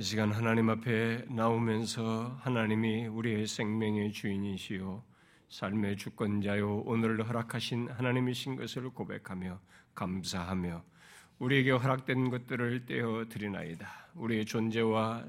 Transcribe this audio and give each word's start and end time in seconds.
이 0.00 0.02
시간 0.02 0.32
하나님 0.32 0.70
앞에 0.70 1.26
나오면서 1.28 2.38
하나님이 2.40 3.08
우리의 3.08 3.46
생명의 3.46 4.12
주인이시요 4.12 5.04
삶의 5.50 5.98
주권자요 5.98 6.84
오늘을 6.86 7.28
허락하신 7.28 7.90
하나님이신 7.90 8.56
것을 8.56 8.88
고백하며 8.88 9.60
감사하며 9.94 10.82
우리에게 11.38 11.72
허락된 11.72 12.30
것들을 12.30 12.86
떼어 12.86 13.26
드리나이다. 13.28 13.86
우리의 14.14 14.46
존재와 14.46 15.26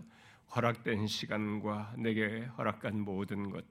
허락된 0.55 1.05
시간과 1.05 1.95
내게 1.97 2.45
허락한 2.57 2.97
모든 2.97 3.49
것 3.49 3.65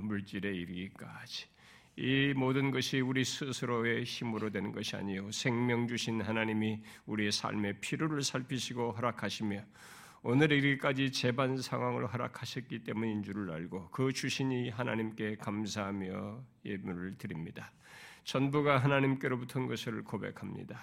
물질에 0.00 0.54
이르기까지 0.54 1.48
이 1.96 2.32
모든 2.34 2.70
것이 2.70 3.00
우리 3.00 3.26
스스로의 3.26 4.04
힘으로 4.04 4.48
되는 4.48 4.72
것이 4.72 4.96
아니요 4.96 5.30
생명 5.32 5.86
주신 5.86 6.22
하나님이 6.22 6.80
우리의 7.04 7.30
삶의 7.30 7.80
필요를 7.82 8.22
살피시고 8.22 8.92
허락하시며 8.92 9.62
오늘 10.22 10.52
이르기까지 10.52 11.12
재반 11.12 11.56
상황을 11.56 12.06
허락하셨기 12.06 12.84
때문인 12.84 13.22
줄을 13.22 13.50
알고 13.50 13.88
그 13.90 14.12
주신이 14.12 14.70
하나님께 14.70 15.36
감사하며 15.36 16.44
예물을 16.64 17.16
드립니다. 17.16 17.72
전부가 18.24 18.78
하나님께로부터 18.78 19.60
온 19.60 19.66
것을 19.66 20.04
고백합니다. 20.04 20.78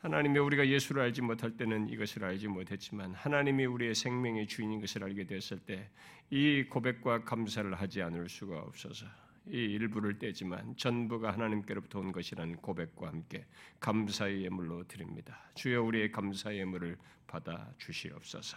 하나님이 0.00 0.38
우리가 0.38 0.66
예수를 0.68 1.02
알지 1.02 1.22
못할 1.22 1.56
때는 1.56 1.88
이것을 1.88 2.24
알지 2.24 2.48
못했지만 2.48 3.14
하나님이 3.14 3.64
우리의 3.64 3.94
생명의 3.94 4.46
주인인 4.46 4.80
것을 4.80 5.04
알게 5.04 5.24
되었을 5.24 5.60
때 5.60 5.90
이 6.30 6.64
고백과 6.64 7.24
감사를 7.24 7.72
하지 7.74 8.02
않을 8.02 8.28
수가 8.28 8.58
없어서 8.58 9.06
이 9.46 9.56
일부를 9.56 10.18
떼지만 10.18 10.76
전부가 10.76 11.32
하나님께로부터 11.32 12.00
온 12.00 12.12
것이라는 12.12 12.56
고백과 12.56 13.08
함께 13.08 13.44
감사의 13.80 14.42
예물로 14.44 14.84
드립니다. 14.88 15.38
주여 15.54 15.82
우리의 15.82 16.10
감사의 16.12 16.60
예물을 16.60 16.96
받아 17.26 17.70
주시옵소서. 17.78 18.56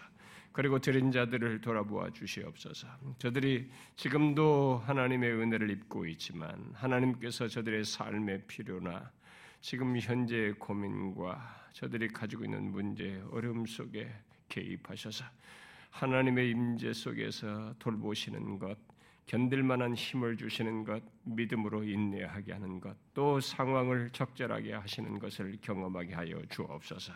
그리고 0.54 0.80
드린 0.80 1.12
자들을 1.12 1.62
돌아보아 1.62 2.10
주시옵소서. 2.10 2.88
저들이 3.20 3.70
지금도 3.96 4.82
하나님의 4.86 5.32
은혜를 5.34 5.70
입고 5.70 6.08
있지만 6.08 6.72
하나님께서 6.74 7.48
저들의 7.48 7.84
삶의 7.84 8.46
필요나 8.48 9.12
지금 9.62 9.98
현재의 10.00 10.54
고민과 10.54 11.70
저들이 11.74 12.08
가지고 12.08 12.46
있는 12.46 12.72
문제, 12.72 13.22
어려움 13.32 13.66
속에 13.66 14.10
개입하셔서 14.50 15.26
하나님의 15.92 16.50
임재 16.50 16.94
속에서 16.94 17.76
돌보시는 17.78 18.58
것, 18.60 18.78
견딜 19.28 19.61
만한 19.61 19.94
힘을 19.94 20.38
주시는 20.38 20.86
것, 20.86 21.03
믿음으로 21.23 21.83
인내하게 21.83 22.53
하는 22.53 22.80
것, 22.80 22.95
또 23.14 23.39
상황을 23.42 24.09
적절하게 24.11 24.73
하시는 24.73 25.20
것을 25.20 25.58
경험하게 25.61 26.14
하여 26.14 26.42
주옵소서. 26.50 27.11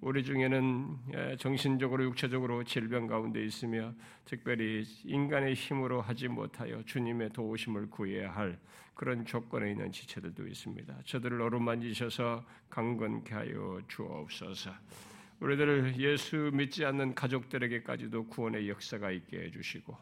우리 0.00 0.24
중에는 0.24 0.96
예, 1.12 1.36
정신적으로 1.36 2.04
육체적으로 2.04 2.64
질병 2.64 3.06
가운데 3.06 3.44
있으며 3.44 3.92
특별히 4.24 4.82
인간의 5.04 5.52
힘으로 5.52 6.00
하지 6.00 6.26
못하여 6.28 6.82
주님의 6.84 7.34
도우심을 7.34 7.90
구해야 7.90 8.32
할 8.32 8.58
그런 8.94 9.26
조건에 9.26 9.72
있는 9.72 9.92
지체들도 9.92 10.46
있습니다. 10.46 11.02
저들을 11.04 11.42
어루만지셔서 11.42 12.42
강건케 12.70 13.34
하여 13.34 13.80
주옵소서. 13.88 14.70
우리들을 15.40 15.98
예수 15.98 16.50
믿지 16.52 16.84
않는 16.84 17.14
가족들에게까지도 17.14 18.26
구원의 18.26 18.68
역사가 18.68 19.10
있게 19.10 19.40
해주시고 19.44 19.96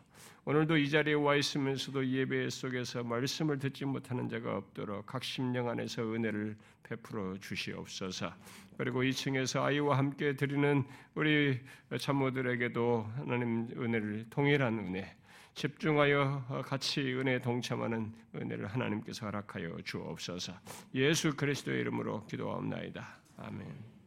오늘도 0.44 0.78
이 0.78 0.89
자리에 0.89 1.14
와 1.14 1.36
있으면서도 1.36 2.06
예배 2.06 2.48
속에서 2.50 3.05
말씀을 3.05 3.59
듣지 3.59 3.84
못하는 3.84 4.28
자가 4.28 4.56
없도록 4.56 5.06
각 5.06 5.22
심령 5.22 5.69
안에서 5.69 6.03
은혜를 6.03 6.56
베풀어 6.83 7.36
주시옵소서. 7.39 8.33
그리고 8.78 9.03
2층에서 9.03 9.62
아이와 9.62 9.98
함께 9.98 10.34
드리는 10.37 10.84
우리 11.15 11.60
참모들에게도 11.98 13.12
하나님 13.16 13.69
은혜를 13.77 14.27
동일한 14.31 14.78
은혜, 14.78 15.15
집중하여 15.54 16.65
같이 16.65 17.00
은혜에 17.12 17.41
동참하는 17.41 18.12
은혜를 18.34 18.69
하나님께서 18.69 19.27
허락하여 19.27 19.77
주옵소서. 19.84 20.54
예수 20.94 21.37
그리스도의 21.37 21.81
이름으로 21.81 22.25
기도하옵나이다. 22.27 23.19
아멘. 23.37 23.97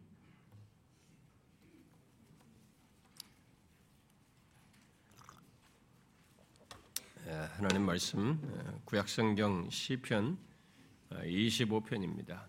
하나님 7.32 7.86
말씀 7.86 8.38
예, 8.44 8.80
구약 8.84 9.08
성경 9.08 9.70
시편 9.70 10.38
25편입니다. 11.12 12.32
어, 12.32 12.48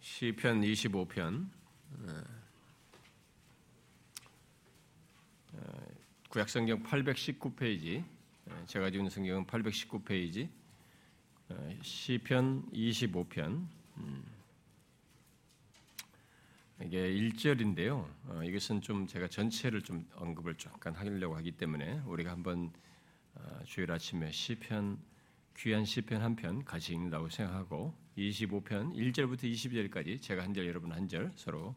시편 0.00 0.60
25편 0.60 1.48
어, 2.00 2.24
어, 5.54 5.86
구약 6.28 6.50
성경 6.50 6.82
819페이지 6.82 8.04
제가 8.66 8.90
지은 8.90 9.08
성경은 9.08 9.46
819페이지 9.46 10.50
시편 11.80 12.70
25편 12.72 13.66
이게 16.82 17.08
1절인데요. 17.08 18.04
어, 18.26 18.42
이것은 18.44 18.80
좀 18.80 19.06
제가 19.06 19.28
전체를 19.28 19.82
좀 19.82 20.06
언급을 20.16 20.56
잠깐 20.56 20.94
하려고 20.94 21.36
하기 21.36 21.52
때문에 21.52 22.00
우리가 22.04 22.32
한번 22.32 22.72
어, 23.34 23.60
주일 23.64 23.92
아침에 23.92 24.30
시편 24.32 24.98
귀한 25.56 25.84
시편 25.84 26.20
한 26.20 26.34
편 26.34 26.64
같이 26.64 26.92
읽는다고 26.92 27.28
생각하고 27.28 27.94
25편 28.18 28.92
1절부터 28.94 29.44
22절까지 29.44 30.20
제가 30.20 30.42
한 30.42 30.52
절 30.52 30.66
여러분 30.66 30.90
한 30.92 31.06
절 31.08 31.32
서로 31.36 31.74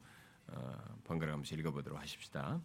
어, 0.48 0.98
번갈아가면서 1.04 1.56
읽어보도록 1.56 2.00
하십시다. 2.00 2.60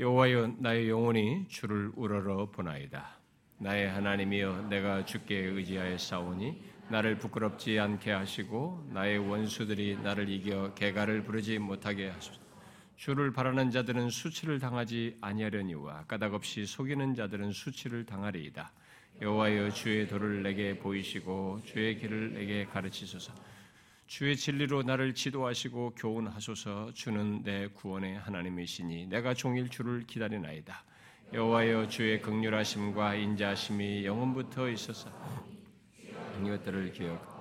여호와여 0.00 0.56
나의 0.58 0.88
영혼이 0.88 1.46
주를 1.48 1.92
우러러 1.94 2.50
보나이다. 2.50 3.18
나의 3.58 3.90
하나님이여 3.90 4.68
내가 4.68 5.04
주께 5.04 5.36
의지하여 5.36 5.98
싸우니 5.98 6.73
나를 6.88 7.18
부끄럽지 7.18 7.78
않게 7.78 8.12
하시고 8.12 8.90
나의 8.92 9.18
원수들이 9.18 9.98
나를 10.02 10.28
이겨 10.28 10.74
개가를 10.74 11.24
부르지 11.24 11.58
못하게 11.58 12.10
하소서. 12.10 12.40
주를 12.96 13.32
바라는 13.32 13.70
자들은 13.70 14.10
수치를 14.10 14.58
당하지 14.58 15.16
아니하려니와 15.20 16.04
까닭없이 16.04 16.66
속이는 16.66 17.14
자들은 17.14 17.52
수치를 17.52 18.04
당하리이다. 18.04 18.72
여호와여 19.22 19.70
주의 19.70 20.06
도를 20.06 20.42
내게 20.42 20.78
보이시고 20.78 21.62
주의 21.64 21.98
길을 21.98 22.34
내게 22.34 22.64
가르치소서. 22.66 23.32
주의 24.06 24.36
진리로 24.36 24.82
나를 24.82 25.14
지도하시고 25.14 25.94
교훈하소서. 25.96 26.92
주는 26.92 27.42
내 27.42 27.68
구원의 27.68 28.18
하나님이시니 28.18 29.06
내가 29.06 29.34
종일 29.34 29.68
주를 29.68 30.04
기다리나이다. 30.06 30.84
여호와여 31.32 31.88
주의 31.88 32.20
극률하심과 32.20 33.14
인자하심이 33.14 34.04
영원부터 34.04 34.68
있어서 34.68 35.10
이것들을 36.42 36.92
기억. 36.92 37.34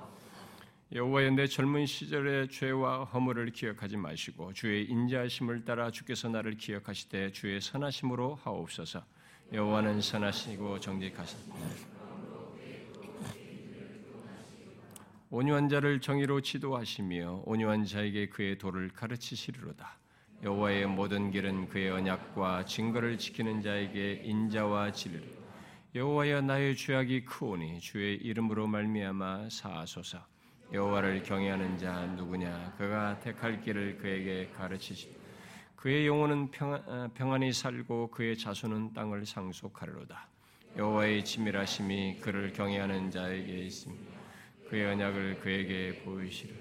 여호와여 0.92 1.31
내 1.31 1.48
젊은 1.48 1.88
시절의 1.88 2.50
죄와 2.50 3.06
허물을 3.06 3.52
기억하지 3.52 3.98
마시고 3.98 4.54
주의 4.54 4.86
인자하심을 4.86 5.66
따라 5.66 5.90
주께서 5.90 6.30
나를 6.30 6.56
기억하시되 6.56 7.32
주의 7.32 7.59
선하심으로 7.59 8.36
하옵소서. 8.36 9.03
여호와는 9.52 10.02
선하시고 10.02 10.80
정직하시니 10.80 11.52
온유한 15.32 15.68
자를 15.68 16.00
정의로 16.00 16.42
지도하시며 16.42 17.42
온유한 17.46 17.86
자에게 17.86 18.30
그의 18.30 18.59
도를 18.59 18.90
가르치시리로다. 18.90 19.98
여호와의 20.44 20.86
모든 20.86 21.32
길은 21.32 21.70
그의 21.70 21.90
언약과 21.90 22.66
증거를 22.66 23.18
지키는 23.18 23.64
자에게 23.64 24.22
인자와 24.26 24.92
진리를 24.92 25.43
여호와여 25.95 26.41
나의 26.41 26.75
죄악이 26.75 27.23
크오니 27.25 27.79
주의 27.79 28.16
이름으로 28.16 28.66
말미암아 28.66 29.49
사하소서. 29.51 30.25
여호와를 30.73 31.22
경외하는 31.22 31.78
자 31.78 32.07
누구냐? 32.07 32.73
그가 32.79 33.19
택할 33.19 33.61
길을 33.61 33.99
그에게 33.99 34.49
가르치시. 34.55 35.16
그의 35.75 36.07
영혼은 36.07 36.49
어, 36.61 37.09
평안, 37.13 37.43
히 37.43 37.53
살고 37.53 38.09
그의 38.09 38.35
자손은 38.35 38.93
땅을 38.93 39.28
상속하리로다. 39.28 40.28
여호와의 40.78 41.23
치밀하심이 41.23 42.22
그를 42.22 42.51
경외하는 42.51 43.11
자에게 43.11 43.59
있으며 43.59 43.95
그의 44.69 44.87
언약을 44.87 45.41
그에게 45.41 46.01
보이시리라. 46.03 46.57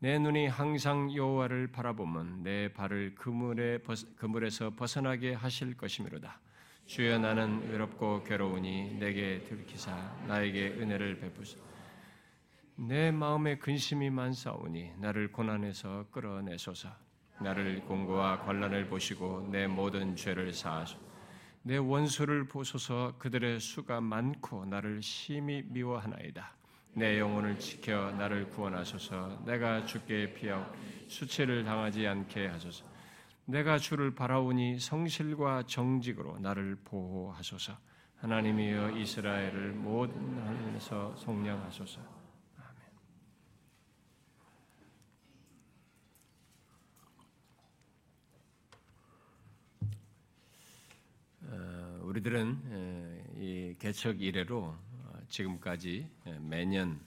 내 0.00 0.18
눈이 0.18 0.48
항상 0.48 1.10
여호와를 1.14 1.68
바라보면 1.68 2.42
내 2.42 2.70
발을 2.70 3.14
그물에 3.14 3.78
그물에서 4.16 4.74
벗어나게 4.76 5.32
하실 5.32 5.74
것이미로다. 5.74 6.38
주여 6.86 7.18
나는 7.18 7.70
외롭고 7.70 8.22
괴로우니 8.24 8.98
내게 8.98 9.42
들키사 9.44 9.92
나에게 10.26 10.76
은혜를 10.78 11.20
베푸소. 11.20 11.58
내 12.76 13.10
마음에 13.10 13.56
근심이 13.56 14.10
많사오니 14.10 14.94
나를 14.98 15.32
고난에서 15.32 16.06
끌어내소서. 16.10 16.90
나를 17.40 17.80
공고와 17.86 18.40
관란을 18.40 18.88
보시고 18.88 19.48
내 19.50 19.66
모든 19.66 20.16
죄를 20.16 20.52
사하소. 20.52 20.98
내 21.62 21.76
원수를 21.76 22.48
보소서 22.48 23.14
그들의 23.18 23.60
수가 23.60 24.00
많고 24.00 24.64
나를 24.66 25.02
심히 25.02 25.62
미워하나이다. 25.66 26.52
내 26.94 27.18
영혼을 27.18 27.58
지켜 27.58 28.10
나를 28.12 28.50
구원하소서. 28.50 29.44
내가 29.46 29.86
주께 29.86 30.34
피하고 30.34 30.74
수치를 31.08 31.64
당하지 31.64 32.06
않게 32.06 32.48
하소서. 32.48 32.91
내가 33.44 33.78
주를 33.78 34.14
바라오니 34.14 34.78
성실과 34.78 35.64
정직으로 35.66 36.38
나를 36.38 36.76
보호하소서. 36.84 37.76
하나님이여 38.16 38.98
이스라엘을 38.98 39.72
모든 39.72 40.38
하늘에서 40.46 41.16
속량하소서. 41.16 42.00
아멘. 42.56 42.82
어, 51.50 52.00
우리들은 52.04 53.34
이 53.38 53.74
개척 53.80 54.22
이래로 54.22 54.76
지금까지 55.28 56.08
매년 56.38 57.00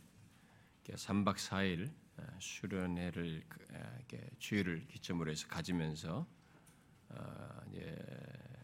3박 0.84 1.36
4일 1.36 1.90
수련회를 2.40 3.42
그, 4.10 4.18
주일을 4.40 4.88
기점으로 4.88 5.32
해서 5.32 5.48
가지면서 5.48 6.28
어, 7.10 7.62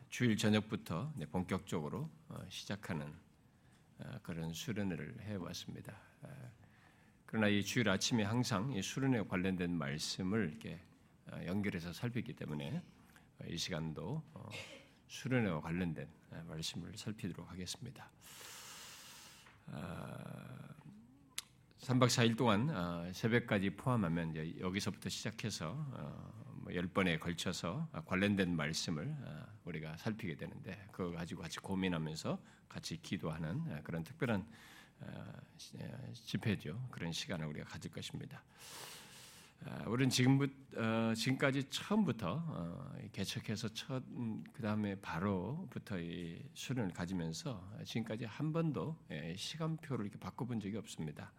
주일 0.09 0.35
저녁부터 0.37 1.13
본격적으로 1.31 2.09
어, 2.29 2.45
시작하는 2.49 3.13
어, 3.99 4.19
그런 4.23 4.53
수련회를 4.53 5.21
해왔습니다. 5.21 5.97
그러나 7.25 7.47
이 7.47 7.63
주일 7.63 7.87
아침에 7.87 8.23
항상 8.23 8.73
이 8.73 8.81
수련회 8.81 9.23
관련된 9.23 9.71
말씀을 9.71 10.49
이렇게 10.49 10.79
연결해서 11.45 11.93
살피기 11.93 12.33
때문에 12.33 12.81
이 13.47 13.57
시간도 13.57 14.21
수련회와 15.07 15.61
관련된 15.61 16.09
말씀을 16.47 16.97
살피도록 16.97 17.49
하겠습니다. 17.49 18.11
3박 21.81 22.09
4일 22.09 22.37
동안 22.37 22.69
어, 22.69 23.11
새벽까지 23.11 23.71
포함하면 23.71 24.35
여기서부터 24.59 25.09
시작해서 25.09 25.75
10번에 26.67 27.07
어, 27.07 27.17
뭐 27.17 27.19
걸쳐서 27.19 27.89
관련된 28.05 28.55
말씀을 28.55 29.07
어, 29.19 29.45
우리가 29.65 29.97
살피게 29.97 30.35
되는데 30.35 30.87
그거 30.91 31.09
가지고 31.09 31.41
같이 31.41 31.57
고민하면서 31.57 32.39
같이 32.69 33.01
기도하는 33.01 33.81
그런 33.83 34.03
특별한 34.03 34.45
집회죠. 36.13 36.87
그런 36.91 37.11
시간을 37.11 37.47
우리가 37.47 37.65
가질 37.65 37.89
것입니다. 37.89 38.43
우리는 39.87 40.09
지금부터 40.11 41.15
지금까지 41.15 41.63
처음부터 41.71 42.93
개척해서 43.11 43.69
첫 43.69 44.03
음, 44.11 44.43
그다음에 44.53 44.95
바로부터 45.01 45.99
이 45.99 46.43
수련을 46.53 46.93
가지면서 46.93 47.67
지금까지 47.83 48.25
한 48.25 48.53
번도 48.53 48.97
예, 49.09 49.35
시간표를 49.35 50.05
이렇게 50.05 50.19
바꿔본 50.19 50.59
적이 50.59 50.77
없습니다. 50.77 51.31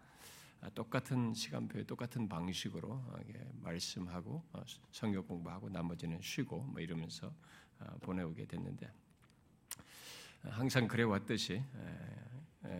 아, 0.63 0.71
똑같은 0.71 1.35
시간표에 1.35 1.83
똑같은 1.83 2.29
방식으로 2.29 2.89
어, 2.89 3.17
말씀하고 3.63 4.45
어, 4.53 4.63
성경 4.93 5.27
공부하고 5.27 5.69
나머지는 5.69 6.21
쉬고 6.23 6.61
뭐 6.61 6.81
이러면서 6.81 7.35
어, 7.81 7.99
보내오게 8.01 8.47
됐는데 8.47 8.89
항상 10.43 10.87
그래 10.87 11.03
왔듯이 11.03 11.63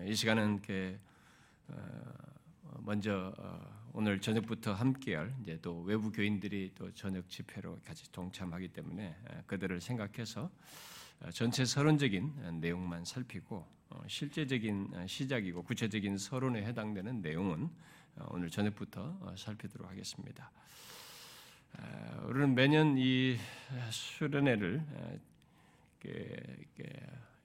이 0.07 0.15
시간은 0.15 0.55
이렇게 0.55 0.99
먼저 2.81 3.33
오늘 3.93 4.21
저녁부터 4.21 4.75
함께할 4.75 5.33
이제 5.43 5.61
또 5.63 5.81
외부 5.83 6.11
교인들이 6.11 6.73
또 6.75 6.93
저녁 6.93 7.29
집회로 7.29 7.79
같이 7.85 8.11
동참하기 8.11 8.69
때문에 8.69 9.17
그들을 9.47 9.81
생각해서 9.81 10.51
전체 11.31 11.65
서론적인 11.65 12.61
내용만 12.61 13.05
살피고 13.05 13.65
어, 13.91 14.03
실제적인 14.09 14.91
어, 14.95 15.07
시작이고 15.07 15.63
구체적인 15.63 16.19
서론에 16.19 16.65
해당되는 16.65 17.23
내용은 17.23 17.71
어, 18.17 18.27
오늘 18.31 18.51
저녁부터 18.51 19.35
살피도록 19.37 19.89
하겠습니다. 19.89 20.51
우리는 22.25 22.55
매년 22.55 22.99
이 22.99 23.39
수련회를 23.91 24.85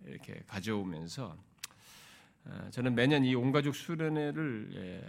이렇게 0.06 0.44
가져오면서 0.48 1.38
저는 2.72 2.94
매년 2.94 3.24
이 3.24 3.36
온가족 3.36 3.74
수련회를 3.74 5.02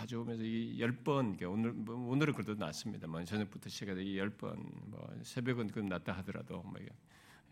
가져오면서 0.00 0.42
이 0.44 0.80
열 0.80 0.92
번 1.04 1.36
오늘 1.46 1.72
뭐 1.72 1.94
오늘은 2.12 2.32
그래도 2.32 2.54
낫습니다만 2.54 3.26
저녁부터 3.26 3.68
시작해서 3.68 4.00
이열 4.00 4.30
번 4.30 4.56
뭐 4.86 5.06
새벽은 5.22 5.68
그 5.68 5.80
낫다 5.80 6.12
하더라도 6.18 6.62
뭐 6.62 6.80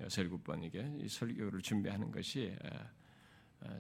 여섯 0.01 0.23
일곱 0.23 0.43
번 0.45 0.63
이게 0.63 0.83
설교를 1.07 1.61
준비하는 1.61 2.11
것이 2.11 2.57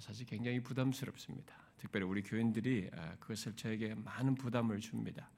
사실 0.00 0.26
굉장히 0.26 0.60
부담스럽습니다. 0.60 1.54
특별히 1.78 2.04
우리 2.04 2.22
교인들이 2.22 2.90
그것을 3.20 3.54
저에게 3.56 3.94
많은 3.94 4.34
부담을 4.34 4.80
줍니다. 4.80 5.30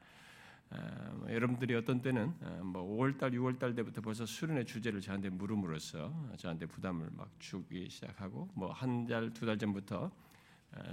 뭐 1.14 1.30
여러분들이 1.30 1.74
어떤 1.76 2.00
때는 2.02 2.34
뭐 2.64 2.82
5월달, 2.82 3.32
6월달 3.34 3.76
때부터 3.76 4.00
벌써 4.00 4.26
수련의 4.26 4.64
주제를 4.64 5.00
저한테 5.00 5.28
물음으로써 5.28 6.12
저한테 6.36 6.66
부담을 6.66 7.08
막 7.12 7.30
주기 7.38 7.88
시작하고 7.88 8.48
뭐 8.54 8.72
한 8.72 9.06
달, 9.06 9.32
두 9.32 9.46
달 9.46 9.56
전부터 9.58 10.10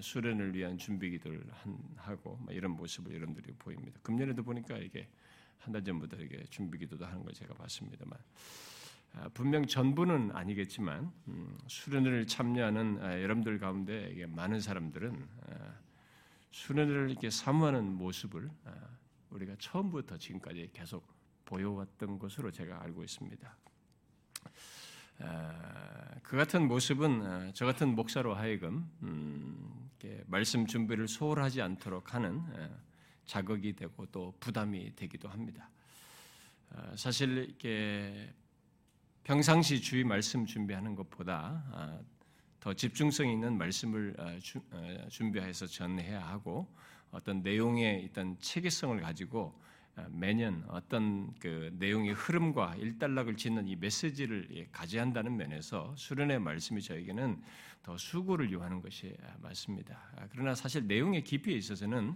수련을 0.02 0.54
위한 0.56 0.78
준비 0.78 1.10
기도를 1.12 1.44
하고 1.98 2.38
뭐 2.42 2.54
이런 2.54 2.72
모습을 2.72 3.14
여러분들이 3.14 3.54
보입니다. 3.60 4.00
금년에도 4.04 4.44
보니까 4.44 4.78
이게 4.78 5.08
한 5.60 5.74
달 5.74 5.84
전부터 5.84 6.18
이게 6.18 6.44
준비 6.50 6.78
기도도 6.78 7.06
하는 7.06 7.24
걸 7.24 7.34
제가 7.34 7.54
봤습니다만 7.56 8.18
아, 9.14 9.30
분명 9.34 9.66
전부는 9.66 10.32
아니겠지만 10.34 11.12
음, 11.28 11.58
수련회를 11.68 12.28
참여하는 12.28 13.00
아, 13.04 13.22
여러분들 13.22 13.60
가운데 13.60 14.26
많은 14.28 14.62
사람들은 14.62 15.28
아, 15.48 15.74
수련회를 16.52 17.10
이렇게 17.10 17.30
사모하는 17.30 17.94
모습을 17.94 18.50
우리가 19.30 19.56
처음부터 19.60 20.18
지금까지 20.18 20.70
계속 20.74 21.06
보여왔던 21.46 22.18
것으로 22.18 22.52
제가 22.52 22.82
알고 22.84 23.04
있습니다. 23.04 23.58
그 26.24 26.38
같은 26.38 26.68
모습은 26.68 27.52
저 27.54 27.66
같은 27.66 27.96
목사로 27.96 28.36
하여금 28.36 28.90
음, 29.02 29.90
말씀 30.25 30.66
준비를 30.66 31.08
소홀하지 31.08 31.62
않도록 31.62 32.14
하는 32.14 32.42
자극이 33.25 33.74
되고 33.74 34.06
또 34.08 34.34
부담이 34.40 34.96
되기도 34.96 35.30
합니다. 35.30 35.69
사실 36.96 37.38
이렇게 37.50 38.34
평상시 39.28 39.81
주의 39.81 40.06
말씀 40.06 40.46
준비하는 40.46 40.95
것보다 40.95 41.62
아, 41.74 42.00
더 42.62 42.74
집중성 42.74 43.28
있는 43.28 43.57
말씀을 43.57 44.16
아, 44.18 44.40
어, 44.71 45.07
준비해서 45.09 45.68
전해야 45.68 46.26
하고 46.26 46.74
어떤 47.12 47.42
내용의 47.42 48.04
일단 48.04 48.38
체계성을 48.40 49.02
가지고 49.02 49.54
아, 49.62 49.68
매년 50.09 50.63
어떤 50.68 51.33
그 51.39 51.71
내용의 51.80 52.13
흐름과 52.13 52.75
일단락을 52.75 53.35
짓는 53.35 53.68
이 53.68 53.75
메시지를 53.75 54.47
예, 54.51 54.68
가져한다는 54.71 55.35
면에서 55.37 55.94
수련의 55.97 56.39
말씀이 56.39 56.81
저에게는 56.81 57.42
더 57.83 57.97
수고를 57.97 58.51
요하는 58.51 58.81
것이 58.81 59.16
맞습니다. 59.42 59.97
그러나 60.31 60.54
사실 60.54 60.85
내용의 60.87 61.23
깊이에 61.23 61.56
있어서는 61.56 62.16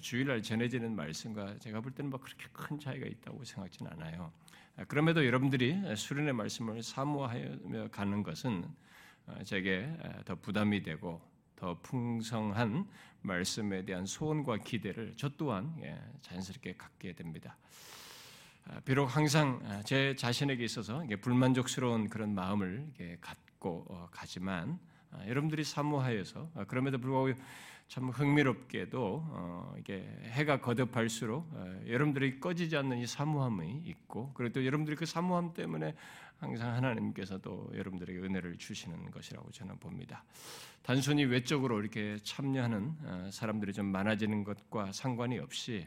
주일날 0.00 0.42
전해지는 0.42 0.94
말씀과 0.94 1.58
제가 1.58 1.80
볼 1.80 1.92
때는 1.92 2.10
뭐 2.10 2.20
그렇게 2.20 2.46
큰 2.52 2.78
차이가 2.78 3.06
있다고 3.06 3.42
생각지는 3.44 3.92
않아요. 3.92 4.32
그럼에도 4.88 5.24
여러분들이 5.24 5.96
수련의 5.96 6.34
말씀을 6.34 6.82
사모하며 6.82 7.88
가는 7.90 8.22
것은 8.22 8.66
어, 9.26 9.42
제게 9.42 9.90
더 10.24 10.34
부담이 10.36 10.82
되고 10.82 11.20
더 11.56 11.78
풍성한 11.80 12.86
말씀에 13.22 13.84
대한 13.84 14.06
소원과 14.06 14.58
기대를 14.58 15.14
저 15.16 15.28
또한 15.30 15.74
예, 15.82 15.98
자연스럽게 16.20 16.76
갖게 16.76 17.12
됩니다. 17.12 17.56
아, 18.68 18.80
비록 18.84 19.06
항상 19.06 19.60
아, 19.64 19.82
제 19.82 20.14
자신에게 20.14 20.64
있어서 20.64 21.02
불만족스러운 21.20 22.08
그런 22.08 22.34
마음을 22.34 22.86
갖고 23.20 23.86
어, 23.88 24.08
가지만 24.10 24.78
아, 25.10 25.26
여러분들이 25.26 25.64
사모하여서 25.64 26.50
그럼에도 26.68 26.98
불구하고 26.98 27.32
참 27.88 28.08
흥미롭게도 28.08 29.22
어, 29.28 29.74
이게 29.78 30.04
해가 30.24 30.60
거듭할수록 30.60 31.48
어, 31.52 31.80
여러분들이 31.86 32.40
꺼지지 32.40 32.76
않는 32.76 32.98
이 32.98 33.06
사모함이 33.06 33.82
있고 33.84 34.32
그리고 34.34 34.54
또 34.54 34.66
여러분들이 34.66 34.96
그 34.96 35.06
사모함 35.06 35.54
때문에 35.54 35.94
항상 36.38 36.74
하나님께서도 36.74 37.70
여러분들에게 37.74 38.18
은혜를 38.20 38.58
주시는 38.58 39.10
것이라고 39.10 39.50
저는 39.50 39.78
봅니다. 39.78 40.24
단순히 40.82 41.24
외적으로 41.24 41.80
이렇게 41.80 42.18
참여하는 42.22 42.96
어, 43.04 43.30
사람들이 43.32 43.72
좀 43.72 43.86
많아지는 43.86 44.44
것과 44.44 44.92
상관이 44.92 45.38
없이 45.38 45.86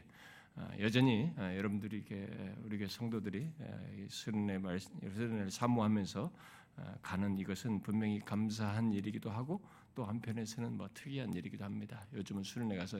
어, 0.56 0.68
여전히 0.80 1.32
어, 1.36 1.54
여러분들이 1.56 1.98
이게 1.98 2.28
우리 2.64 2.84
성도들이 2.86 3.50
수련의 4.08 4.58
말 4.58 4.80
수련을 4.80 5.50
사모하면서 5.50 6.30
가는 7.02 7.36
이것은 7.36 7.82
분명히 7.82 8.20
감사한 8.20 8.92
일이기도 8.92 9.30
하고 9.30 9.60
또 9.94 10.04
한편에서는 10.04 10.76
뭐 10.78 10.88
특이한 10.94 11.34
일이기도 11.34 11.64
합니다. 11.64 12.06
요즘은 12.14 12.42
수련회 12.42 12.76
가서 12.76 12.98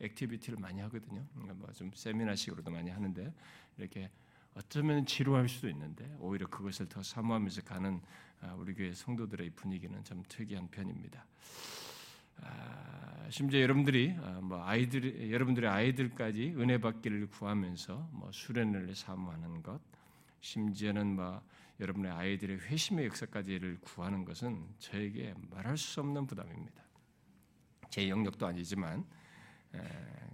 activity를 0.00 0.58
많이 0.58 0.80
하거든요. 0.82 1.24
뭐좀 1.32 1.90
세미나식으로도 1.94 2.70
많이 2.70 2.90
하는데 2.90 3.32
이렇게 3.78 4.10
어쩌면 4.54 5.04
지루할 5.04 5.48
수도 5.48 5.68
있는데 5.68 6.16
오히려 6.20 6.46
그것을 6.46 6.88
더 6.88 7.02
사모하면서 7.02 7.62
가는 7.62 8.00
아, 8.40 8.54
우리 8.54 8.74
교회 8.74 8.92
성도들의 8.92 9.50
분위기는 9.50 10.04
좀 10.04 10.22
특이한 10.28 10.68
편입니다. 10.68 11.26
아, 12.40 13.26
심지어 13.30 13.60
여러분들이 13.60 14.14
아, 14.20 14.40
뭐 14.40 14.64
아이들 14.64 15.30
여러분들의 15.32 15.68
아이들까지 15.68 16.54
은혜 16.56 16.78
받기를 16.78 17.28
구하면서 17.28 18.10
뭐 18.12 18.30
수련을 18.30 18.94
사모하는 18.94 19.62
것, 19.62 19.80
심지어는 20.40 21.16
뭐 21.16 21.42
여러분의 21.80 22.12
아이들의 22.12 22.60
회심의 22.60 23.06
역사까지를 23.06 23.78
구하는 23.80 24.24
것은 24.24 24.64
저에게 24.78 25.34
말할 25.50 25.76
수 25.76 26.00
없는 26.00 26.26
부담입니다. 26.26 26.84
제 27.90 28.08
영역도 28.08 28.46
아니지만 28.46 29.04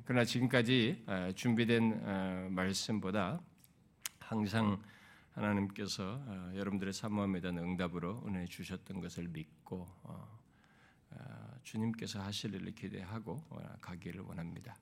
그러나 0.04 0.24
지금까지 0.24 1.04
준비된 1.34 2.54
말씀보다 2.54 3.40
항상 4.30 4.80
하나님께서 5.32 6.22
어, 6.24 6.52
여러분들의 6.54 6.92
사모함에 6.92 7.40
대한 7.40 7.58
응답으로 7.58 8.22
은혜 8.28 8.46
주셨던 8.46 9.00
것을 9.00 9.26
믿고 9.26 9.88
어, 10.04 10.38
어, 11.10 11.54
주님께서 11.64 12.22
하실 12.22 12.54
일을 12.54 12.72
기대하고 12.72 13.42
가기를 13.80 14.20
원합니다. 14.20 14.76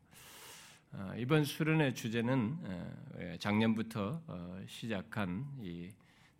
이번 1.16 1.44
수련의 1.44 1.94
주제는 1.94 3.38
작년부터 3.40 4.22
시작한 4.66 5.46
이 5.60 5.90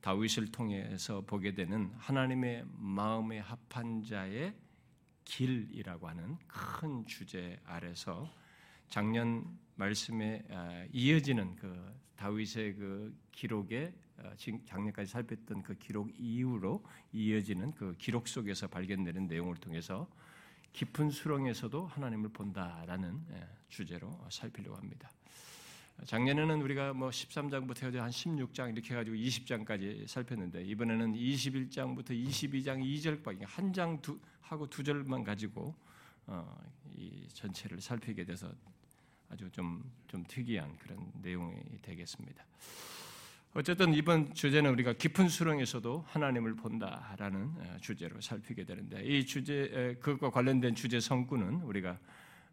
다윗을 0.03 0.53
통해서 0.53 1.23
보게 1.23 1.55
되는 1.55 1.91
하나님의 1.97 2.65
마음에 2.77 3.39
합한 3.39 4.05
자의 4.05 4.55
길이라고 5.25 6.09
하는 6.09 6.37
큰 6.47 7.07
주제 7.07 7.59
아래서 7.65 8.31
작년 8.89 9.45
말씀에 9.77 10.43
이어지는 10.93 11.57
그 11.57 11.95
다윗의 12.17 12.75
그 12.75 13.17
기록에 13.31 13.95
어, 14.19 14.33
작년까지 14.67 15.11
살폈던 15.11 15.63
그 15.63 15.75
기록 15.79 16.11
이후로 16.19 16.83
이어지는 17.13 17.73
그 17.75 17.95
기록 17.97 18.27
속에서 18.27 18.67
발견되는 18.67 19.29
내용을 19.29 19.57
통해서 19.57 20.09
깊은 20.73 21.11
수렁에서도 21.11 21.87
하나님을 21.87 22.31
본다라는 22.31 23.25
예, 23.33 23.49
주제로 23.69 24.19
살피려고 24.31 24.77
합니다. 24.77 25.09
작년에는 26.05 26.61
우리가 26.63 26.93
뭐 26.93 27.11
13장부터 27.11 27.85
해서 27.85 28.03
한 28.03 28.11
16장 28.11 28.73
이렇게 28.73 28.95
해가지고 28.95 29.17
20장까지 29.17 30.07
살폈는데 30.07 30.65
이번에는 30.65 31.15
21장부터 31.15 32.11
22장 32.11 32.83
2절밖에 32.83 33.45
한장두 33.45 34.19
하고 34.41 34.69
두 34.69 34.83
절만 34.83 35.25
가지고 35.25 35.75
어, 36.27 36.61
이 36.97 37.27
전체를 37.33 37.81
살피게 37.81 38.25
돼서 38.25 38.53
아주 39.31 39.51
좀, 39.51 39.83
좀 40.07 40.25
특이한 40.27 40.77
그런 40.79 41.13
내용이 41.23 41.55
되겠습니다. 41.83 42.45
어쨌든 43.55 43.95
이번 43.95 44.33
주제는 44.35 44.71
우리가 44.73 44.93
깊은 44.93 45.29
수렁에서도 45.29 46.05
하나님을 46.07 46.55
본다라는 46.55 47.43
어, 47.57 47.77
주제로 47.81 48.21
살피게 48.21 48.65
되는데 48.65 49.03
이 49.05 49.25
주제 49.25 49.97
그것과 50.01 50.31
관련된 50.31 50.75
주제 50.75 51.01
성구는 51.01 51.63
우리가 51.63 51.99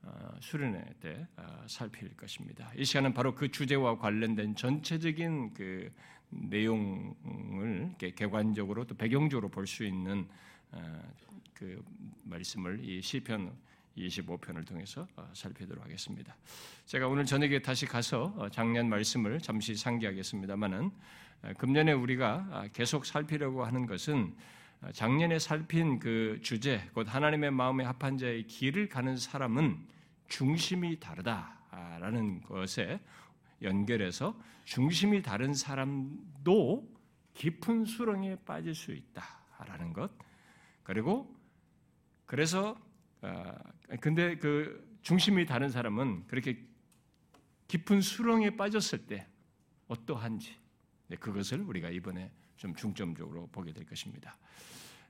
어, 0.03 0.35
수련회 0.39 0.83
때 1.01 1.27
어, 1.37 1.65
살필 1.67 2.15
것입니다. 2.15 2.71
이 2.75 2.85
시간은 2.85 3.13
바로 3.13 3.35
그 3.35 3.51
주제와 3.51 3.97
관련된 3.97 4.55
전체적인 4.55 5.53
그 5.53 5.91
내용을 6.29 7.95
객관적으로 7.97 8.85
또 8.85 8.95
배경적으로 8.95 9.49
볼 9.49 9.67
수 9.67 9.83
있는 9.83 10.27
그 11.53 11.81
말씀을 12.23 12.83
이 12.83 13.01
시편 13.01 13.55
25편을 13.97 14.65
통해서 14.67 15.07
어, 15.15 15.29
살펴보도록 15.33 15.83
하겠습니다. 15.83 16.35
제가 16.85 17.07
오늘 17.07 17.25
저녁에 17.25 17.61
다시 17.61 17.85
가서 17.85 18.33
어, 18.37 18.49
작년 18.49 18.89
말씀을 18.89 19.39
잠시 19.39 19.75
상기하겠습니다만은 19.75 20.91
어, 21.43 21.53
금년에 21.57 21.93
우리가 21.93 22.47
아, 22.51 22.67
계속 22.73 23.05
살피려고 23.05 23.65
하는 23.65 23.85
것은 23.85 24.35
작년에 24.93 25.39
살핀 25.39 25.99
그 25.99 26.39
주제, 26.43 26.81
곧 26.93 27.07
하나님의 27.07 27.49
마음에 27.51 27.83
합한 27.85 28.17
자의 28.17 28.45
길을 28.45 28.89
가는 28.89 29.17
사람은 29.17 29.87
중심이 30.27 30.99
다르다라는 30.99 32.41
것에 32.41 32.99
연결해서 33.61 34.39
중심이 34.65 35.21
다른 35.23 35.53
사람도 35.53 36.87
깊은 37.33 37.85
수렁에 37.85 38.37
빠질 38.45 38.75
수 38.75 38.91
있다라는 38.91 39.93
것. 39.93 40.11
그리고 40.83 41.35
그래서 42.25 42.77
아, 42.77 42.84
근데 43.99 44.37
그 44.37 44.97
중심이 45.01 45.45
다른 45.45 45.69
사람은 45.69 46.27
그렇게 46.27 46.57
깊은 47.67 48.01
수렁에 48.01 48.57
빠졌을 48.57 49.05
때 49.05 49.27
어떠한지 49.87 50.55
네, 51.07 51.15
그것을 51.17 51.61
우리가 51.61 51.89
이번에 51.89 52.31
좀 52.57 52.73
중점적으로 52.75 53.47
보게 53.51 53.71
될 53.71 53.85
것입니다. 53.85 54.37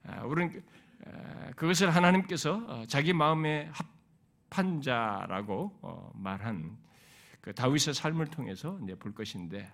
아, 0.04 0.24
우리는 0.24 0.62
아, 1.06 1.52
그것을 1.56 1.94
하나님께서 1.94 2.56
어, 2.68 2.86
자기 2.88 3.14
마음에 3.14 3.72
합한 4.50 4.82
자라고 4.82 5.78
어, 5.82 6.12
말한 6.16 6.78
그 7.42 7.54
다윗의 7.54 7.94
삶을 7.94 8.28
통해서 8.28 8.80
이제 8.84 8.96
볼 8.96 9.14
것인데 9.14 9.72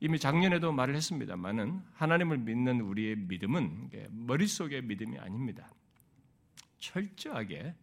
이미 0.00 0.18
작년에도 0.18 0.72
말을 0.72 0.96
했습니다만은 0.96 1.82
하나님을 1.92 2.38
믿는 2.38 2.80
우리의 2.80 3.16
믿음은 3.16 3.90
머릿속의 4.10 4.82
믿음이 4.82 5.18
아닙니다. 5.18 5.68
철저하게 6.80 7.74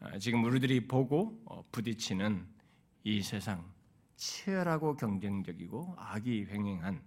아, 0.00 0.18
지금 0.18 0.44
우리들이 0.44 0.86
보고 0.88 1.42
어, 1.44 1.62
부딪히는 1.70 2.46
이 3.04 3.22
세상 3.22 3.70
치열하고 4.16 4.96
경쟁적이고 4.96 5.94
악이 5.98 6.46
횡행한 6.46 7.02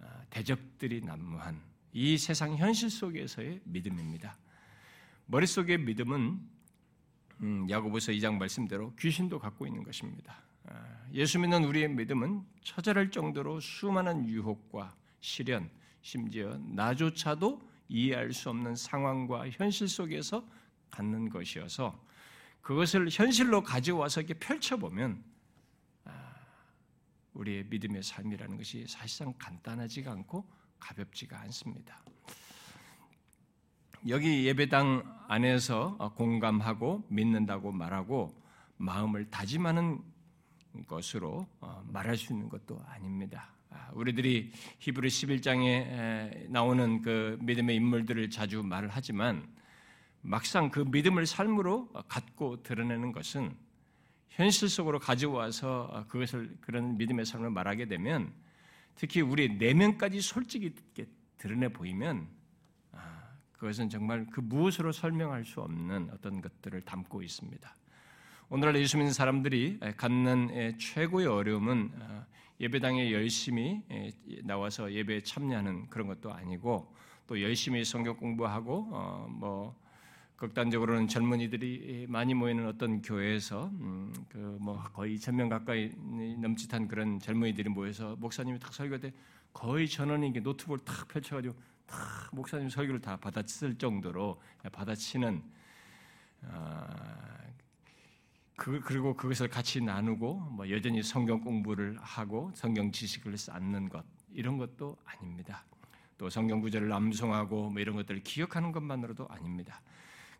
아, 0.00 0.24
대적들이 0.28 1.00
난무한 1.02 1.60
이 1.92 2.18
세상 2.18 2.56
현실 2.56 2.90
속에서의 2.90 3.60
믿음입니다. 3.64 4.36
머릿속의 5.26 5.78
믿음은 5.78 6.40
음, 7.40 7.66
야고보서 7.68 8.12
2장 8.12 8.36
말씀대로 8.38 8.94
귀신도 8.96 9.38
갖고 9.38 9.66
있는 9.66 9.82
것입니다. 9.82 10.42
아, 10.66 11.06
예수 11.12 11.38
믿는 11.38 11.64
우리의 11.64 11.88
믿음은 11.88 12.44
처절할 12.62 13.10
정도로 13.10 13.60
수많은 13.60 14.26
유혹과 14.26 14.94
시련, 15.20 15.70
심지어 16.02 16.58
나조차도 16.58 17.71
이해할 17.92 18.32
수 18.32 18.48
없는 18.48 18.74
상황과 18.74 19.50
현실 19.50 19.86
속에서 19.86 20.48
갖는 20.90 21.28
것이어서 21.28 22.02
그것을 22.62 23.08
현실로 23.10 23.62
가져와서 23.62 24.22
이렇게 24.22 24.34
펼쳐보면 24.34 25.22
아, 26.04 26.34
우리의 27.34 27.64
믿음의 27.64 28.02
삶이라는 28.02 28.56
것이 28.56 28.86
사실상 28.86 29.34
간단하지가 29.38 30.10
않고 30.10 30.48
가볍지가 30.80 31.38
않습니다. 31.42 32.02
여기 34.08 34.46
예배당 34.46 35.26
안에서 35.28 35.96
공감하고 36.16 37.04
믿는다고 37.08 37.72
말하고 37.72 38.34
마음을 38.78 39.30
다짐하는 39.30 40.02
것으로 40.86 41.46
어, 41.60 41.84
말할 41.86 42.16
수 42.16 42.32
있는 42.32 42.48
것도 42.48 42.82
아닙니다. 42.86 43.51
아, 43.72 43.90
우리들이 43.94 44.52
히브리 44.80 45.08
11장에 45.08 46.48
나오는 46.50 47.00
그 47.00 47.38
믿음의 47.40 47.76
인물들을 47.76 48.28
자주 48.30 48.62
말을 48.62 48.90
하지만 48.92 49.48
막상 50.20 50.70
그 50.70 50.80
믿음을 50.80 51.26
삶으로 51.26 51.88
갖고 52.08 52.62
드러내는 52.62 53.12
것은 53.12 53.56
현실 54.28 54.68
속으로 54.68 54.98
가져와서 54.98 56.06
그것을 56.08 56.56
그런 56.60 56.96
믿음의 56.96 57.24
삶을 57.24 57.50
말하게 57.50 57.86
되면 57.86 58.32
특히 58.94 59.20
우리 59.20 59.48
내면까지 59.56 60.20
솔직히 60.20 60.74
드러내 61.38 61.68
보이면 61.68 62.28
아, 62.92 63.22
그것은 63.52 63.88
정말 63.88 64.26
그 64.30 64.40
무엇으로 64.40 64.92
설명할 64.92 65.44
수 65.44 65.60
없는 65.60 66.10
어떤 66.12 66.40
것들을 66.40 66.82
담고 66.82 67.22
있습니다. 67.22 67.76
오늘날 68.48 68.76
예수 68.76 68.98
믿는 68.98 69.14
사람들이 69.14 69.80
갖는 69.96 70.76
최고의 70.78 71.26
어려움은 71.26 71.90
아, 72.00 72.26
예배당에 72.62 73.12
열심히 73.12 73.82
나와서 74.44 74.92
예배에 74.92 75.20
참여하는 75.20 75.90
그런 75.90 76.06
것도 76.06 76.32
아니고 76.32 76.94
또 77.26 77.42
열심히 77.42 77.84
성경 77.84 78.16
공부하고 78.16 78.88
어, 78.92 79.26
뭐 79.30 79.74
극단적으로는 80.36 81.08
젊은이들이 81.08 82.06
많이 82.08 82.34
모이는 82.34 82.66
어떤 82.66 83.02
교회에서 83.02 83.66
음, 83.66 84.12
그 84.28 84.52
뭐 84.62 84.80
거의 84.92 85.16
2천 85.16 85.34
명 85.34 85.48
가까이 85.48 85.90
넘짓한 86.38 86.86
그런 86.86 87.18
젊은이들이 87.18 87.68
모여서 87.68 88.14
목사님이 88.16 88.60
딱 88.60 88.72
설교 88.72 88.98
때 88.98 89.12
거의 89.52 89.88
전원이 89.88 90.30
노트북을 90.30 90.78
탁 90.84 91.08
펼쳐가지고 91.08 91.54
다 91.86 91.96
목사님 92.32 92.68
설교를 92.68 93.00
다 93.00 93.16
받아칠 93.16 93.76
정도로 93.76 94.40
받아치는 94.70 95.42
아, 96.42 97.38
그, 98.62 98.78
그리고 98.78 99.16
그것을 99.16 99.48
같이 99.48 99.80
나누고 99.80 100.34
뭐 100.52 100.70
여전히 100.70 101.02
성경 101.02 101.40
공부를 101.40 101.98
하고 102.00 102.52
성경 102.54 102.92
지식을 102.92 103.36
쌓는 103.36 103.88
것 103.88 104.04
이런 104.32 104.56
것도 104.56 104.96
아닙니다. 105.04 105.64
또 106.16 106.30
성경 106.30 106.60
구절을 106.60 106.92
암송하고 106.92 107.70
뭐 107.70 107.80
이런 107.80 107.96
것들을 107.96 108.22
기억하는 108.22 108.70
것만으로도 108.70 109.26
아닙니다. 109.28 109.82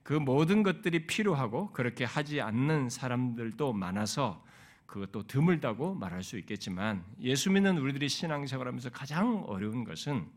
그 0.05 0.12
모든 0.12 0.62
것들이 0.62 1.09
필요하고 1.09 1.73
그렇게 1.73 2.05
하지 2.05 2.41
않는 2.41 2.91
사람들도 2.91 3.73
많아서 3.73 4.45
그것도 4.87 5.26
드물다고 5.26 5.95
말할 5.95 6.23
수 6.23 6.38
있겠지만 6.38 7.05
예수 7.23 7.50
믿는 7.50 7.76
우리들이 7.76 8.09
신앙생활하면서 8.09 8.91
가장 8.91 9.43
어려운 9.49 9.83
것은 9.83 10.29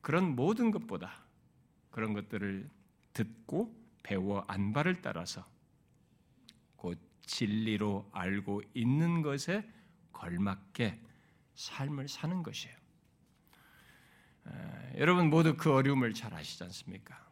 그런 0.00 0.34
모든 0.34 0.72
것보다 0.72 1.12
그런 1.92 2.14
것들을 2.14 2.68
듣고 3.12 3.72
배워 4.02 4.44
안바를 4.48 5.02
따라서 5.02 5.44
곧 5.44 5.57
진리로 7.28 8.08
알고 8.12 8.62
있는 8.74 9.22
것에 9.22 9.64
걸맞게 10.12 11.00
삶을 11.54 12.08
사는 12.08 12.42
것이에요. 12.42 12.76
여러분 14.96 15.30
모두 15.30 15.56
그 15.56 15.72
어려움을 15.72 16.14
잘 16.14 16.34
아시지 16.34 16.64
않습니까? 16.64 17.28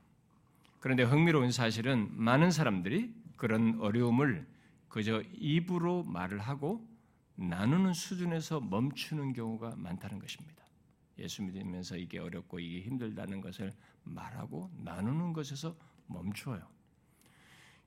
그런데 0.79 1.03
흥미로운 1.03 1.51
사실은 1.51 2.09
많은 2.13 2.51
사람들이 2.51 3.13
그런 3.37 3.81
어려움을 3.81 4.47
그저 4.89 5.23
입으로 5.33 6.05
말을 6.05 6.39
하고 6.39 6.87
나누는 7.35 7.93
수준에서 7.93 8.61
멈추는 8.61 9.33
경우가 9.33 9.75
많다는 9.77 10.19
것입니다. 10.19 10.65
예수 11.19 11.43
믿으면서 11.43 11.97
이게 11.97 12.19
어렵고 12.19 12.61
이게 12.61 12.83
힘들다는 12.83 13.41
것을 13.41 13.73
말하고 14.05 14.71
나누는 14.85 15.33
것에서 15.33 15.75
멈춰요. 16.07 16.76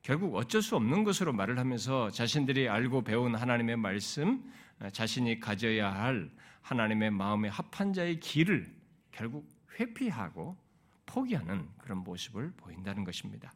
결국 0.01 0.35
어쩔 0.35 0.61
수 0.61 0.75
없는 0.75 1.03
것으로 1.03 1.33
말을 1.33 1.59
하면서 1.59 2.09
자신들이 2.09 2.69
알고 2.69 3.03
배운 3.03 3.35
하나님의 3.35 3.77
말씀, 3.77 4.43
자신이 4.91 5.39
가져야 5.39 5.93
할 5.93 6.29
하나님의 6.61 7.11
마음에 7.11 7.49
합한 7.49 7.93
자의 7.93 8.19
길을 8.19 8.73
결국 9.11 9.47
회피하고 9.79 10.57
포기하는 11.05 11.67
그런 11.77 11.99
모습을 11.99 12.51
보인다는 12.55 13.03
것입니다. 13.03 13.51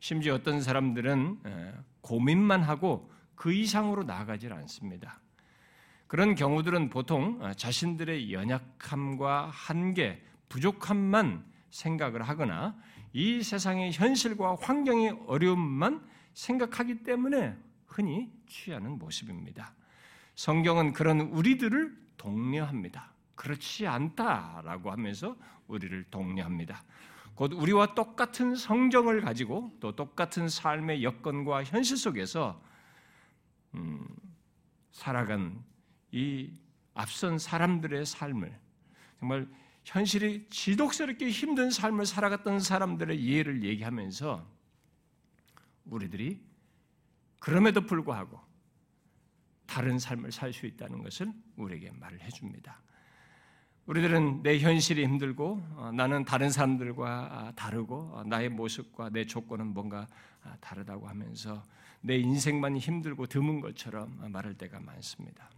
심지어 0.00 0.34
어떤 0.34 0.60
사람들은 0.60 1.40
고민만 2.00 2.62
하고 2.62 3.12
그 3.34 3.52
이상으로 3.52 4.04
나아가질 4.04 4.52
않습니다. 4.52 5.20
그런 6.06 6.34
경우들은 6.34 6.90
보통 6.90 7.40
자신들의 7.56 8.32
연약함과 8.32 9.50
한계, 9.50 10.22
부족함만 10.48 11.44
생각을 11.70 12.22
하거나 12.22 12.76
이 13.12 13.42
세상의 13.42 13.92
현실과 13.92 14.56
환경의 14.60 15.24
어려움만 15.26 16.06
생각하기 16.34 17.02
때문에 17.02 17.56
흔히 17.86 18.32
취하는 18.46 18.98
모습입니다. 18.98 19.74
성경은 20.34 20.92
그런 20.92 21.20
우리들을 21.20 21.94
독려합니다. 22.16 23.12
그렇지 23.34 23.86
않다라고 23.86 24.90
하면서 24.90 25.36
우리를 25.66 26.04
독려합니다. 26.10 26.82
곧 27.34 27.52
우리와 27.54 27.94
똑같은 27.94 28.54
성정을 28.54 29.22
가지고 29.22 29.76
또 29.80 29.96
똑같은 29.96 30.48
삶의 30.48 31.02
여건과 31.02 31.64
현실 31.64 31.96
속에서 31.96 32.62
음, 33.74 34.06
살아간 34.90 35.62
이 36.12 36.50
앞선 36.94 37.38
사람들의 37.38 38.04
삶을 38.04 38.58
정말 39.18 39.48
현실이 39.84 40.48
지독스럽게 40.48 41.28
힘든 41.30 41.70
삶을 41.70 42.06
살아갔던 42.06 42.60
사람들의 42.60 43.26
예를 43.26 43.64
얘기하면서 43.64 44.46
우리들이 45.86 46.40
그럼에도 47.38 47.80
불구하고 47.80 48.40
다른 49.66 49.98
삶을 49.98 50.30
살 50.32 50.52
수 50.52 50.66
있다는 50.66 51.02
것을 51.02 51.32
우리에게 51.56 51.90
말을 51.92 52.20
해줍니다. 52.20 52.80
우리들은 53.86 54.42
내 54.44 54.60
현실이 54.60 55.02
힘들고 55.02 55.60
어, 55.74 55.90
나는 55.92 56.24
다른 56.24 56.50
사람들과 56.50 57.28
아, 57.32 57.52
다르고 57.52 58.12
어, 58.14 58.22
나의 58.24 58.48
모습과 58.48 59.10
내 59.10 59.24
조건은 59.26 59.68
뭔가 59.68 60.06
아, 60.44 60.56
다르다고 60.60 61.08
하면서 61.08 61.64
내 62.00 62.16
인생만 62.16 62.76
힘들고 62.76 63.26
드문 63.26 63.60
것처럼 63.60 64.30
말할 64.30 64.54
때가 64.54 64.78
많습니다. 64.78 65.50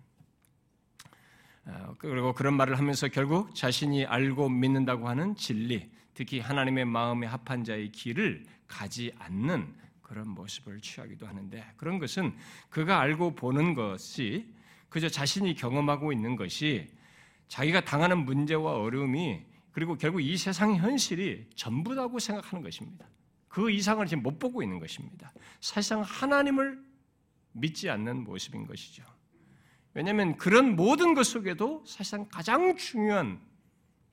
어, 1.66 1.94
그리고 1.98 2.32
그런 2.32 2.54
말을 2.54 2.78
하면서 2.78 3.08
결국 3.08 3.54
자신이 3.54 4.04
알고 4.04 4.48
믿는다고 4.48 5.08
하는 5.08 5.34
진리, 5.36 5.90
특히 6.12 6.40
하나님의 6.40 6.84
마음에 6.84 7.26
합한 7.26 7.64
자의 7.64 7.90
길을 7.90 8.44
가지 8.66 9.12
않는 9.18 9.74
그런 10.02 10.28
모습을 10.28 10.80
취하기도 10.80 11.26
하는데 11.26 11.64
그런 11.76 11.98
것은 11.98 12.34
그가 12.68 13.00
알고 13.00 13.34
보는 13.34 13.74
것이 13.74 14.52
그저 14.88 15.08
자신이 15.08 15.54
경험하고 15.54 16.12
있는 16.12 16.36
것이 16.36 16.88
자기가 17.48 17.80
당하는 17.80 18.24
문제와 18.24 18.78
어려움이 18.78 19.44
그리고 19.72 19.96
결국 19.96 20.20
이 20.20 20.36
세상 20.36 20.76
현실이 20.76 21.50
전부다고 21.56 22.20
생각하는 22.20 22.62
것입니다. 22.62 23.08
그 23.48 23.70
이상을 23.70 24.06
지금 24.06 24.22
못 24.22 24.38
보고 24.38 24.62
있는 24.62 24.78
것입니다. 24.78 25.32
사실상 25.60 26.02
하나님을 26.02 26.80
믿지 27.52 27.90
않는 27.90 28.22
모습인 28.24 28.66
것이죠. 28.66 29.02
왜냐하면 29.94 30.36
그런 30.36 30.76
모든 30.76 31.14
것 31.14 31.24
속에도 31.24 31.82
사실상 31.86 32.26
가장 32.28 32.76
중요한 32.76 33.40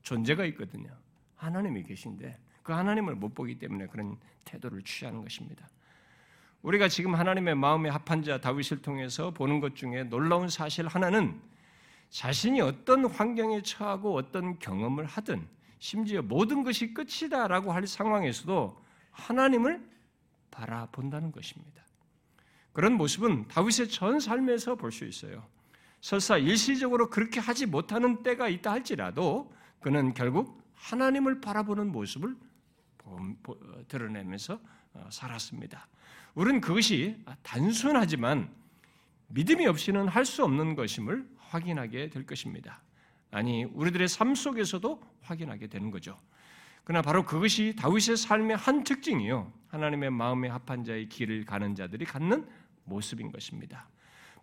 존재가 0.04 0.46
있거든요. 0.46 0.90
하나님이 1.36 1.84
계신데 1.84 2.38
그 2.62 2.72
하나님을 2.72 3.16
못 3.16 3.34
보기 3.34 3.58
때문에 3.58 3.88
그런 3.88 4.18
태도를 4.46 4.84
취하는 4.84 5.24
것입니다. 5.24 5.68
우리가 6.62 6.88
지금 6.88 7.16
하나님의 7.16 7.56
마음에 7.56 7.90
합한 7.90 8.24
자 8.24 8.40
다윗을 8.40 8.84
통해서 8.84 9.32
보는 9.32 9.60
것 9.60 9.76
중에 9.76 10.04
놀라운 10.04 10.48
사실 10.48 10.88
하나는 10.88 11.42
자신이 12.12 12.62
어떤 12.62 13.06
환경에 13.06 13.64
처하고 13.64 14.16
어떤 14.16 14.60
경험을 14.60 15.06
하든 15.06 15.48
심지어 15.80 16.22
모든 16.22 16.64
것이 16.64 16.94
끝이다라고 16.94 17.72
할 17.72 17.88
상황에서도 17.88 18.80
하나님을 19.10 19.84
바라본다는 20.52 21.32
것입니다. 21.32 21.84
그런 22.74 22.94
모습은 22.94 23.48
다윗의 23.48 23.90
전 23.90 24.20
삶에서 24.20 24.76
볼 24.76 24.92
수 24.92 25.06
있어요. 25.06 25.44
설사 26.02 26.38
일시적으로 26.38 27.10
그렇게 27.10 27.40
하지 27.40 27.66
못하는 27.66 28.24
때가 28.24 28.50
있다 28.50 28.72
할지라도 28.72 29.54
그는 29.80 30.14
결국 30.14 30.62
하나님을 30.74 31.42
바라보는 31.42 31.92
모습을 31.92 32.36
드러내면서 33.88 34.60
어, 34.94 35.08
살았습니다. 35.10 35.88
우리는 36.34 36.60
그것이 36.60 37.24
단순하지만 37.44 38.50
믿음이 39.28 39.66
없이는 39.68 40.08
할 40.08 40.26
수 40.26 40.44
없는 40.44 40.76
것임을 40.76 41.28
확인하게 41.38 42.10
될 42.10 42.26
것입니다. 42.26 42.82
아니, 43.32 43.64
우리들의 43.64 44.08
삶 44.08 44.36
속에서도 44.36 45.02
확인하게 45.22 45.68
되는 45.68 45.92
거죠. 45.92 46.18
그러나 46.84 47.02
바로 47.02 47.26
그것이 47.26 47.76
다윗의 47.78 48.18
삶의 48.18 48.58
한 48.58 48.84
특징이요. 48.84 49.52
하나님의 49.68 50.10
마음에 50.10 50.50
합한 50.50 50.84
자의 50.84 51.08
길을 51.08 51.46
가는 51.46 51.76
자들이 51.76 52.06
갖는 52.06 52.48
모습인 52.84 53.32
것입니다. 53.32 53.88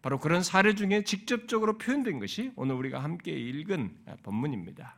바로 0.02 0.18
그런 0.18 0.42
사례 0.42 0.74
중에 0.74 1.02
직접적으로 1.02 1.78
표현된 1.78 2.18
것이 2.20 2.52
오늘 2.56 2.76
우리가 2.76 3.02
함께 3.02 3.32
읽은 3.32 3.96
본문입니다. 4.22 4.96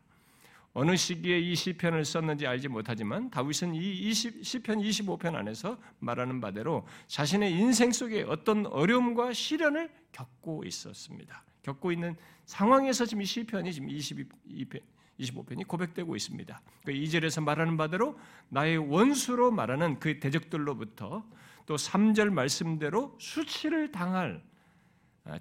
어느 0.72 0.94
시기에 0.94 1.38
이 1.40 1.56
시편을 1.56 2.04
썼는지 2.04 2.46
알지 2.46 2.68
못하지만 2.68 3.28
다윗은 3.30 3.74
이 3.74 4.10
20, 4.10 4.44
시편 4.44 4.78
25편 4.78 5.34
안에서 5.34 5.78
말하는 5.98 6.40
바대로 6.40 6.86
자신의 7.08 7.52
인생 7.52 7.90
속에 7.90 8.22
어떤 8.22 8.66
어려움과 8.66 9.32
시련을 9.32 9.90
겪고 10.12 10.62
있었습니다. 10.64 11.42
겪고 11.62 11.90
있는 11.90 12.16
상황에서 12.44 13.04
지금 13.04 13.22
이 13.22 13.26
시편이 13.26 13.72
지금 13.72 13.88
22편, 13.88 14.80
25편이 15.18 15.66
고백되고 15.66 16.14
있습니다. 16.14 16.60
그 16.84 16.92
2절에서 16.92 17.42
말하는 17.42 17.76
바대로 17.76 18.18
나의 18.48 18.78
원수로 18.78 19.50
말하는 19.50 19.98
그 19.98 20.20
대적들로부터 20.20 21.24
또 21.66 21.76
3절 21.76 22.30
말씀대로 22.30 23.16
수치를 23.18 23.90
당할 23.90 24.42
아, 24.42 24.49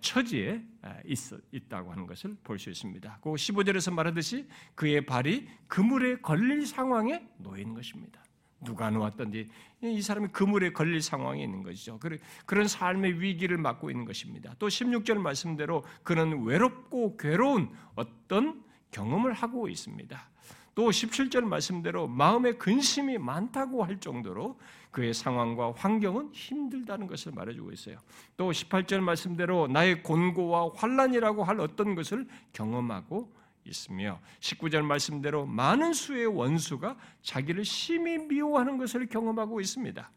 처지에 0.01 0.61
아, 0.81 0.97
있, 1.05 1.69
다고 1.69 1.91
하는 1.91 2.05
것을 2.05 2.35
볼 2.43 2.59
수 2.59 2.69
있습니다. 2.69 3.19
그 3.21 3.29
15절에서 3.31 3.93
말하듯이 3.93 4.47
그의 4.75 5.05
발이 5.05 5.47
그물에 5.67 6.17
걸릴 6.21 6.65
상황에 6.65 7.27
놓인 7.37 7.73
것입니다. 7.73 8.21
누가 8.61 8.89
놓았던지 8.89 9.47
이 9.81 10.01
사람이 10.01 10.29
그물에 10.29 10.73
걸릴 10.73 11.01
상황에 11.01 11.41
있는 11.43 11.63
것이죠. 11.63 11.97
그런 12.45 12.67
삶의 12.67 13.21
위기를 13.21 13.57
맞고 13.57 13.89
있는 13.89 14.03
것입니다. 14.03 14.53
또 14.59 14.67
16절 14.67 15.17
말씀대로 15.17 15.85
그는 16.03 16.43
외롭고 16.43 17.15
괴로운 17.15 17.69
어떤 17.95 18.61
경험을 18.91 19.31
하고 19.31 19.69
있습니다. 19.69 20.29
또 20.75 20.89
17절 20.89 21.41
말씀대로 21.41 22.07
마음에 22.07 22.53
근심이 22.53 23.17
많다고 23.17 23.83
할 23.83 23.99
정도로 23.99 24.59
그의 24.91 25.13
상황과 25.13 25.73
환경은 25.73 26.31
힘들다는 26.33 27.07
것을 27.07 27.31
말해주고 27.33 27.71
있어요. 27.71 27.97
또 28.37 28.51
18절 28.51 28.99
말씀대로 29.01 29.67
나의 29.67 30.01
곤고와 30.01 30.71
환란이라고 30.75 31.43
할 31.43 31.59
어떤 31.59 31.95
것을 31.95 32.27
경험하고 32.53 33.31
있으며 33.65 34.19
19절 34.39 34.81
말씀대로 34.81 35.45
많은 35.45 35.93
수의 35.93 36.25
원수가 36.25 36.97
자기를 37.21 37.65
심히 37.65 38.17
미워하는 38.17 38.77
것을 38.77 39.07
경험하고 39.07 39.61
있습니다. 39.61 40.11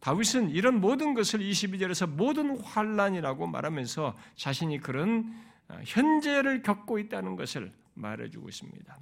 다윗은 0.00 0.50
이런 0.50 0.82
모든 0.82 1.14
것을 1.14 1.40
22절에서 1.40 2.06
모든 2.06 2.60
환란이라고 2.60 3.46
말하면서 3.46 4.14
자신이 4.36 4.80
그런 4.80 5.34
어, 5.68 5.80
현재를 5.82 6.60
겪고 6.62 6.98
있다는 6.98 7.36
것을 7.36 7.72
말해주고 7.94 8.50
있습니다. 8.50 8.98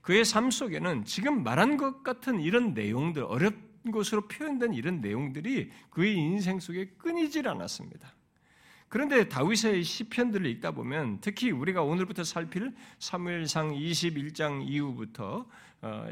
그의 0.00 0.24
삶 0.24 0.50
속에는 0.50 1.04
지금 1.04 1.42
말한 1.42 1.76
것 1.76 2.02
같은 2.02 2.40
이런 2.40 2.72
내용들, 2.72 3.24
어렵은 3.24 3.73
것으로 3.90 4.28
표현된 4.28 4.74
이런 4.74 5.00
내용들이 5.00 5.70
그의 5.90 6.14
인생 6.16 6.60
속에 6.60 6.86
끊이질 6.98 7.48
않았습니다. 7.48 8.14
그런데 8.88 9.28
다윗의 9.28 9.82
시편들을 9.82 10.46
읽다 10.46 10.70
보면 10.70 11.18
특히 11.20 11.50
우리가 11.50 11.82
오늘부터 11.82 12.22
살필 12.22 12.72
사무엘상 12.98 13.72
21장 13.72 14.64
이후부터 14.68 15.46
어, 15.82 16.06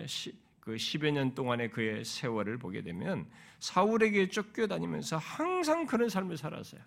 그 0.61 0.75
10여 0.75 1.11
년 1.13 1.35
동안의 1.35 1.71
그의 1.71 2.05
세월을 2.05 2.59
보게 2.59 2.83
되면 2.83 3.27
사울에게 3.61 4.29
쫓겨다니면서 4.29 5.17
항상 5.17 5.87
그런 5.87 6.09
삶을 6.09 6.37
살았어요. 6.37 6.81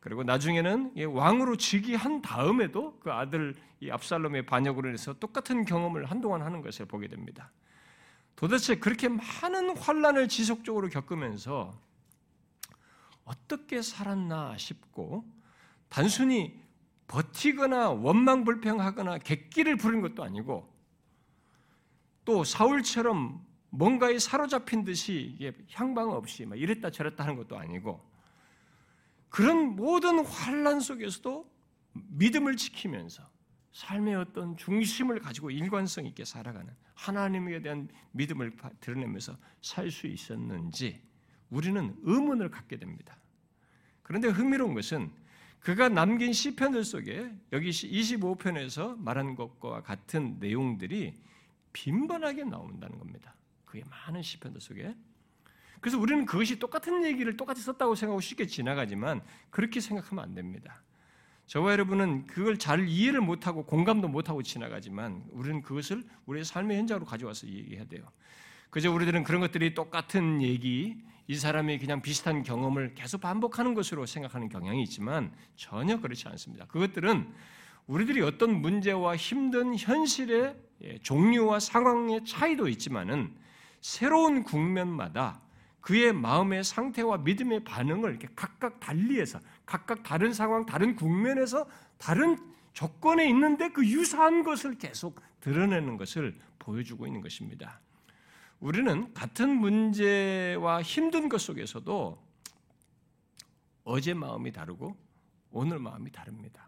그리고 0.00 0.22
나중에는 0.22 0.92
왕으로 1.08 1.56
즉위한 1.56 2.22
다음에도 2.22 2.96
그 3.00 3.10
아들 3.10 3.54
압살롬의 3.90 4.46
반역으로 4.46 4.88
인해서 4.88 5.12
똑같은 5.14 5.64
경험을 5.64 6.04
한동안 6.06 6.42
하는 6.42 6.62
것을 6.62 6.86
보게 6.86 7.08
됩니다. 7.08 7.50
도대체 8.36 8.76
그렇게 8.76 9.08
많은 9.08 9.76
환란을 9.76 10.28
지속적으로 10.28 10.88
겪으면서 10.88 11.78
어떻게 13.24 13.82
살았나 13.82 14.56
싶고 14.58 15.24
단순히 15.88 16.60
버티거나 17.08 17.90
원망 17.90 18.44
불평하거나 18.44 19.18
객기를 19.18 19.76
부리는 19.76 20.02
것도 20.02 20.22
아니고 20.22 20.70
또 22.24 22.44
사울처럼 22.44 23.44
뭔가에 23.70 24.18
사로잡힌 24.18 24.84
듯이 24.84 25.54
향방 25.72 26.10
없이 26.10 26.44
막 26.44 26.58
이랬다 26.58 26.90
저랬다 26.90 27.24
하는 27.24 27.36
것도 27.36 27.58
아니고 27.58 28.04
그런 29.28 29.76
모든 29.76 30.24
환란 30.24 30.80
속에서도 30.80 31.50
믿음을 31.92 32.56
지키면서 32.56 33.22
삶의 33.76 34.14
어떤 34.14 34.56
중심을 34.56 35.20
가지고 35.20 35.50
일관성 35.50 36.06
있게 36.06 36.24
살아가는 36.24 36.74
하나님에 36.94 37.60
대한 37.60 37.88
믿음을 38.12 38.56
드러내면서 38.80 39.36
살 39.60 39.90
수 39.90 40.06
있었는지 40.06 41.02
우리는 41.50 41.94
의문을 42.02 42.50
갖게 42.50 42.78
됩니다. 42.78 43.18
그런데 44.02 44.28
흥미로운 44.28 44.72
것은 44.72 45.12
그가 45.60 45.90
남긴 45.90 46.32
시편들 46.32 46.84
속에 46.84 47.30
여기 47.52 47.68
25편에서 47.68 48.96
말한 48.98 49.34
것과 49.34 49.82
같은 49.82 50.38
내용들이 50.38 51.14
빈번하게 51.74 52.44
나온다는 52.44 52.98
겁니다. 52.98 53.34
그게 53.66 53.84
많은 53.90 54.22
시편들 54.22 54.58
속에. 54.58 54.96
그래서 55.80 55.98
우리는 55.98 56.24
그것이 56.24 56.58
똑같은 56.58 57.04
얘기를 57.04 57.36
똑같이 57.36 57.60
썼다고 57.60 57.94
생각하고 57.94 58.22
쉽게 58.22 58.46
지나가지만 58.46 59.22
그렇게 59.50 59.80
생각하면 59.80 60.24
안 60.24 60.34
됩니다. 60.34 60.82
저와 61.46 61.72
여러분은 61.72 62.26
그걸 62.26 62.58
잘 62.58 62.88
이해를 62.88 63.20
못하고 63.20 63.64
공감도 63.64 64.08
못하고 64.08 64.42
지나가지만 64.42 65.24
우리는 65.30 65.62
그것을 65.62 66.02
우리의 66.26 66.44
삶의 66.44 66.76
현장으로 66.78 67.06
가져와서 67.06 67.46
얘기해야 67.46 67.84
돼요. 67.84 68.02
그저 68.70 68.90
우리들은 68.92 69.22
그런 69.22 69.40
것들이 69.40 69.74
똑같은 69.74 70.42
얘기, 70.42 70.96
이 71.28 71.34
사람이 71.36 71.78
그냥 71.78 72.02
비슷한 72.02 72.42
경험을 72.42 72.94
계속 72.94 73.20
반복하는 73.20 73.74
것으로 73.74 74.06
생각하는 74.06 74.48
경향이 74.48 74.82
있지만 74.84 75.32
전혀 75.54 76.00
그렇지 76.00 76.28
않습니다. 76.28 76.66
그것들은 76.66 77.32
우리들이 77.86 78.22
어떤 78.22 78.60
문제와 78.60 79.16
힘든 79.16 79.76
현실의 79.76 80.56
예, 80.82 80.98
종류와 80.98 81.60
상황의 81.60 82.24
차이도 82.26 82.68
있지만은 82.68 83.34
새로운 83.80 84.42
국면마다 84.42 85.40
그의 85.80 86.12
마음의 86.12 86.64
상태와 86.64 87.18
믿음의 87.18 87.62
반응을 87.64 88.10
이렇게 88.10 88.28
각각 88.34 88.80
달리해서 88.80 89.38
각각 89.66 90.02
다른 90.04 90.32
상황, 90.32 90.64
다른 90.64 90.94
국면에서 90.94 91.68
다른 91.98 92.38
조건에 92.72 93.28
있는데 93.28 93.70
그 93.70 93.84
유사한 93.84 94.44
것을 94.44 94.78
계속 94.78 95.20
드러내는 95.40 95.96
것을 95.96 96.34
보여주고 96.58 97.06
있는 97.06 97.20
것입니다. 97.20 97.80
우리는 98.60 99.12
같은 99.12 99.50
문제와 99.50 100.82
힘든 100.82 101.28
것 101.28 101.40
속에서도 101.40 102.24
어제 103.84 104.14
마음이 104.14 104.52
다르고 104.52 104.96
오늘 105.50 105.78
마음이 105.78 106.10
다릅니다. 106.10 106.66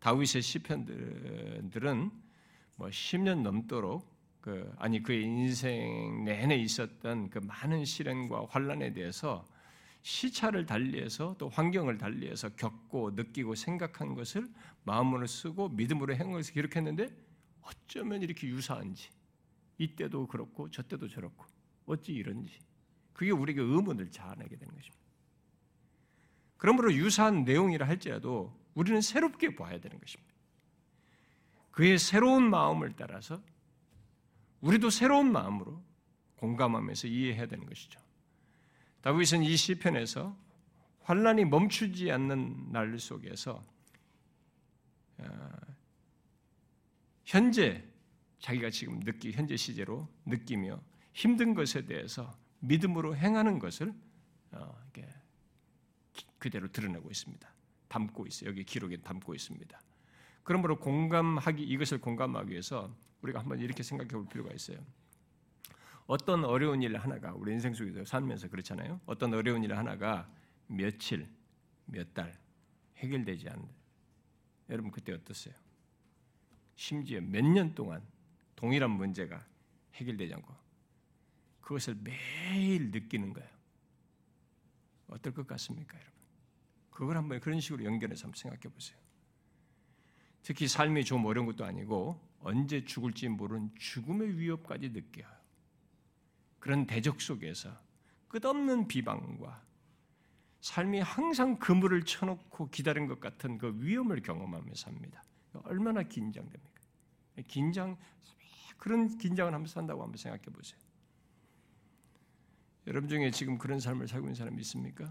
다윗의 0.00 0.42
시편들은 0.42 2.10
뭐 2.76 2.88
10년 2.88 3.42
넘도록 3.42 4.16
그 4.40 4.72
아니 4.78 5.02
그의 5.02 5.24
인생 5.24 6.24
내내 6.24 6.56
있었던 6.56 7.30
그 7.30 7.38
많은 7.38 7.84
시련과 7.84 8.46
환란에 8.48 8.92
대해서 8.92 9.44
시차를 10.08 10.64
달리해서 10.64 11.36
또 11.38 11.50
환경을 11.50 11.98
달리해서 11.98 12.48
겪고 12.56 13.10
느끼고 13.10 13.54
생각한 13.54 14.14
것을 14.14 14.48
마음으로 14.84 15.26
쓰고 15.26 15.68
믿음으로 15.68 16.14
행해서 16.14 16.50
기록했는데 16.52 17.14
어쩌면 17.60 18.22
이렇게 18.22 18.48
유사한지 18.48 19.10
이때도 19.76 20.26
그렇고 20.28 20.70
저때도 20.70 21.08
저렇고 21.08 21.44
어찌 21.84 22.12
이런지 22.12 22.58
그게 23.12 23.32
우리에게 23.32 23.60
의문을 23.60 24.10
자아내게 24.10 24.56
되는 24.56 24.74
것입니다. 24.74 24.98
그러므로 26.56 26.92
유사한 26.94 27.44
내용이라 27.44 27.86
할지라도 27.86 28.58
우리는 28.74 29.02
새롭게 29.02 29.56
봐야 29.56 29.78
되는 29.78 30.00
것입니다. 30.00 30.32
그의 31.70 31.98
새로운 31.98 32.48
마음을 32.48 32.94
따라서 32.96 33.42
우리도 34.62 34.88
새로운 34.88 35.30
마음으로 35.30 35.82
공감하면서 36.36 37.08
이해해야 37.08 37.46
되는 37.46 37.66
것이죠. 37.66 38.07
다윗은 39.08 39.42
이 39.42 39.56
시편에서 39.56 40.36
환란이 41.00 41.46
멈추지 41.46 42.10
않는 42.12 42.72
날 42.72 42.98
속에서 42.98 43.64
어, 45.16 45.50
현재 47.24 47.82
자기가 48.38 48.68
지금 48.68 49.00
느끼 49.00 49.32
현재 49.32 49.56
시제로 49.56 50.06
느끼며 50.26 50.78
힘든 51.14 51.54
것에 51.54 51.86
대해서 51.86 52.38
믿음으로 52.58 53.16
행하는 53.16 53.58
것을 53.58 53.94
어, 54.50 54.78
그대로 56.36 56.70
드러내고 56.70 57.10
있습니다. 57.10 57.48
담고 57.88 58.26
있어요. 58.26 58.50
여기 58.50 58.62
기록에 58.62 58.98
담고 58.98 59.34
있습니다. 59.34 59.80
그러므로 60.42 60.78
공감하기 60.78 61.62
이것을 61.62 62.02
공감하기 62.02 62.50
위해서 62.50 62.94
우리가 63.22 63.40
한번 63.40 63.58
이렇게 63.60 63.82
생각해 63.82 64.10
볼 64.10 64.28
필요가 64.28 64.52
있어요. 64.52 64.84
어떤 66.08 66.42
어려운 66.44 66.82
일 66.82 66.96
하나가 66.96 67.34
우리 67.34 67.52
인생 67.52 67.74
속에서 67.74 68.02
살면서 68.04 68.48
그렇잖아요. 68.48 68.98
어떤 69.04 69.34
어려운 69.34 69.62
일 69.62 69.76
하나가 69.76 70.28
며칠, 70.66 71.28
몇 71.84 72.14
달 72.14 72.36
해결되지 72.96 73.48
않는다. 73.48 73.74
여러분 74.70 74.90
그때 74.90 75.12
어떻어요? 75.12 75.54
심지어 76.76 77.20
몇 77.20 77.42
년 77.44 77.74
동안 77.74 78.02
동일한 78.56 78.90
문제가 78.90 79.46
해결되지 79.94 80.32
않고 80.34 80.54
그것을 81.60 81.94
매일 82.00 82.90
느끼는 82.90 83.34
거예요. 83.34 83.50
어떨 85.08 85.34
것 85.34 85.46
같습니까, 85.46 85.94
여러분? 85.98 86.12
그걸 86.90 87.16
한번 87.18 87.38
그런 87.40 87.60
식으로 87.60 87.84
연결해서 87.84 88.24
한번 88.24 88.36
생각해 88.38 88.62
보세요. 88.74 88.98
특히 90.42 90.66
삶이 90.66 91.04
좀 91.04 91.24
어려운 91.26 91.46
것도 91.46 91.66
아니고 91.66 92.18
언제 92.40 92.82
죽을지 92.84 93.28
모르는 93.28 93.74
죽음의 93.76 94.38
위협까지 94.38 94.88
느껴요. 94.88 95.37
그런 96.68 96.86
대적 96.86 97.22
속에서 97.22 97.74
끝없는 98.28 98.88
비방과 98.88 99.64
삶이 100.60 101.00
항상 101.00 101.58
그물을 101.58 102.02
쳐놓고 102.02 102.68
기다린 102.68 103.06
것 103.06 103.20
같은 103.20 103.56
그 103.56 103.74
위험을 103.80 104.20
경험하며 104.20 104.74
삽니다. 104.74 105.24
얼마나 105.64 106.02
긴장됩니까? 106.02 106.82
긴장, 107.46 107.96
그런 108.76 109.16
긴장을 109.16 109.50
하면서 109.50 109.72
산다고 109.72 110.02
한번 110.02 110.18
생각해 110.18 110.44
보세요. 110.52 110.78
여러분 112.86 113.08
중에 113.08 113.30
지금 113.30 113.56
그런 113.56 113.80
삶을 113.80 114.06
살고 114.06 114.26
있는 114.26 114.34
사람 114.34 114.60
있습니까? 114.60 115.10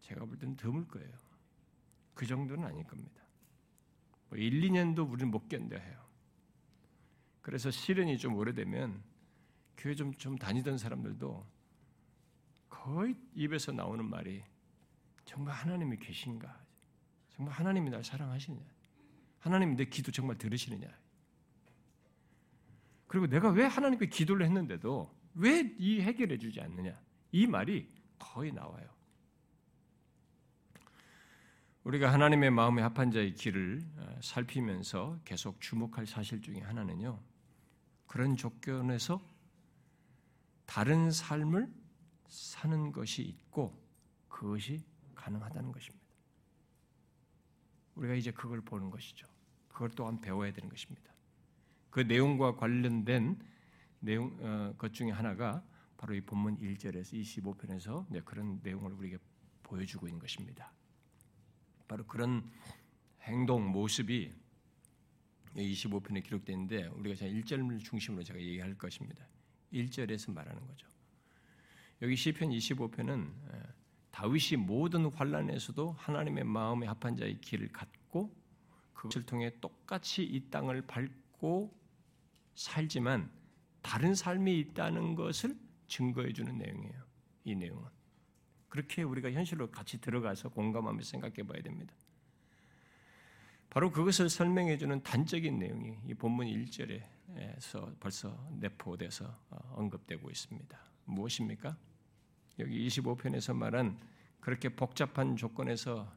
제가 0.00 0.24
볼 0.24 0.38
때는 0.38 0.56
드물 0.56 0.88
거예요. 0.88 1.12
그 2.14 2.24
정도는 2.24 2.64
아닐 2.64 2.86
겁니다. 2.86 3.22
뭐 4.30 4.38
1, 4.38 4.62
2년도 4.62 5.10
우리는 5.10 5.30
못 5.30 5.46
견뎌해요. 5.46 6.06
그래서 7.42 7.70
시련이 7.70 8.16
좀 8.16 8.34
오래되면 8.36 9.15
교회 9.76 9.94
좀, 9.94 10.12
좀 10.14 10.36
다니던 10.36 10.78
사람들도 10.78 11.46
거의 12.68 13.16
입에서 13.34 13.72
나오는 13.72 14.04
말이 14.04 14.42
정말 15.24 15.54
하나님이 15.54 15.96
계신가? 15.98 16.64
정말 17.30 17.54
하나님이 17.54 17.90
날 17.90 18.02
사랑하시느냐? 18.02 18.64
하나님이 19.40 19.76
내 19.76 19.84
기도 19.84 20.10
정말 20.10 20.38
들으시느냐? 20.38 20.88
그리고 23.06 23.26
내가 23.26 23.50
왜 23.50 23.64
하나님께 23.64 24.06
기도를 24.06 24.46
했는데도 24.46 25.14
왜 25.34 25.76
이 25.78 26.00
해결해 26.00 26.38
주지 26.38 26.60
않느냐? 26.60 26.98
이 27.32 27.46
말이 27.46 27.88
거의 28.18 28.52
나와요. 28.52 28.88
우리가 31.84 32.12
하나님의 32.12 32.50
마음에 32.50 32.82
합한 32.82 33.12
자의 33.12 33.34
길을 33.34 33.80
어, 33.98 34.18
살피면서 34.22 35.20
계속 35.24 35.60
주목할 35.60 36.06
사실 36.06 36.40
중에 36.40 36.60
하나는요. 36.60 37.20
그런 38.06 38.36
조건에서 38.36 39.20
다른 40.66 41.10
삶을 41.10 41.72
사는 42.28 42.92
것이 42.92 43.22
있고 43.22 43.82
그것이 44.28 44.84
가능하다는 45.14 45.72
것입니다. 45.72 46.04
우리가 47.94 48.14
이제 48.14 48.30
그걸 48.30 48.60
보는 48.60 48.90
것이죠. 48.90 49.26
그걸 49.68 49.90
또한 49.90 50.20
배워야 50.20 50.52
되는 50.52 50.68
것입니다. 50.68 51.12
그 51.90 52.00
내용과 52.00 52.56
관련된 52.56 53.38
내용 54.00 54.36
어, 54.40 54.74
것 54.76 54.92
중에 54.92 55.10
하나가 55.10 55.64
바로 55.96 56.14
이 56.14 56.20
본문 56.20 56.58
1절에서 56.58 57.14
25편에서 57.14 58.24
그런 58.24 58.60
내용을 58.62 58.92
우리에게 58.92 59.18
보여주고 59.62 60.06
있는 60.06 60.20
것입니다. 60.20 60.72
바로 61.88 62.04
그런 62.06 62.50
행동 63.22 63.70
모습이 63.70 64.32
25편에 65.54 66.22
기록되어 66.22 66.54
있는데 66.54 66.86
우리가 66.88 67.26
1절 67.26 67.82
중심으로 67.82 68.22
제가 68.22 68.38
얘기할 68.38 68.74
것입니다. 68.76 69.26
1절에서 69.84 70.32
말하는 70.32 70.66
거죠. 70.66 70.86
여기 72.02 72.16
시편 72.16 72.50
25편은 72.50 73.30
다윗이 74.10 74.62
모든 74.64 75.06
환란에서도 75.06 75.92
하나님의 75.92 76.44
마음에 76.44 76.86
합한 76.86 77.16
자의 77.16 77.40
길을 77.40 77.68
갖고 77.72 78.34
그것을 78.94 79.24
통해 79.24 79.52
똑같이 79.60 80.24
이 80.24 80.48
땅을 80.50 80.82
밟고 80.86 81.74
살지만 82.54 83.30
다른 83.82 84.14
삶이 84.14 84.58
있다는 84.58 85.14
것을 85.14 85.56
증거해 85.86 86.32
주는 86.32 86.56
내용이에요. 86.58 87.04
이 87.44 87.54
내용은. 87.54 87.88
그렇게 88.68 89.02
우리가 89.02 89.30
현실로 89.30 89.70
같이 89.70 90.00
들어가서 90.00 90.48
공감하며 90.48 91.02
생각해 91.02 91.46
봐야 91.46 91.62
됩니다. 91.62 91.94
바로 93.76 93.90
그것을 93.90 94.30
설명해 94.30 94.78
주는 94.78 95.02
단적인 95.02 95.58
내용이 95.58 95.98
이 96.06 96.14
본문 96.14 96.46
1절에서 96.46 98.00
벌써 98.00 98.48
내포돼서 98.52 99.26
어, 99.50 99.74
언급되고 99.74 100.30
있습니다. 100.30 100.78
무엇입니까? 101.04 101.76
여기 102.58 102.86
25편에서 102.86 103.54
말한 103.54 104.00
그렇게 104.40 104.70
복잡한 104.70 105.36
조건에서 105.36 106.10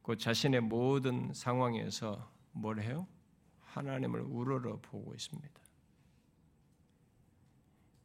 그 0.00 0.16
자신의 0.16 0.60
모든 0.60 1.32
상황에서 1.34 2.30
뭘 2.52 2.82
해요? 2.82 3.08
하나님을 3.58 4.20
우러러 4.20 4.78
보고 4.80 5.12
있습니다. 5.14 5.60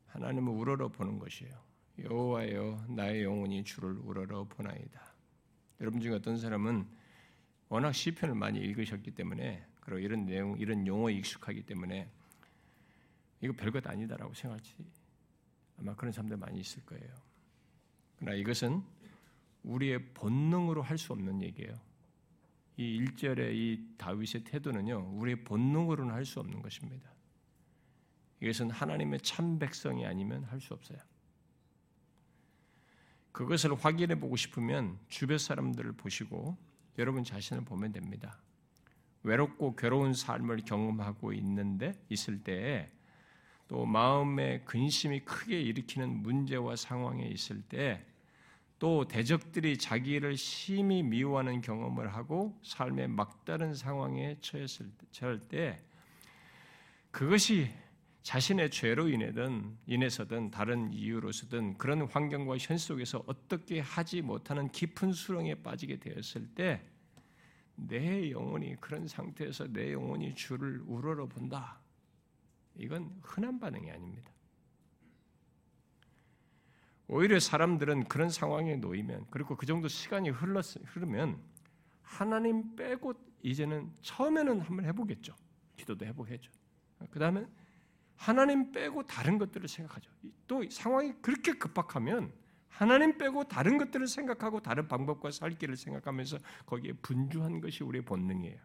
하나님을 0.07 0.51
우러러 0.53 0.87
보는 0.87 1.19
것이에요. 1.19 1.53
여호와여 1.99 2.85
나의 2.89 3.25
영혼이 3.25 3.63
주를 3.63 3.91
우러러 3.99 4.45
보나이다. 4.45 5.03
여러분 5.81 6.01
중에 6.01 6.15
어떤 6.15 6.39
사람은 6.39 7.02
워낙 7.73 7.91
시편을 7.91 8.35
많이 8.35 8.59
읽으셨기 8.59 9.09
때문에 9.15 9.65
그리고 9.79 9.97
이런 9.97 10.27
내용 10.27 10.55
이런 10.59 10.85
용어에 10.85 11.13
익숙하기 11.13 11.63
때문에 11.63 12.07
이거 13.41 13.53
별것 13.53 13.87
아니다라고 13.87 14.31
생각할지 14.35 14.75
아마 15.79 15.95
그런 15.95 16.11
사람들 16.11 16.37
많이 16.37 16.59
있을 16.59 16.85
거예요. 16.85 17.11
그러나 18.19 18.37
이것은 18.37 18.83
우리의 19.63 20.13
본능으로 20.13 20.83
할 20.83 20.99
수 20.99 21.13
없는 21.13 21.41
얘기예요. 21.41 21.73
이 22.77 23.03
1절의 23.05 23.55
이 23.55 23.95
다윗의 23.97 24.43
태도는요, 24.43 25.17
우리의 25.17 25.43
본능으로는 25.43 26.13
할 26.13 26.25
수 26.25 26.39
없는 26.41 26.61
것입니다. 26.61 27.09
이것은 28.39 28.69
하나님의 28.69 29.21
참 29.21 29.57
백성이 29.57 30.05
아니면 30.05 30.43
할 30.43 30.59
수 30.61 30.75
없어요. 30.75 30.99
그것을 33.31 33.73
확인해 33.73 34.13
보고 34.19 34.35
싶으면 34.35 34.99
주변 35.09 35.39
사람들을 35.39 35.93
보시고 35.93 36.55
여러분 36.97 37.23
자신을 37.23 37.63
보면 37.63 37.91
됩니다. 37.91 38.37
외롭고 39.23 39.75
괴로운 39.75 40.13
삶을 40.13 40.57
경험하고 40.65 41.33
있는데 41.33 41.93
있을 42.09 42.43
때에 42.43 42.89
또 43.67 43.85
마음의 43.85 44.65
근심이 44.65 45.21
크게 45.21 45.61
일으키는 45.61 46.21
문제와 46.21 46.75
상황에 46.75 47.25
있을 47.27 47.61
때 47.61 48.05
또 48.83 49.07
대적들이 49.07 49.77
자기를 49.77 50.35
심히 50.35 51.03
미워하는 51.03 51.61
경험을 51.61 52.13
하고 52.13 52.59
삶의 52.63 53.07
막다른 53.07 53.73
상황에 53.73 54.35
처했을 54.41 54.91
때 55.47 55.79
그것이 57.09 57.71
자신의 58.23 58.71
죄로 58.71 59.09
인해든 59.09 59.77
인해서든 59.85 60.51
다른 60.51 60.91
이유로서든 60.91 61.77
그런 61.77 62.03
환경과 62.03 62.57
현 62.57 62.77
속에서 62.77 63.23
어떻게 63.27 63.79
하지 63.79 64.21
못하는 64.21 64.69
깊은 64.69 65.13
수렁에 65.13 65.55
빠지게 65.61 65.99
되었을 65.99 66.47
때 66.55 66.93
내 67.75 68.31
영혼이 68.31 68.75
그런 68.79 69.07
상태에서 69.07 69.67
내 69.67 69.93
영혼이 69.93 70.35
주를 70.35 70.81
우러러 70.85 71.27
본다. 71.27 71.79
이건 72.75 73.19
흔한 73.21 73.59
반응이 73.59 73.89
아닙니다. 73.91 74.31
오히려 77.07 77.39
사람들은 77.39 78.05
그런 78.05 78.29
상황에 78.29 78.75
놓이면 78.75 79.27
그리고 79.29 79.55
그 79.55 79.65
정도 79.65 79.87
시간이 79.87 80.29
흘렀, 80.29 80.77
흐르면 80.85 81.39
하나님 82.01 82.75
빼고 82.75 83.13
이제는 83.41 83.91
처음에는 84.01 84.61
한번 84.61 84.85
해보겠죠. 84.85 85.35
기도도 85.75 86.05
해보겠죠. 86.05 86.51
그 87.11 87.19
다음에 87.19 87.45
하나님 88.15 88.71
빼고 88.71 89.03
다른 89.05 89.37
것들을 89.37 89.67
생각하죠. 89.67 90.09
또 90.47 90.63
상황이 90.69 91.13
그렇게 91.21 91.53
급박하면 91.53 92.31
하나님 92.69 93.17
빼고 93.17 93.45
다른 93.45 93.77
것들을 93.77 94.07
생각하고 94.07 94.61
다른 94.61 94.87
방법과 94.87 95.31
살 95.31 95.51
길을 95.51 95.77
생각하면서 95.77 96.39
거기에 96.65 96.93
분주한 96.93 97.61
것이 97.61 97.83
우리의 97.83 98.03
본능이에요. 98.05 98.59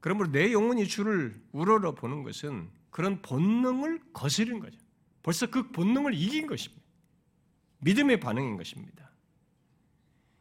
그러므로 0.00 0.32
내 0.32 0.52
영혼이 0.52 0.88
주를 0.88 1.38
우러러 1.52 1.94
보는 1.94 2.22
것은 2.22 2.70
그런 2.90 3.20
본능을 3.20 4.00
거스른 4.12 4.58
거죠. 4.58 4.78
벌써 5.22 5.50
그 5.50 5.70
본능을 5.70 6.14
이긴 6.14 6.46
것입니다. 6.46 6.82
믿음의 7.80 8.20
반응인 8.20 8.56
것입니다. 8.56 9.10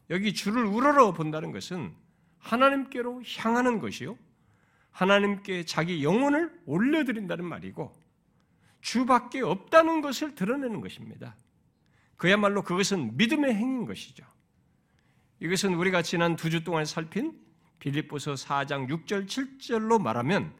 여기 0.09 0.33
주를 0.33 0.63
우러러 0.63 1.13
본다는 1.13 1.51
것은 1.51 1.93
하나님께로 2.39 3.21
향하는 3.37 3.79
것이요. 3.79 4.17
하나님께 4.91 5.65
자기 5.65 6.03
영혼을 6.03 6.51
올려드린다는 6.65 7.45
말이고 7.45 7.93
주밖에 8.81 9.41
없다는 9.41 10.01
것을 10.01 10.35
드러내는 10.35 10.81
것입니다. 10.81 11.35
그야말로 12.17 12.63
그것은 12.63 13.15
믿음의 13.17 13.53
행인 13.55 13.85
것이죠. 13.85 14.25
이것은 15.39 15.73
우리가 15.75 16.01
지난 16.01 16.35
두 16.35 16.49
주 16.49 16.63
동안 16.63 16.85
살핀 16.85 17.39
빌립보서 17.79 18.33
4장 18.33 18.89
6절 18.89 19.25
7절로 19.25 20.01
말하면 20.01 20.53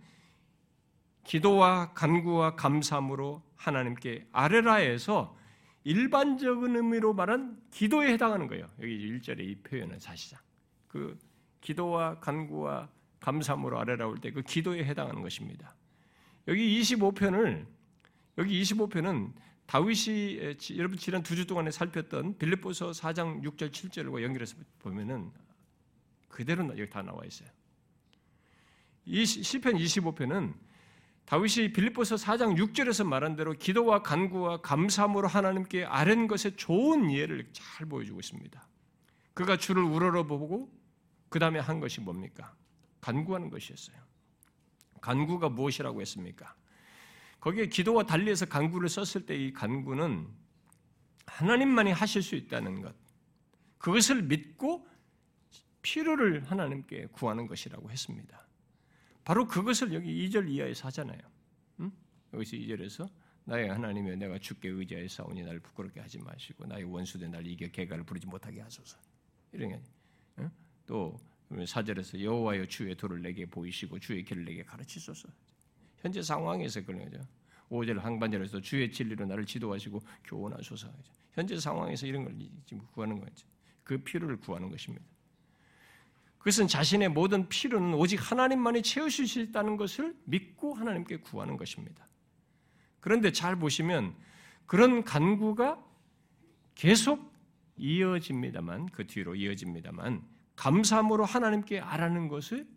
기도와 1.26 1.94
간구와 1.94 2.56
감사함으로 2.56 3.44
하나님께 3.58 4.28
아뢰라에서 4.32 5.38
일반적인 5.84 6.76
의미로 6.76 7.14
말한 7.14 7.62
기도에 7.72 8.14
해당하는 8.14 8.48
거예요. 8.48 8.68
여기 8.82 9.20
1절의 9.20 9.40
이 9.42 9.56
표현은 9.62 10.00
사실상 10.00 10.40
그 10.88 11.18
기도와 11.62 12.20
간구와 12.20 12.90
감사함으로 13.20 13.80
아뢰라 13.80 14.08
올 14.08 14.20
때 14.22 14.32
그 14.32 14.42
기도에 14.42 14.84
해당하는 14.84 15.22
것입니다. 15.22 15.76
여기 16.48 16.80
25편을 16.82 17.66
여기 18.38 18.62
25편은 18.62 19.34
다윗이 19.66 20.40
여러분 20.78 20.98
지난 20.98 21.22
두 21.22 21.36
주 21.36 21.46
동안에 21.46 21.70
살폈던 21.72 22.38
빌립보서 22.38 22.92
4장 22.92 23.44
6절 23.44 23.72
7절과 23.72 24.24
연결해서 24.24 24.56
보면은 24.80 25.32
그대로 26.28 26.66
여기 26.70 26.90
다 26.90 27.02
나와 27.02 27.24
있어요. 27.26 27.50
이 29.06 29.26
시편 29.26 29.76
25편은 29.76 30.54
다윗이 31.26 31.74
빌립보서 31.74 32.16
4장 32.16 32.58
6절에서 32.58 33.06
말한 33.06 33.36
대로 33.36 33.54
기도와 33.54 34.02
간구와 34.02 34.62
감사함으로 34.62 35.28
하나님께 35.28 35.86
아는 35.86 36.28
것의 36.28 36.56
좋은 36.58 37.12
예를 37.12 37.48
잘 37.52 37.86
보여주고 37.86 38.20
있습니다. 38.20 38.68
그가 39.36 39.58
주를 39.58 39.84
우러러 39.84 40.26
보고 40.26 40.72
그 41.30 41.38
다음에 41.38 41.60
한 41.60 41.80
것이 41.80 42.02
뭡니까? 42.02 42.56
간구하는 43.02 43.50
것이었어요. 43.50 43.98
간구가 45.02 45.50
무엇이라고 45.50 46.02
했습니까? 46.02 46.56
거기에 47.40 47.68
기도와 47.68 48.04
달리해서 48.06 48.46
간구를 48.48 48.90
썼을 48.90 49.26
때 49.26 49.36
이 49.36 49.54
간구는 49.54 50.28
하나님만이 51.26 51.92
하실 51.92 52.22
수 52.22 52.36
있다는 52.36 52.82
것, 52.82 52.94
그것을 53.78 54.24
믿고 54.24 54.88
필요를 55.82 56.44
하나님께 56.50 57.08
구하는 57.12 57.48
것이라고 57.48 57.90
했습니다. 57.90 58.46
바로 59.24 59.48
그것을 59.48 59.94
여기 59.94 60.28
2절 60.28 60.50
이하에서 60.50 60.88
하잖아요. 60.88 61.20
응? 61.80 61.92
여기서 62.34 62.58
2절에서 62.58 63.10
나의 63.46 63.70
하나님여 63.70 64.16
내가 64.16 64.38
주께 64.40 64.70
의지하여 64.70 65.08
싸우니 65.08 65.44
나를 65.44 65.60
부끄럽게 65.62 66.00
하지 66.02 66.20
마시고 66.20 66.66
나의 66.66 66.84
원수된 66.84 67.32
날 67.32 67.46
이겨 67.48 67.68
개가를 67.68 68.04
부르지 68.04 68.28
못하게 68.28 68.62
하소서. 68.62 68.98
이런 69.54 69.70
게 69.70 69.82
응? 70.40 70.52
또 70.86 71.18
4절에서 71.50 72.22
여호와여 72.22 72.66
주의 72.68 72.96
도를 72.96 73.22
내게 73.22 73.46
보이시고 73.46 74.00
주의 74.00 74.24
길을 74.24 74.46
내게 74.46 74.64
가르치소서. 74.64 75.28
현재 75.98 76.22
상황에서 76.22 76.84
그런 76.84 77.04
거죠. 77.04 77.26
5절 77.70 78.00
항반절에서 78.00 78.62
주의 78.62 78.92
진리로 78.92 79.26
나를 79.26 79.46
지도하시고 79.46 80.02
교훈하소서. 80.26 80.92
현재 81.34 81.60
상황에서 81.60 82.08
이런 82.08 82.24
걸 82.24 82.36
지금 82.66 82.86
구하는 82.94 83.20
거죠. 83.20 83.48
그 83.84 83.98
필요를 83.98 84.38
구하는 84.38 84.70
것입니다. 84.70 85.06
그것은 86.40 86.68
자신의 86.68 87.10
모든 87.10 87.50
필요는 87.50 87.94
오직 87.96 88.18
하나님만이 88.32 88.82
채우실 88.82 89.28
수 89.28 89.42
있다는 89.42 89.78
것을 89.78 90.16
믿고 90.26 90.74
하나님께 90.74 91.18
구하는 91.18 91.58
것입니다. 91.58 92.08
그런데 93.00 93.32
잘 93.32 93.58
보시면 93.58 94.16
그런 94.66 95.04
간구가 95.04 95.84
계속 96.76 97.34
이어집니다만 97.78 98.88
그 98.88 99.06
뒤로 99.06 99.36
이어집니다만 99.36 100.24
감사함으로 100.60 101.24
하나님께 101.24 101.80
아라는 101.80 102.28
것을 102.28 102.68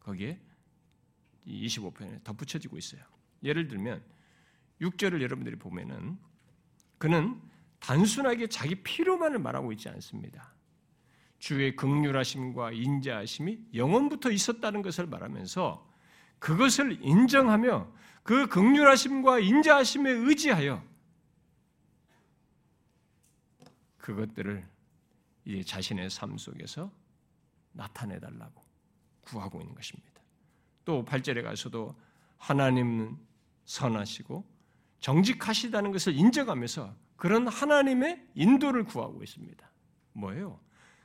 거기에 0.00 0.38
25편에 1.46 2.22
덧붙여지고 2.22 2.76
있어요. 2.76 3.00
예를 3.42 3.66
들면 3.66 4.04
6절을 4.82 5.22
여러분들이 5.22 5.56
보면은 5.56 6.18
그는 6.98 7.40
단순하게 7.80 8.48
자기 8.48 8.74
필요만을 8.74 9.38
말하고 9.38 9.72
있지 9.72 9.88
않습니다. 9.88 10.54
주의 11.38 11.74
극률하심과 11.74 12.72
인자하심이 12.72 13.68
영원부터 13.74 14.30
있었다는 14.30 14.82
것을 14.82 15.06
말하면서 15.06 15.90
그것을 16.38 16.98
인정하며 17.00 17.90
그 18.22 18.46
극률하심과 18.48 19.40
인자하심에 19.40 20.10
의지하여 20.10 20.84
그것들을 23.96 24.71
이제 25.44 25.62
자신의 25.62 26.10
삶 26.10 26.36
속에서 26.36 26.92
나타내 27.72 28.18
달라고 28.20 28.62
구하고 29.22 29.60
있는 29.60 29.74
것입니다. 29.74 30.22
또 30.84 31.04
8절에 31.04 31.42
가서도 31.42 31.94
하나님은 32.38 33.16
선하시고 33.64 34.44
정직하시다는 35.00 35.92
것을 35.92 36.14
인정하면서 36.14 36.94
그런 37.16 37.46
하나님의 37.46 38.26
인도를 38.34 38.84
구하고 38.84 39.22
있습니다. 39.22 39.70
뭐예요? 40.14 40.60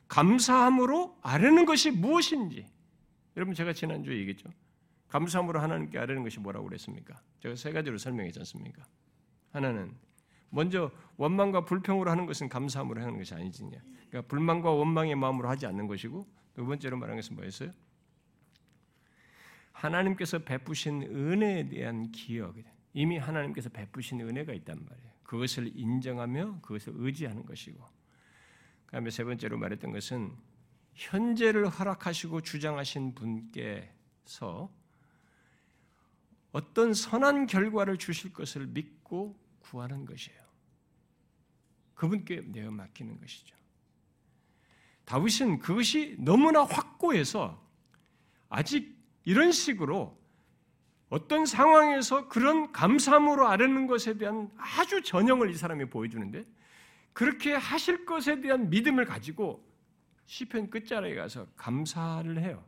감사함으로 0.07 1.17
아뢰는 1.21 1.65
것이 1.65 1.91
무엇인지. 1.91 2.67
여러분 3.35 3.53
제가 3.53 3.73
지난주에 3.73 4.17
얘기했죠. 4.17 4.49
감사함으로 5.09 5.59
하나님께 5.59 5.97
아뢰는 5.99 6.23
것이 6.23 6.39
뭐라고 6.39 6.65
그랬습니까? 6.67 7.21
제가 7.39 7.55
세 7.55 7.71
가지로 7.71 7.97
설명했지 7.97 8.39
않습니까? 8.39 8.85
하나는 9.51 9.95
먼저 10.49 10.91
원망과 11.17 11.65
불평으로 11.65 12.09
하는 12.09 12.25
것은 12.25 12.49
감사함으로 12.49 13.01
하는 13.01 13.17
것이 13.17 13.33
아니지 13.33 13.63
그러니까 14.09 14.21
불만과 14.27 14.71
원망의 14.71 15.15
마음으로 15.15 15.49
하지 15.49 15.65
않는 15.65 15.87
것이고 15.87 16.27
두 16.55 16.65
번째로 16.65 16.97
말하는 16.97 17.21
것은 17.21 17.35
뭐였어요? 17.35 17.71
하나님께서 19.71 20.39
베푸신 20.39 21.03
은혜에 21.03 21.69
대한 21.69 22.11
기억. 22.11 22.55
이미 22.93 23.17
하나님께서 23.17 23.69
베푸신 23.69 24.21
은혜가 24.21 24.53
있단 24.53 24.83
말이에요. 24.83 25.11
그것을 25.23 25.71
인정하며 25.75 26.61
그것을 26.61 26.93
의지하는 26.95 27.45
것이고. 27.45 27.83
그다음에 28.87 29.11
세 29.11 29.23
번째로 29.23 29.57
말했던 29.59 29.91
것은 29.91 30.31
현재를 30.95 31.69
허락하시고 31.69 32.41
주장하신 32.41 33.13
분께서 33.13 34.73
어떤 36.51 36.93
선한 36.95 37.45
결과를 37.45 37.97
주실 37.97 38.33
것을 38.33 38.65
믿고 38.65 39.37
구하는 39.69 40.05
것이에요. 40.05 40.39
그분께 41.95 42.41
내어 42.47 42.71
맡기는 42.71 43.19
것이죠. 43.19 43.55
다윗은 45.05 45.59
그것이 45.59 46.15
너무나 46.19 46.63
확고해서 46.63 47.65
아직 48.49 48.97
이런 49.23 49.51
식으로 49.51 50.17
어떤 51.09 51.45
상황에서 51.45 52.27
그런 52.27 52.71
감사함으로 52.71 53.47
아뢰는 53.47 53.87
것에 53.87 54.17
대한 54.17 54.51
아주 54.57 55.01
전형을 55.01 55.49
이 55.51 55.55
사람이 55.55 55.85
보여주는데 55.85 56.45
그렇게 57.13 57.53
하실 57.53 58.05
것에 58.05 58.41
대한 58.41 58.69
믿음을 58.69 59.05
가지고 59.05 59.65
시편 60.25 60.69
끝자락에 60.69 61.15
가서 61.15 61.47
감사를 61.55 62.41
해요. 62.41 62.63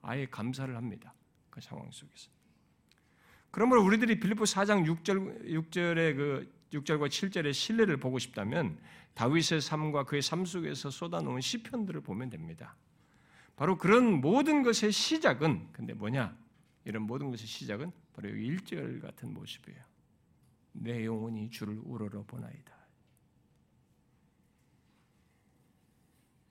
아예 0.00 0.26
감사를 0.26 0.74
합니다. 0.76 1.12
그 1.50 1.60
상황 1.60 1.90
속에서. 1.90 2.30
그러므로 3.52 3.84
우리들이 3.84 4.18
빌립보 4.18 4.44
4장 4.44 4.84
6절 4.86 5.44
6절의 5.44 6.16
그 6.16 6.52
6절과 6.72 7.08
7절의 7.08 7.52
신뢰를 7.52 7.98
보고 7.98 8.18
싶다면 8.18 8.78
다윗의 9.14 9.60
삶과 9.60 10.04
그의 10.04 10.22
삶 10.22 10.46
속에서 10.46 10.90
쏟아놓은 10.90 11.42
시편들을 11.42 12.00
보면 12.00 12.30
됩니다. 12.30 12.74
바로 13.54 13.76
그런 13.76 14.22
모든 14.22 14.62
것의 14.62 14.90
시작은 14.90 15.68
근데 15.72 15.92
뭐냐? 15.92 16.34
이런 16.86 17.02
모든 17.02 17.26
것의 17.26 17.46
시작은 17.46 17.92
바로 18.14 18.30
여기 18.30 18.56
1절 18.56 19.02
같은 19.02 19.34
모습이에요. 19.34 19.80
내 20.72 21.04
영혼이 21.04 21.50
주를 21.50 21.78
우러러 21.84 22.24
보나이다. 22.24 22.72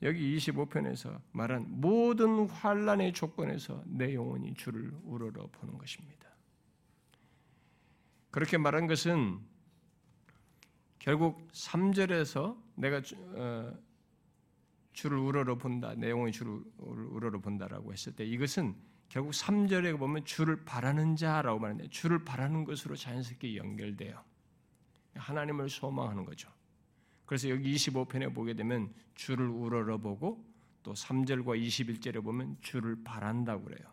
여기 0.04 0.38
25편에서 0.38 1.20
말한 1.32 1.66
모든 1.68 2.48
환란의 2.48 3.14
조건에서 3.14 3.84
내 3.88 4.14
영혼이 4.14 4.54
주를 4.54 4.92
우러러 5.04 5.48
보는 5.48 5.80
것입니다. 5.80 6.31
그렇게 8.32 8.58
말한 8.58 8.88
것은 8.88 9.40
결국 11.00 11.52
3절에서 11.52 12.58
내가 12.76 13.02
어, 13.36 13.74
주를 14.94 15.18
우러러 15.18 15.58
본다. 15.58 15.94
내용의 15.96 16.32
주를 16.32 16.62
우러러 16.78 17.40
본다라고 17.40 17.92
했을 17.92 18.14
때 18.16 18.26
이것은 18.26 18.76
결국 19.10 19.32
3절에 19.32 19.98
보면 20.00 20.24
주를 20.24 20.64
바라는 20.64 21.18
자라고 21.18 21.60
말하는데 21.60 21.90
주를 21.90 22.24
바라는 22.24 22.64
것으로 22.64 22.96
자연스럽게 22.96 23.58
연결돼요. 23.58 24.24
하나님을 25.16 25.70
소망하는 25.70 26.24
거죠. 26.24 26.50
그래서 27.26 27.50
여기 27.50 27.74
25편에 27.74 28.34
보게 28.34 28.54
되면 28.54 28.94
주를 29.16 29.48
우러러 29.48 29.98
보고 29.98 30.46
또 30.84 30.94
3절과 30.94 31.62
21절에 31.62 32.24
보면 32.24 32.58
주를 32.62 33.04
바란다고 33.04 33.66
그래요. 33.66 33.90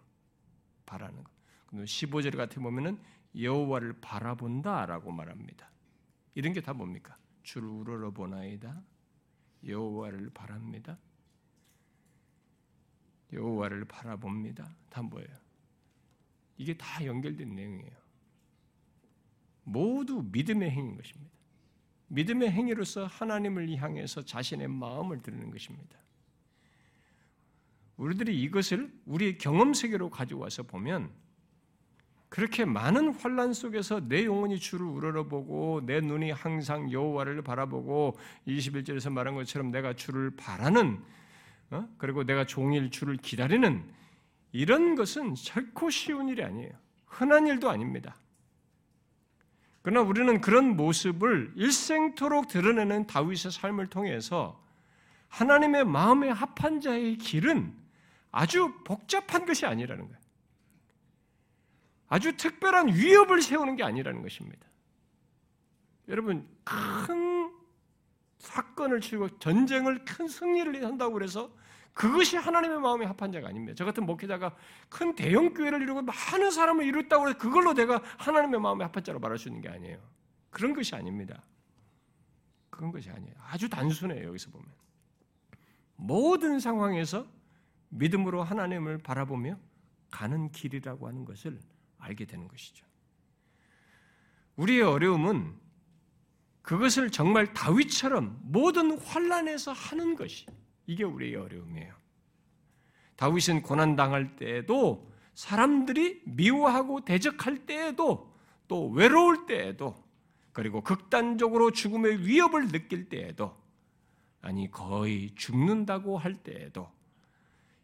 바라는 0.86 1.24
거. 1.24 1.30
근데 1.66 1.84
15절 1.84 2.36
같은 2.36 2.62
보면은 2.62 2.98
여호와를 3.38 4.00
바라본다라고 4.00 5.12
말합니다. 5.12 5.70
이런 6.34 6.52
게 6.52 6.60
다 6.60 6.72
뭡니까? 6.72 7.16
주를 7.42 7.68
우러러 7.68 8.10
보나이다. 8.10 8.82
여호와를 9.66 10.30
바랍니다. 10.30 10.98
여호와를 13.32 13.84
바라봅니다. 13.84 14.74
다 14.88 15.02
뭐예요? 15.02 15.28
이게 16.56 16.76
다 16.76 17.04
연결된 17.04 17.54
내용이에요. 17.54 17.96
모두 19.64 20.22
믿음의 20.32 20.70
행인 20.70 20.96
것입니다. 20.96 21.32
믿음의 22.08 22.50
행위로서 22.50 23.06
하나님을 23.06 23.76
향해서 23.76 24.24
자신의 24.24 24.68
마음을 24.68 25.20
드리는 25.22 25.50
것입니다. 25.50 25.98
우리들이 27.96 28.40
이것을 28.42 28.92
우리의 29.04 29.38
경험 29.38 29.74
세계로 29.74 30.08
가져와서 30.08 30.62
보면 30.62 31.12
그렇게 32.28 32.64
많은 32.64 33.14
환란 33.14 33.54
속에서 33.54 34.06
내 34.06 34.24
영혼이 34.24 34.58
주를 34.58 34.86
우러러보고 34.86 35.82
내 35.84 36.00
눈이 36.00 36.30
항상 36.30 36.92
여호와를 36.92 37.42
바라보고 37.42 38.18
21절에서 38.46 39.10
말한 39.10 39.34
것처럼 39.34 39.70
내가 39.70 39.94
주를 39.94 40.30
바라는 40.36 41.02
어? 41.70 41.88
그리고 41.98 42.24
내가 42.24 42.44
종일 42.44 42.90
주를 42.90 43.16
기다리는 43.16 43.82
이런 44.52 44.94
것은 44.94 45.34
결코 45.34 45.90
쉬운 45.90 46.28
일이 46.28 46.42
아니에요. 46.42 46.72
흔한 47.06 47.46
일도 47.46 47.70
아닙니다. 47.70 48.16
그러나 49.82 50.06
우리는 50.06 50.40
그런 50.40 50.76
모습을 50.76 51.52
일생토록 51.56 52.48
드러내는 52.48 53.06
다윗의 53.06 53.52
삶을 53.52 53.86
통해서 53.86 54.62
하나님의 55.28 55.84
마음에 55.84 56.28
합한 56.28 56.80
자의 56.80 57.16
길은 57.16 57.74
아주 58.30 58.74
복잡한 58.84 59.46
것이 59.46 59.66
아니라는 59.66 60.04
거예요. 60.04 60.17
아주 62.08 62.36
특별한 62.36 62.88
위협을 62.88 63.42
세우는 63.42 63.76
게 63.76 63.84
아니라는 63.84 64.22
것입니다. 64.22 64.66
여러분, 66.08 66.48
큰 66.64 67.52
사건을 68.38 69.00
치고 69.00 69.38
전쟁을 69.38 70.04
큰 70.04 70.26
승리를 70.26 70.84
한다고 70.84 71.12
그래서 71.12 71.50
그것이 71.92 72.36
하나님의 72.36 72.78
마음에 72.80 73.04
합한 73.06 73.32
자가 73.32 73.48
아닙니다. 73.48 73.74
저 73.76 73.84
같은 73.84 74.06
목회자가 74.06 74.54
큰 74.88 75.14
대형 75.16 75.52
교회를 75.52 75.82
이루고 75.82 76.02
많은 76.02 76.50
사람을 76.50 76.84
이뤘다고 76.86 77.28
해서 77.28 77.38
그걸로 77.38 77.74
내가 77.74 78.00
하나님의 78.18 78.60
마음에 78.60 78.84
합한 78.84 79.02
자로 79.02 79.18
말할 79.18 79.36
수 79.36 79.48
있는 79.48 79.60
게 79.60 79.68
아니에요. 79.68 79.98
그런 80.50 80.74
것이 80.74 80.94
아닙니다. 80.94 81.42
그런 82.70 82.92
것이 82.92 83.10
아니에요. 83.10 83.34
아주 83.48 83.68
단순해요, 83.68 84.28
여기서 84.28 84.50
보면. 84.50 84.68
모든 85.96 86.60
상황에서 86.60 87.26
믿음으로 87.88 88.44
하나님을 88.44 88.98
바라보며 88.98 89.58
가는 90.10 90.52
길이라고 90.52 91.08
하는 91.08 91.24
것을 91.24 91.58
알게 91.98 92.24
되는 92.24 92.48
것이죠. 92.48 92.86
우리의 94.56 94.82
어려움은 94.82 95.54
그것을 96.62 97.10
정말 97.10 97.52
다윗처럼 97.54 98.40
모든 98.42 98.98
환란에서 98.98 99.72
하는 99.72 100.16
것이 100.16 100.46
이게 100.86 101.04
우리의 101.04 101.36
어려움이에요. 101.36 101.94
다윗은 103.16 103.62
고난 103.62 103.96
당할 103.96 104.36
때에도 104.36 105.10
사람들이 105.34 106.22
미워하고 106.24 107.04
대적할 107.04 107.66
때에도 107.66 108.34
또 108.66 108.88
외로울 108.90 109.46
때에도 109.46 109.96
그리고 110.52 110.82
극단적으로 110.82 111.70
죽음의 111.70 112.26
위협을 112.26 112.68
느낄 112.68 113.08
때에도 113.08 113.56
아니 114.40 114.70
거의 114.70 115.34
죽는다고 115.34 116.18
할 116.18 116.34
때에도 116.42 116.90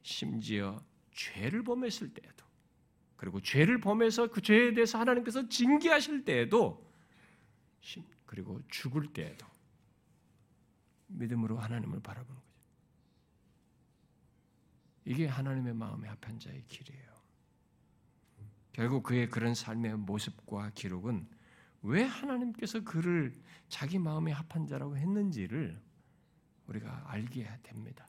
심지어 0.02 0.82
죄를 1.12 1.62
범했을 1.62 2.12
때에도 2.12 2.44
그리고 3.24 3.40
죄를 3.40 3.80
범해서 3.80 4.26
그 4.26 4.42
죄에 4.42 4.74
대해서 4.74 4.98
하나님께서 4.98 5.48
징계하실 5.48 6.26
때에도 6.26 6.86
그리고 8.26 8.60
죽을 8.68 9.14
때에도 9.14 9.46
믿음으로 11.06 11.56
하나님을 11.56 12.00
바라보는 12.00 12.38
거죠. 12.38 12.54
이게 15.06 15.26
하나님의 15.26 15.72
마음에 15.72 16.06
합한 16.06 16.38
자의 16.38 16.62
길이에요. 16.68 17.14
결국 18.72 19.04
그의 19.04 19.30
그런 19.30 19.54
삶의 19.54 19.96
모습과 19.96 20.72
기록은 20.74 21.26
왜 21.80 22.02
하나님께서 22.02 22.84
그를 22.84 23.32
자기 23.70 23.98
마음에 23.98 24.32
합한 24.32 24.66
자라고 24.66 24.98
했는지를 24.98 25.80
우리가 26.66 27.04
알게 27.06 27.48
됩니다. 27.62 28.06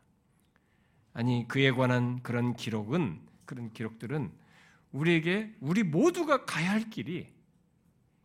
아니 1.14 1.48
그에 1.48 1.72
관한 1.72 2.22
그런 2.22 2.54
기록은 2.54 3.26
그런 3.46 3.72
기록들은 3.72 4.44
우리에게 4.96 5.54
우리 5.60 5.84
모두가 5.84 6.46
가야 6.46 6.72
할 6.72 6.90
길이 6.90 7.28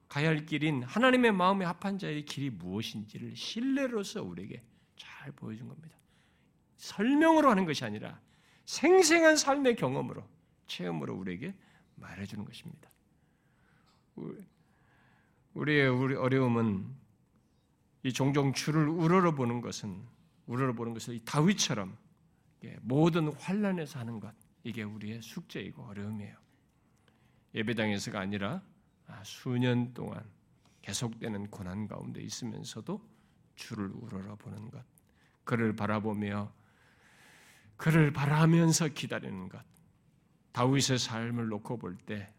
가야 0.08 0.28
할 0.28 0.46
길인 0.46 0.84
하나님의 0.84 1.32
마음에 1.32 1.64
합한 1.64 1.98
자의 1.98 2.24
길이 2.24 2.48
무엇인지를 2.50 3.34
신뢰로서 3.34 4.22
우리에게 4.22 4.62
잘 4.96 5.32
보여준 5.32 5.68
겁니다. 5.68 5.96
설명으로 6.76 7.50
하는 7.50 7.64
것이 7.64 7.84
아니라 7.84 8.20
생생한 8.66 9.36
삶의 9.36 9.76
경험으로 9.76 10.24
체험으로 10.68 11.16
우리에게 11.16 11.54
말해주는 11.96 12.44
것입니다. 12.44 12.88
우리의 15.54 15.88
우리 15.88 16.14
어려움은 16.14 16.86
이 18.04 18.12
종종 18.12 18.52
주를 18.52 18.86
우러러 18.88 19.34
보는 19.34 19.60
것은 19.60 20.00
우러러 20.46 20.72
보는 20.72 20.96
이 21.08 21.20
다윗처럼 21.24 21.96
모든 22.82 23.32
환란에서 23.32 23.98
하는 23.98 24.20
것 24.20 24.32
이게 24.62 24.84
우리의 24.84 25.20
숙제이고 25.20 25.82
어려움이에요. 25.82 26.49
예배당에서가 27.54 28.20
아니라 28.20 28.62
아, 29.06 29.22
수년 29.24 29.92
동안 29.94 30.24
계속되는 30.82 31.48
고난 31.48 31.86
가운데 31.86 32.20
있으면서도 32.22 33.00
주를 33.56 33.90
우러러 33.92 34.36
보는 34.36 34.70
것, 34.70 34.84
그를 35.44 35.74
바라보며 35.74 36.52
그를 37.76 38.12
바라면서 38.12 38.88
기다리는 38.88 39.48
것. 39.48 39.62
다윗의 40.52 40.98
삶을 40.98 41.48
놓고 41.48 41.78
볼 41.78 41.96
때 42.06 42.32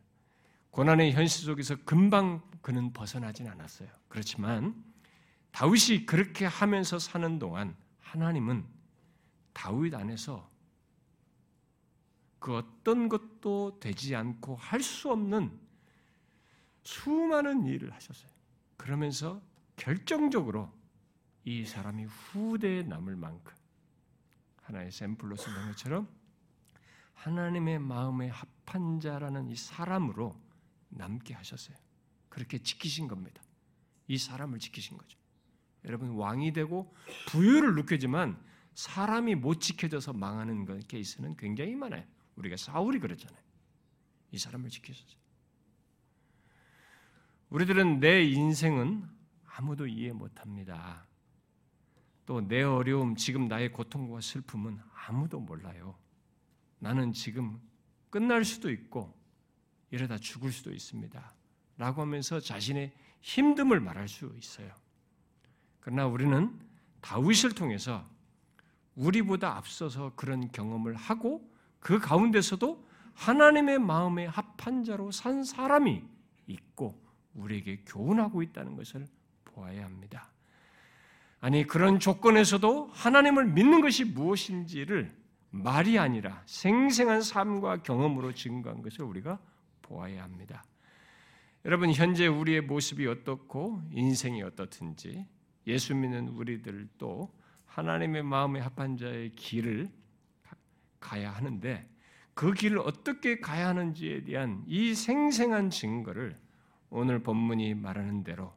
고난의 0.72 1.14
현실 1.14 1.46
속에서 1.46 1.76
금방 1.84 2.42
그는 2.62 2.94
벗어나진 2.94 3.48
않았어요. 3.48 3.90
그렇지만 4.08 4.84
다윗이 5.52 6.06
그렇게 6.06 6.46
하면서 6.46 6.98
사는 6.98 7.40
동안 7.40 7.76
하나님은 8.00 8.66
다윗 9.54 9.94
안에서 9.94 10.50
그 12.42 12.58
어떤 12.58 13.08
것도 13.08 13.80
되지 13.80 14.16
않고 14.16 14.56
할 14.56 14.82
수 14.82 15.12
없는 15.12 15.58
수많은 16.84 17.68
일을 17.68 17.94
하셨어요. 17.94 18.32
그러면서 18.76 19.40
결정적으로 19.76 20.74
이 21.46 21.66
사람이 21.66 22.06
후대에 22.06 22.82
남을 22.84 23.16
만큼 23.16 23.54
하나의 24.64 24.92
샘플로 24.92 25.36
쓰는 25.36 25.68
것처럼 25.68 26.10
하나님의 27.14 27.78
마음에 27.78 28.30
합한 28.30 29.00
자라는 29.00 29.50
이 29.50 29.56
사람으로 29.56 30.36
남게 30.90 31.36
하셨어요. 31.36 31.78
그렇게 32.30 32.58
지키신 32.58 33.08
겁니다. 33.08 33.44
이 34.08 34.18
사람을 34.18 34.58
지키신 34.58 34.98
거죠. 34.98 35.20
여러분 35.86 36.10
왕이 36.12 36.54
되고 36.54 36.96
부유를 37.28 37.76
느끼지만 37.76 38.44
사람이 38.74 39.36
못 39.36 39.62
지켜져서 39.62 40.14
망하는 40.14 40.66
케이스는 40.88 41.38
굉장히 41.38 41.76
많아요. 41.76 42.04
우리가 42.36 42.58
사울이 42.58 43.00
그랬잖아요. 43.00 43.42
이 44.32 44.38
사람을 44.38 44.70
지키셨어요. 44.70 45.20
우리들은 47.50 48.00
내 48.00 48.24
인생은 48.24 49.08
아무도 49.46 49.88
이해 49.88 50.14
못합니다. 50.14 51.06
또 52.26 52.40
내 52.40 52.62
어려움, 52.64 53.16
지금 53.16 53.48
나의 53.48 53.74
고통과 53.74 54.22
슬픔은 54.22 54.80
아무도 54.94 55.40
몰라요. 55.40 55.98
나는 56.80 57.12
지금 57.12 57.60
끝날 58.10 58.46
수도 58.46 58.72
있고 58.72 59.14
이러다 59.90 60.18
죽을 60.18 60.52
수도 60.52 60.72
있습니다. 60.72 61.36
라고 61.78 62.02
하면서 62.02 62.40
자신의 62.40 62.94
힘듦을 63.22 63.80
말할 63.80 64.08
수 64.08 64.34
있어요. 64.38 64.74
그러나 65.82 66.08
우리는 66.08 66.58
다윗을 67.02 67.54
통해서 67.54 68.08
우리보다 68.96 69.58
앞서서 69.58 70.14
그런 70.16 70.52
경험을 70.52 70.96
하고 70.96 71.51
그 71.82 72.00
가운데서도 72.00 72.88
하나님의 73.16 73.80
마음에 73.80 74.26
합한 74.26 74.86
자로 74.86 75.12
산 75.12 75.44
사람이 75.44 76.02
있고 76.48 76.98
우리에게 77.34 77.84
교훈하고 77.86 78.42
있다는 78.42 78.78
것을 78.78 79.06
보아야 79.44 79.84
합니다. 79.84 80.32
아니 81.42 81.66
그런 81.66 82.00
조건에서도 82.00 82.92
하나님을 82.94 83.48
믿는 83.48 83.82
것이 83.82 84.06
무엇인지를 84.06 85.12
말이 85.50 86.00
아니라 86.00 86.44
생생한 86.46 87.22
삶과 87.22 87.82
경험으로 87.84 88.34
증거한 88.34 88.82
것을 88.82 89.04
우리가 89.04 89.40
보아야 89.82 90.24
합니다. 90.24 90.64
여러분 91.66 91.92
현재 91.92 92.28
우리의 92.28 92.62
모습이 92.62 93.06
어떻고 93.08 93.82
인생이 93.92 94.42
어떻든지 94.44 95.28
예수 95.68 95.96
믿는 95.96 96.30
우리들도 96.30 97.32
하나님의 97.66 98.24
마음에 98.24 98.60
합한 98.60 98.98
자의 98.98 99.32
길을 99.32 99.90
가야 101.02 101.32
하는데 101.32 101.86
그 102.34 102.54
길을 102.54 102.80
어떻게 102.80 103.42
가야 103.42 103.68
하는지에 103.68 104.24
대한 104.24 104.64
이 104.66 104.96
생생한 104.96 105.70
증거를 105.70 106.40
오늘 106.90 107.22
본문이 107.22 107.74
말하는 107.74 108.24
대로 108.24 108.54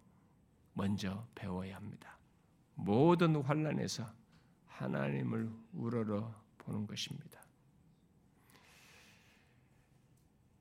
먼저 0.74 1.26
배워야 1.34 1.74
합니다. 1.76 2.16
모든 2.74 3.36
환란에서 3.36 4.08
하나님을 4.66 5.50
우러러 5.72 6.32
보는 6.58 6.86
것입니다. 6.86 7.40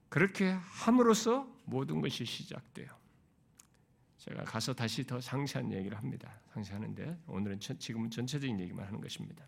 그렇게 0.10 0.52
함으로써 0.52 1.48
모든 1.66 2.02
것이 2.02 2.24
시작돼요. 2.26 2.88
제가 4.18 4.44
가서 4.44 4.74
다시 4.74 5.06
더 5.06 5.20
상세한 5.20 5.72
얘기를 5.72 5.98
합니다. 5.98 6.40
상세하는데 6.54 7.24
오늘은 7.28 7.60
지금은 7.60 8.10
전체적인 8.10 8.60
얘기만 8.60 8.86
하는 8.86 9.02
것입니다. 9.02 9.46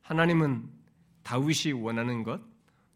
하나님은 0.00 0.70
다윗이 1.26 1.72
원하는 1.72 2.22
것, 2.22 2.40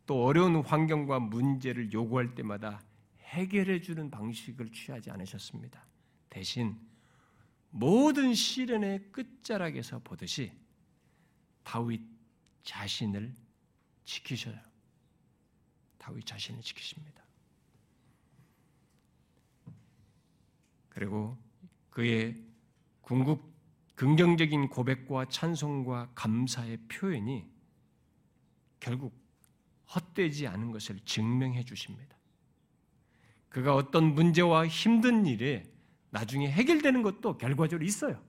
또 0.07 0.25
어려운 0.25 0.63
환경과 0.63 1.19
문제를 1.19 1.93
요구할 1.93 2.37
때마다 2.37 2.81
해결해 3.23 3.81
주는 3.81 4.09
방식을 4.09 4.71
취하지 4.71 5.11
않으셨습니다. 5.11 5.85
대신 6.29 6.79
모든 7.71 8.33
시련의 8.33 9.11
끝자락에서 9.11 9.99
보듯이 10.05 10.53
다윗 11.65 12.01
자신을 12.63 13.35
지키셔요. 14.05 14.61
다윗 15.99 16.25
자신을 16.25 16.63
지키십니다. 16.63 17.25
그리고 20.89 21.37
그의 21.91 22.41
궁극 23.01 23.51
긍정적인 23.97 24.69
고백과 24.69 25.25
찬송과 25.31 26.13
감사의 26.15 26.77
표현이 26.87 27.50
결국 28.81 29.15
헛되지 29.95 30.47
않은 30.47 30.73
것을 30.73 30.99
증명해 31.05 31.65
주십니다. 31.65 32.17
그가 33.49 33.75
어떤 33.75 34.15
문제와 34.15 34.67
힘든 34.67 35.27
일에 35.27 35.65
나중에 36.11 36.51
해결되는 36.51 37.03
것도 37.03 37.39
결과적으로 37.39 37.85
있어요. 37.85 38.21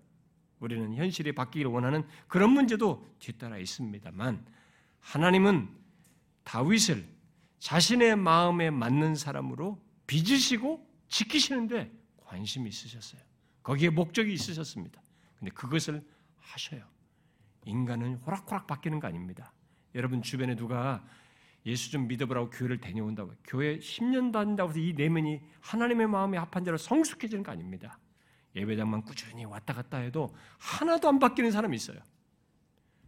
우리는 0.59 0.93
현실이 0.93 1.33
바뀌기를 1.33 1.71
원하는 1.71 2.05
그런 2.27 2.51
문제도 2.51 3.07
뒤따라 3.19 3.57
있습니다만 3.57 4.45
하나님은 4.99 5.69
다윗을 6.43 7.07
자신의 7.59 8.15
마음에 8.15 8.69
맞는 8.69 9.15
사람으로 9.15 9.81
빚으시고 10.07 10.87
지키시는데 11.07 11.91
관심이 12.17 12.69
있으셨어요. 12.69 13.21
거기에 13.63 13.89
목적이 13.89 14.33
있으셨습니다. 14.33 15.01
근데 15.35 15.51
그것을 15.51 16.05
하셔요. 16.37 16.83
인간은 17.65 18.15
호락호락 18.17 18.67
바뀌는 18.67 18.99
거 18.99 19.07
아닙니다. 19.07 19.53
여러분 19.95 20.21
주변에 20.21 20.55
누가 20.55 21.03
예수 21.65 21.91
좀 21.91 22.07
믿어보라고 22.07 22.49
교회를 22.49 22.79
다녀온다고 22.79 23.33
교회 23.43 23.77
10년 23.77 24.31
다닌다고 24.31 24.71
해서 24.71 24.79
이 24.79 24.93
내면이 24.93 25.41
하나님의 25.59 26.07
마음에 26.07 26.37
합한 26.37 26.63
자로 26.63 26.77
성숙해지는 26.77 27.43
거 27.43 27.51
아닙니다. 27.51 27.99
예배장만 28.55 29.03
꾸준히 29.03 29.45
왔다 29.45 29.73
갔다 29.73 29.97
해도 29.97 30.35
하나도 30.57 31.07
안 31.07 31.19
바뀌는 31.19 31.51
사람이 31.51 31.75
있어요. 31.75 31.99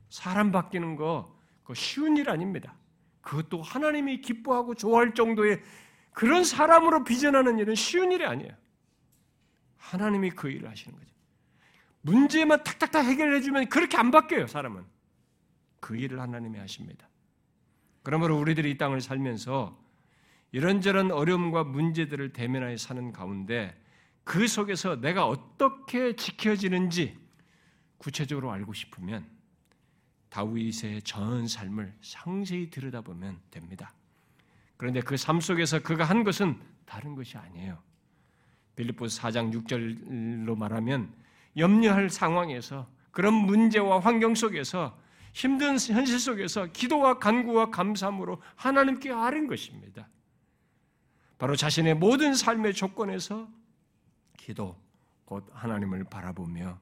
사람 0.09 0.51
바뀌는 0.51 0.95
거 0.95 1.35
그거 1.63 1.73
쉬운 1.73 2.17
일 2.17 2.29
아닙니다. 2.29 2.75
그것도 3.21 3.61
하나님이 3.61 4.21
기뻐하고 4.21 4.75
좋아할 4.75 5.13
정도의 5.13 5.61
그런 6.11 6.43
사람으로 6.43 7.03
비전하는 7.03 7.57
일은 7.57 7.73
쉬운 7.73 8.11
일이 8.11 8.25
아니에요. 8.25 8.51
하나님이 9.77 10.31
그 10.31 10.49
일을 10.49 10.69
하시는 10.69 10.95
거죠. 10.97 11.11
문제만 12.01 12.63
탁탁탁 12.63 13.05
해결해 13.05 13.41
주면 13.41 13.67
그렇게 13.69 13.97
안 13.97 14.11
바뀌어요, 14.11 14.47
사람은. 14.47 14.85
그 15.83 15.97
일을 15.97 16.21
하나님이 16.21 16.57
하십니다. 16.59 17.09
그러므로 18.03 18.39
우리들이 18.39 18.71
이 18.71 18.77
땅을 18.77 19.01
살면서 19.01 19.77
이런저런 20.53 21.11
어려움과 21.11 21.65
문제들을 21.65 22.31
대면하여 22.31 22.77
사는 22.77 23.11
가운데 23.11 23.77
그 24.23 24.47
속에서 24.47 25.01
내가 25.01 25.27
어떻게 25.27 26.15
지켜지는지 26.15 27.17
구체적으로 27.97 28.51
알고 28.53 28.71
싶으면 28.73 29.27
다윗의 30.29 31.01
전 31.01 31.47
삶을 31.47 31.93
상세히 32.01 32.69
들여다보면 32.69 33.41
됩니다. 33.51 33.93
그런데 34.77 35.01
그 35.01 35.15
삶 35.17 35.41
속에서 35.41 35.79
그가 35.79 36.05
한 36.05 36.23
것은 36.23 36.57
다른 36.85 37.13
것이 37.13 37.37
아니에요. 37.37 37.77
빌립보 38.77 39.05
4장 39.05 39.53
6절로 39.53 40.57
말하면 40.57 41.13
염려할 41.57 42.09
상황에서 42.09 42.89
그런 43.11 43.33
문제와 43.33 43.99
환경 43.99 44.33
속에서 44.33 45.02
힘든 45.33 45.71
현실 45.71 46.19
속에서 46.19 46.67
기도와 46.67 47.17
간구와 47.19 47.71
감사함으로 47.71 48.41
하나님께 48.55 49.11
아는 49.11 49.47
것입니다. 49.47 50.07
바로 51.37 51.55
자신의 51.55 51.95
모든 51.95 52.35
삶의 52.35 52.73
조건에서 52.73 53.49
기도, 54.37 54.79
곧 55.25 55.49
하나님을 55.51 56.05
바라보며 56.05 56.79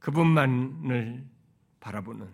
그분만을 0.00 1.24
바라보는 1.80 2.28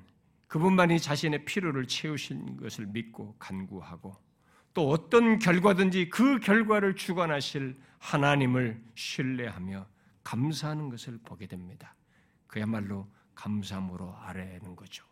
그분만이 0.48 0.98
자신의 0.98 1.44
필요를 1.44 1.86
채우신 1.86 2.56
것을 2.56 2.86
믿고 2.86 3.36
간구하고 3.38 4.16
또 4.74 4.90
어떤 4.90 5.38
결과든지 5.38 6.08
그 6.08 6.38
결과를 6.40 6.96
주관하실 6.96 7.76
하나님을 7.98 8.82
신뢰하며 8.94 9.86
감사하는 10.24 10.88
것을 10.88 11.18
보게 11.24 11.46
됩니다. 11.46 11.94
그야말로 12.46 13.08
감사함으로 13.34 14.14
아뢰는 14.16 14.76
거죠. 14.76 15.04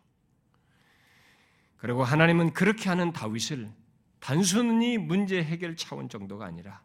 그리고 1.77 2.03
하나님은 2.03 2.53
그렇게 2.53 2.89
하는 2.89 3.11
다윗을 3.11 3.71
단순히 4.19 4.97
문제 4.97 5.43
해결 5.43 5.75
차원 5.75 6.09
정도가 6.09 6.45
아니라 6.45 6.83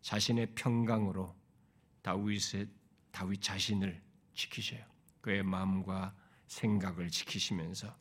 자신의 0.00 0.54
평강으로 0.54 1.34
다윗의 2.02 2.68
다윗 3.10 3.42
자신을 3.42 4.00
지키셔요. 4.34 4.82
그의 5.20 5.42
마음과 5.42 6.14
생각을 6.46 7.10
지키시면서 7.10 7.94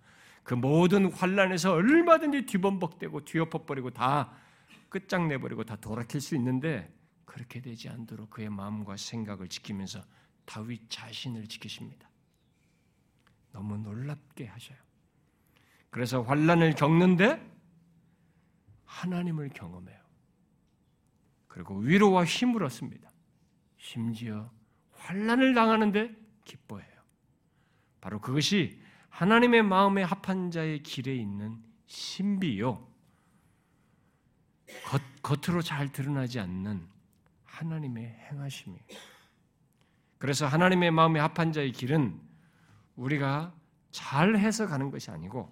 그 0.44 0.54
모든 0.54 1.12
환란에서 1.12 1.74
얼마든지 1.74 2.46
뒤범벅되고 2.46 3.26
뒤엎어버리고 3.26 3.92
다 3.92 4.32
끝장내버리고 4.90 5.64
다 5.64 5.76
돌아킬 5.76 6.22
수 6.22 6.36
있는데 6.36 6.92
그렇게 7.26 7.62
되지 7.62 7.90
않도록 7.90 8.32
그의 8.32 8.50
마음과 8.50 8.98
생각을 8.98 9.48
지키면서 9.48 10.04
다윗 10.46 10.90
자신을 10.90 11.48
지키십니다. 11.48 12.09
너무 13.52 13.78
놀랍게 13.78 14.46
하셔요. 14.46 14.78
그래서 15.90 16.22
환란을 16.22 16.76
겪는데 16.76 17.46
하나님을 18.86 19.50
경험해요. 19.50 20.00
그리고 21.48 21.78
위로와 21.78 22.26
힘을 22.26 22.64
얻습니다. 22.64 23.10
심지어 23.78 24.52
환란을 24.94 25.54
당하는데 25.54 26.16
기뻐해요. 26.46 26.90
바로 28.02 28.20
그것이 28.20 28.82
하나님의 29.10 29.64
마음에 29.64 30.04
합한 30.04 30.52
자의 30.52 30.82
길에 30.84 31.16
있는 31.16 31.62
신비요. 31.88 32.88
겉, 34.86 35.02
겉으로 35.24 35.62
잘 35.62 35.92
드러나지 35.92 36.40
않는 36.40 36.88
하나님의 37.46 38.06
행하심이에요. 38.32 38.84
그래서 40.18 40.46
하나님의 40.46 40.92
마음에 40.92 41.20
합한 41.20 41.52
자의 41.52 41.72
길은 41.72 42.29
우리가 43.00 43.54
잘 43.92 44.36
해석하는 44.36 44.92
것이 44.92 45.10
아니고 45.10 45.50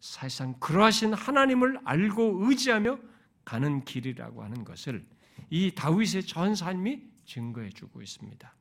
사실상 0.00 0.54
그러하신 0.58 1.14
하나님을 1.14 1.78
알고 1.84 2.46
의지하며 2.46 2.98
가는 3.44 3.84
길이라고 3.84 4.42
하는 4.42 4.64
것을 4.64 5.04
이 5.50 5.72
다윗의 5.74 6.24
전 6.24 6.54
삶이 6.54 7.02
증거해 7.24 7.70
주고 7.70 8.02
있습니다. 8.02 8.52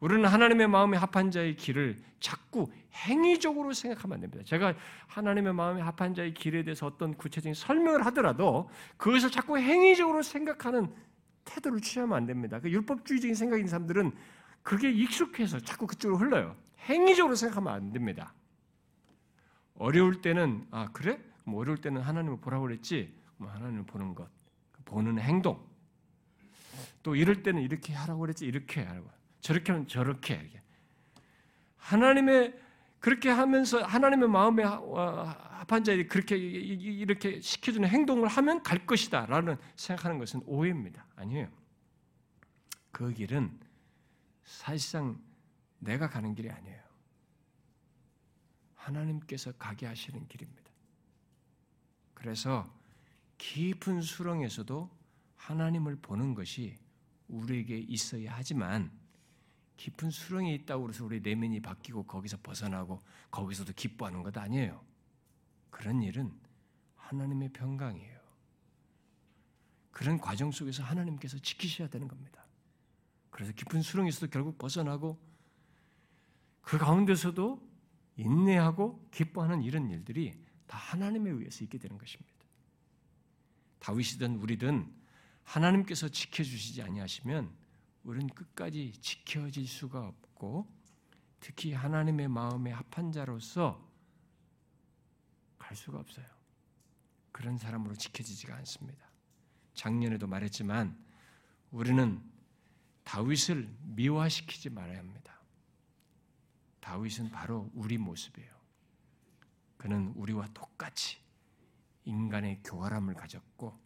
우리는 0.00 0.24
하나님의 0.26 0.68
마음에 0.68 0.96
합한 0.96 1.30
자의 1.30 1.56
길을 1.56 1.96
자꾸 2.20 2.70
행위적으로 2.94 3.72
생각하면 3.72 4.16
안 4.16 4.20
됩니다. 4.20 4.44
제가 4.44 4.74
하나님의 5.06 5.54
마음에 5.54 5.80
합한 5.80 6.14
자의 6.14 6.34
길에 6.34 6.62
대해서 6.62 6.86
어떤 6.86 7.14
구체적인 7.14 7.54
설명을 7.54 8.04
하더라도 8.06 8.68
그것을 8.96 9.30
자꾸 9.30 9.58
행위적으로 9.58 10.22
생각하는 10.22 10.92
태도를 11.44 11.80
취하면 11.80 12.16
안 12.16 12.26
됩니다. 12.26 12.60
그 12.60 12.70
율법주의적인 12.70 13.34
생각인 13.34 13.66
사람들은 13.66 14.12
그게 14.62 14.90
익숙해서 14.90 15.58
자꾸 15.60 15.86
그쪽으로 15.86 16.18
흘러요. 16.18 16.67
행위적으로 16.88 17.34
생각하면 17.34 17.72
안 17.72 17.92
됩니다. 17.92 18.34
어려울 19.74 20.20
때는 20.20 20.66
아 20.70 20.90
그래? 20.92 21.20
뭐 21.44 21.60
어려울 21.60 21.78
때는 21.78 22.02
하나님을 22.02 22.40
보라고 22.40 22.64
그랬지. 22.64 23.14
뭐 23.36 23.50
하나님을 23.50 23.84
보는 23.86 24.14
것, 24.14 24.28
보는 24.84 25.18
행동. 25.18 25.64
또 27.02 27.14
이럴 27.14 27.42
때는 27.42 27.62
이렇게 27.62 27.92
하라고 27.94 28.20
그랬지. 28.20 28.44
이렇게 28.44 28.82
하라고. 28.82 29.08
저렇게 29.40 29.72
하면 29.72 29.86
저렇게. 29.86 30.50
하나님의 31.76 32.58
그렇게 32.98 33.30
하면서 33.30 33.82
하나님의 33.82 34.28
마음에 34.28 34.64
합한 34.64 35.84
자들이 35.84 36.08
그렇게 36.08 36.36
이렇게 36.36 37.40
시켜주는 37.40 37.88
행동을 37.88 38.28
하면 38.28 38.62
갈 38.62 38.84
것이다라는 38.84 39.56
생각하는 39.76 40.18
것은 40.18 40.42
오해입니다. 40.44 41.06
아니에요. 41.14 41.48
그 42.90 43.12
길은 43.12 43.58
사실상 44.42 45.20
내가 45.78 46.08
가는 46.08 46.34
길이 46.34 46.50
아니에요. 46.50 46.82
하나님께서 48.74 49.52
가게 49.52 49.86
하시는 49.86 50.26
길입니다. 50.28 50.70
그래서 52.14 52.72
깊은 53.38 54.02
수렁에서도 54.02 54.90
하나님을 55.36 55.96
보는 55.96 56.34
것이 56.34 56.76
우리에게 57.28 57.78
있어야 57.78 58.34
하지만 58.34 58.90
깊은 59.76 60.10
수렁에 60.10 60.52
있다고 60.54 60.88
해서 60.88 61.04
우리 61.04 61.20
내면이 61.20 61.60
바뀌고 61.60 62.04
거기서 62.04 62.38
벗어나고 62.42 63.00
거기서도 63.30 63.72
기뻐하는 63.74 64.22
것 64.22 64.36
아니에요. 64.36 64.84
그런 65.70 66.02
일은 66.02 66.32
하나님의 66.96 67.50
평강이에요. 67.50 68.18
그런 69.92 70.18
과정 70.18 70.50
속에서 70.50 70.82
하나님께서 70.82 71.38
지키셔야 71.38 71.88
되는 71.88 72.08
겁니다. 72.08 72.44
그래서 73.30 73.52
깊은 73.52 73.82
수렁에서도 73.82 74.28
결국 74.28 74.58
벗어나고 74.58 75.18
그 76.68 76.76
가운데서도 76.76 77.66
인내하고 78.16 79.08
기뻐하는 79.10 79.62
이런 79.62 79.88
일들이 79.88 80.38
다 80.66 80.76
하나님에 80.76 81.30
의해서 81.30 81.64
있게 81.64 81.78
되는 81.78 81.96
것입니다. 81.96 82.44
다윗이든 83.78 84.36
우리든 84.36 84.94
하나님께서 85.44 86.10
지켜주시지 86.10 86.82
아니하시면 86.82 87.50
우리는 88.04 88.28
끝까지 88.28 88.92
지켜질 89.00 89.66
수가 89.66 90.08
없고 90.08 90.70
특히 91.40 91.72
하나님의 91.72 92.28
마음에 92.28 92.70
합한 92.70 93.12
자로서 93.12 93.90
갈 95.58 95.74
수가 95.74 95.98
없어요. 96.00 96.26
그런 97.32 97.56
사람으로 97.56 97.94
지켜지지가 97.94 98.54
않습니다. 98.56 99.08
작년에도 99.72 100.26
말했지만 100.26 101.02
우리는 101.70 102.22
다윗을 103.04 103.74
미화시키지 103.84 104.68
말아야 104.68 104.98
합니다. 104.98 105.27
다윗은 106.88 107.30
바로 107.30 107.70
우리 107.74 107.98
모습이에요. 107.98 108.50
그는 109.76 110.10
우리와 110.16 110.48
똑같이 110.54 111.18
인간의 112.06 112.62
교활함을 112.64 113.12
가졌고 113.12 113.78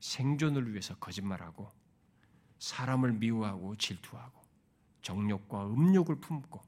생존을 0.00 0.70
위해서 0.70 0.94
거짓말하고 0.96 1.72
사람을 2.58 3.14
미워하고 3.14 3.76
질투하고 3.76 4.42
정욕과 5.00 5.68
음욕을 5.68 6.20
품고 6.20 6.60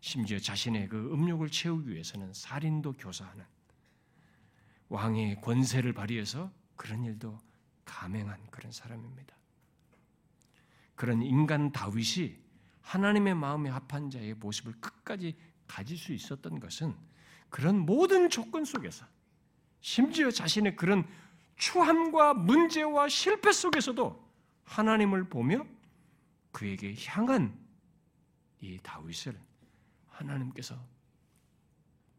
심지어 0.00 0.40
자신의 0.40 0.88
그 0.88 1.12
음욕을 1.14 1.50
채우기 1.50 1.88
위해서는 1.88 2.32
살인도 2.32 2.94
교사하는 2.94 3.44
왕의 4.88 5.40
권세를 5.40 5.92
발휘해서 5.92 6.50
그런 6.74 7.04
일도 7.04 7.38
감행한 7.84 8.50
그런 8.50 8.72
사람입니다. 8.72 9.36
그런 10.96 11.22
인간 11.22 11.70
다윗이 11.70 12.36
하나님의 12.82 13.34
마음에 13.34 13.70
합한 13.70 14.10
자의 14.10 14.34
모습을 14.34 14.72
끝까지 14.80 15.36
가질 15.66 15.96
수 15.96 16.12
있었던 16.12 16.60
것은 16.60 16.94
그런 17.48 17.78
모든 17.78 18.30
조건 18.30 18.64
속에서 18.64 19.06
심지어 19.80 20.30
자신의 20.30 20.76
그런 20.76 21.06
추함과 21.56 22.34
문제와 22.34 23.08
실패 23.08 23.52
속에서도 23.52 24.28
하나님을 24.64 25.28
보며 25.28 25.66
그에게 26.52 26.94
향한 27.06 27.58
이 28.60 28.78
다윗을 28.82 29.38
하나님께서 30.06 30.76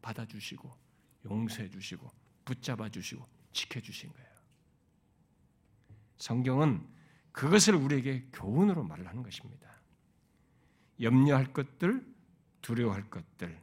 받아주시고 0.00 0.70
용서해 1.24 1.68
주시고 1.70 2.10
붙잡아 2.44 2.88
주시고 2.88 3.24
지켜 3.52 3.80
주신 3.80 4.12
거예요. 4.12 4.28
성경은 6.18 6.86
그것을 7.32 7.74
우리에게 7.74 8.28
교훈으로 8.32 8.84
말하는 8.84 9.22
것입니다. 9.22 9.81
염려할 11.00 11.52
것들, 11.52 12.04
두려워할 12.60 13.08
것들, 13.10 13.60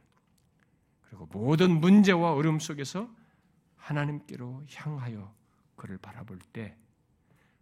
그리고 1.02 1.26
모든 1.26 1.80
문제와 1.80 2.34
어려움 2.34 2.58
속에서 2.58 3.08
하나님께로 3.76 4.64
향하여 4.72 5.34
그를 5.76 5.98
바라볼 5.98 6.38
때 6.52 6.76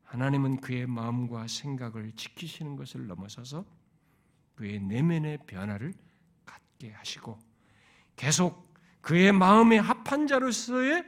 하나님은 0.04 0.60
그의 0.60 0.86
마음과 0.86 1.46
생각을 1.46 2.12
지키시는 2.12 2.76
것을 2.76 3.06
넘어서서 3.06 3.64
그의 4.54 4.80
내면의 4.80 5.38
변화를 5.46 5.94
갖게 6.44 6.90
하시고 6.92 7.38
계속 8.16 8.74
그의 9.00 9.32
마음에 9.32 9.78
합한 9.78 10.26
자로서의 10.26 11.04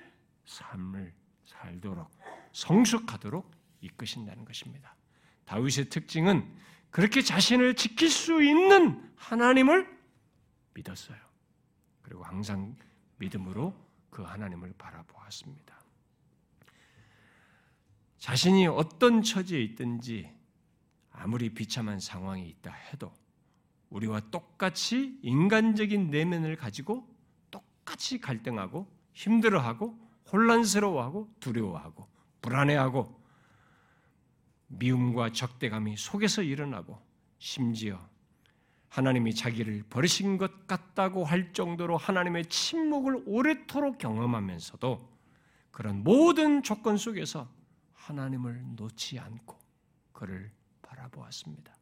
삶을 0.47 1.13
살도록 1.45 2.11
성숙하도록 2.53 3.51
이끄신다는 3.81 4.45
것입니다. 4.45 4.95
다윗의 5.45 5.89
특징은 5.91 6.57
그렇게 6.91 7.23
자신을 7.23 7.75
지킬 7.75 8.11
수 8.11 8.43
있는 8.43 9.11
하나님을 9.17 9.89
믿었어요. 10.75 11.19
그리고 12.03 12.25
항상 12.25 12.77
믿음으로 13.19 13.75
그 14.11 14.23
하나님을 14.23 14.75
바라보았습니다. 14.77 15.79
자신이 18.19 18.67
어떤 18.67 19.23
처지에 19.23 19.63
있든지 19.63 20.31
아무리 21.13 21.51
비참한 21.51 22.01
상황이 22.01 22.49
있다 22.49 22.73
해도 22.73 23.13
우리와 23.91 24.21
똑같이 24.31 25.19
인간적인 25.23 26.11
내면을 26.11 26.57
가지고 26.57 27.09
똑같이 27.51 28.21
갈등하고 28.21 28.91
힘들어하고 29.13 29.99
혼란스러워하고 30.33 31.35
두려워하고 31.41 32.09
불안해하고 32.41 33.20
미움과 34.71 35.33
적대감이 35.33 35.97
속에서 35.97 36.43
일어나고 36.43 36.99
심지어 37.39 38.01
하나님이 38.89 39.35
자기를 39.35 39.85
버리신 39.89 40.39
것 40.39 40.67
같다고 40.67 41.25
할 41.25 41.53
정도로 41.53 41.97
하나님의 41.97 42.47
침묵을 42.47 43.23
오래도록 43.27 43.99
경험하면서도 43.99 45.09
그런 45.71 46.03
모든 46.03 46.63
조건 46.63 46.97
속에서 46.97 47.49
하나님을 47.93 48.63
놓지 48.77 49.19
않고 49.19 49.57
그를 50.13 50.51
바라보았습니다. 50.83 51.73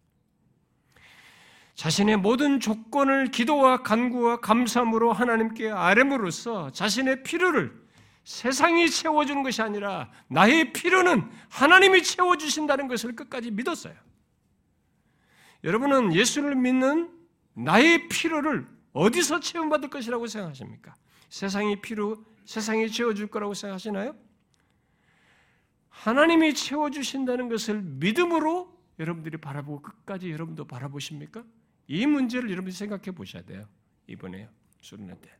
자신의 1.74 2.16
모든 2.16 2.60
조건을 2.60 3.30
기도와 3.30 3.82
간구와 3.82 4.40
감사함으로 4.40 5.12
하나님께 5.12 5.70
아뢰므로써 5.70 6.70
자신의 6.72 7.22
필요를 7.22 7.87
세상이 8.28 8.90
채워주는 8.90 9.42
것이 9.42 9.62
아니라 9.62 10.10
나의 10.28 10.74
필요는 10.74 11.30
하나님이 11.48 12.02
채워주신다는 12.02 12.86
것을 12.86 13.16
끝까지 13.16 13.50
믿었어요. 13.50 13.94
여러분은 15.64 16.14
예수를 16.14 16.54
믿는 16.54 17.10
나의 17.54 18.06
필요를 18.08 18.68
어디서 18.92 19.40
채움받을 19.40 19.88
것이라고 19.88 20.26
생각하십니까? 20.26 20.94
세상이 21.30 21.80
필요, 21.80 22.22
세상이 22.44 22.90
채워줄 22.90 23.28
거라고 23.28 23.54
생각하시나요? 23.54 24.14
하나님이 25.88 26.52
채워주신다는 26.52 27.48
것을 27.48 27.80
믿음으로 27.80 28.78
여러분들이 28.98 29.38
바라보고 29.38 29.80
끝까지 29.80 30.30
여러분도 30.30 30.66
바라보십니까? 30.66 31.44
이 31.86 32.04
문제를 32.04 32.50
여러분이 32.50 32.72
생각해 32.72 33.10
보셔야 33.12 33.42
돼요. 33.42 33.66
이번에요. 34.06 34.50
수련회 34.82 35.18
때. 35.18 35.37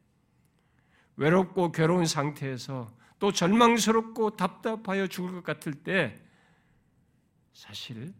외롭고 1.19 1.73
괴로운 1.73 2.07
상태에서 2.07 2.97
또 3.19 3.33
절망스럽고 3.33 4.37
답답하여 4.37 5.09
죽을 5.09 5.33
것 5.33 5.43
같을 5.43 5.75
때 5.75 6.17
사실 7.53 8.15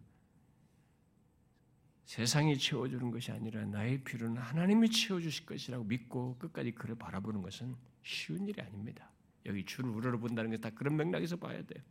세상이 2.03 2.57
채워주는 2.57 3.09
것이 3.11 3.31
아니라 3.31 3.63
나의 3.65 4.03
필요는 4.03 4.41
하나님이 4.41 4.89
채워주실 4.89 5.45
것이라고 5.45 5.85
믿고 5.85 6.37
끝까지 6.39 6.71
그를 6.71 6.95
바라보는 6.95 7.41
것은 7.41 7.75
쉬운 8.03 8.47
일이 8.47 8.61
아닙니다. 8.61 9.09
여기 9.45 9.63
줄을 9.63 9.91
우러러 9.91 10.19
본다는 10.19 10.51
게 10.51 10.57
다 10.57 10.69
그런 10.69 10.97
맥락에서 10.97 11.37
봐야 11.37 11.61
돼요. 11.61 11.81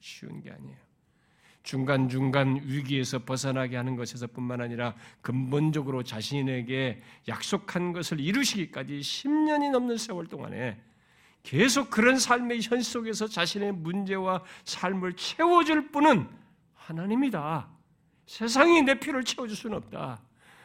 쉬운 0.00 0.40
게 0.40 0.50
아니에요. 0.50 0.93
중간중간 1.64 2.60
위기에서 2.64 3.18
벗어나게 3.18 3.76
하는 3.76 3.96
것에서뿐만 3.96 4.60
아니라 4.60 4.94
근본적으로 5.22 6.02
자신에게 6.02 7.02
약속한 7.26 7.92
것을 7.92 8.20
이루시기까지 8.20 9.00
10년이 9.00 9.70
넘는 9.70 9.96
세월 9.96 10.26
동안에 10.26 10.78
계속 11.42 11.90
그런 11.90 12.18
삶의 12.18 12.60
현 12.62 12.82
속에서 12.82 13.26
자신의 13.26 13.72
문제와 13.72 14.42
삶을 14.64 15.14
채워줄 15.14 15.90
분은 15.90 16.28
하나님이다. 16.74 17.68
세상이 18.26 18.82
내 18.82 18.98
필요를 19.00 19.24
채워줄 19.24 19.56
수는 19.56 19.76
없다. 19.78 20.20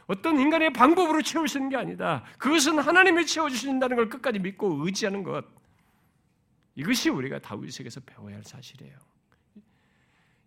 어떤 0.08 0.40
인간의 0.40 0.74
방법으로 0.74 1.22
있는 1.22 1.70
게 1.70 1.78
아니다. 1.78 2.24
그것은 2.38 2.80
하나님이 2.80 3.26
채워주신다는 3.26 3.96
걸 3.96 4.10
끝까지 4.10 4.40
믿고 4.40 4.86
의지하는 4.86 5.24
것. 5.24 5.46
이것이 6.76 7.10
우리가 7.10 7.40
다윗에게서 7.40 8.02
배워야 8.02 8.36
할 8.36 8.44
사실이에요. 8.44 8.98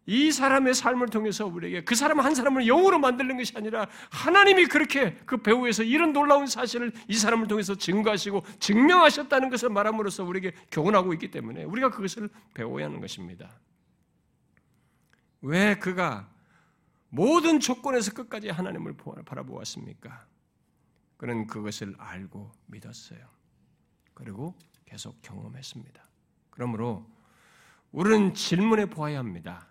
이 0.06 0.32
사람의 0.32 0.74
삶을 0.74 1.08
통해서 1.08 1.46
우리에게 1.46 1.84
그 1.84 1.94
사람 1.94 2.18
한 2.20 2.34
사람을 2.34 2.66
영으로 2.66 2.98
만드는 2.98 3.36
것이 3.36 3.52
아니라 3.56 3.86
하나님이 4.10 4.66
그렇게 4.66 5.14
그 5.26 5.36
배후에서 5.36 5.84
이런 5.84 6.12
놀라운 6.12 6.46
사실을 6.46 6.92
이 7.06 7.14
사람을 7.14 7.46
통해서 7.46 7.76
증거하시고 7.76 8.44
증명하셨다는 8.58 9.48
것을 9.48 9.68
말함으로써 9.70 10.24
우리에게 10.24 10.54
교훈하고 10.72 11.12
있기 11.14 11.30
때문에 11.30 11.64
우리가 11.64 11.90
그것을 11.90 12.28
배워야 12.54 12.86
하는 12.86 13.00
것입니다. 13.00 13.60
왜 15.40 15.76
그가 15.76 16.28
모든 17.08 17.60
조건에서 17.60 18.12
끝까지 18.12 18.48
하나님을 18.48 18.96
바라보았습니까? 19.24 20.26
그는 21.16 21.46
그것을 21.46 21.94
알고 21.98 22.50
믿었어요. 22.66 23.20
그리고 24.14 24.56
계속 24.84 25.20
경험했습니다. 25.22 26.02
그러므로 26.50 27.06
우리는 27.92 28.34
질문해 28.34 28.86
보아야 28.86 29.18
합니다. 29.18 29.68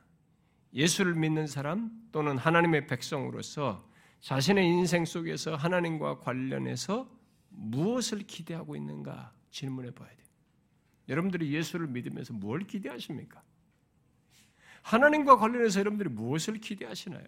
예수를 0.73 1.15
믿는 1.15 1.47
사람 1.47 1.91
또는 2.11 2.37
하나님의 2.37 2.87
백성으로서 2.87 3.87
자신의 4.21 4.67
인생 4.67 5.05
속에서 5.05 5.55
하나님과 5.55 6.19
관련해서 6.19 7.09
무엇을 7.49 8.19
기대하고 8.19 8.75
있는가 8.75 9.33
질문해 9.49 9.91
봐야 9.91 10.09
돼요. 10.09 10.27
여러분들이 11.09 11.53
예수를 11.53 11.87
믿으면서 11.87 12.33
뭘 12.33 12.61
기대하십니까? 12.61 13.41
하나님과 14.83 15.37
관련해서 15.37 15.79
여러분들이 15.81 16.09
무엇을 16.09 16.55
기대하시나요? 16.55 17.25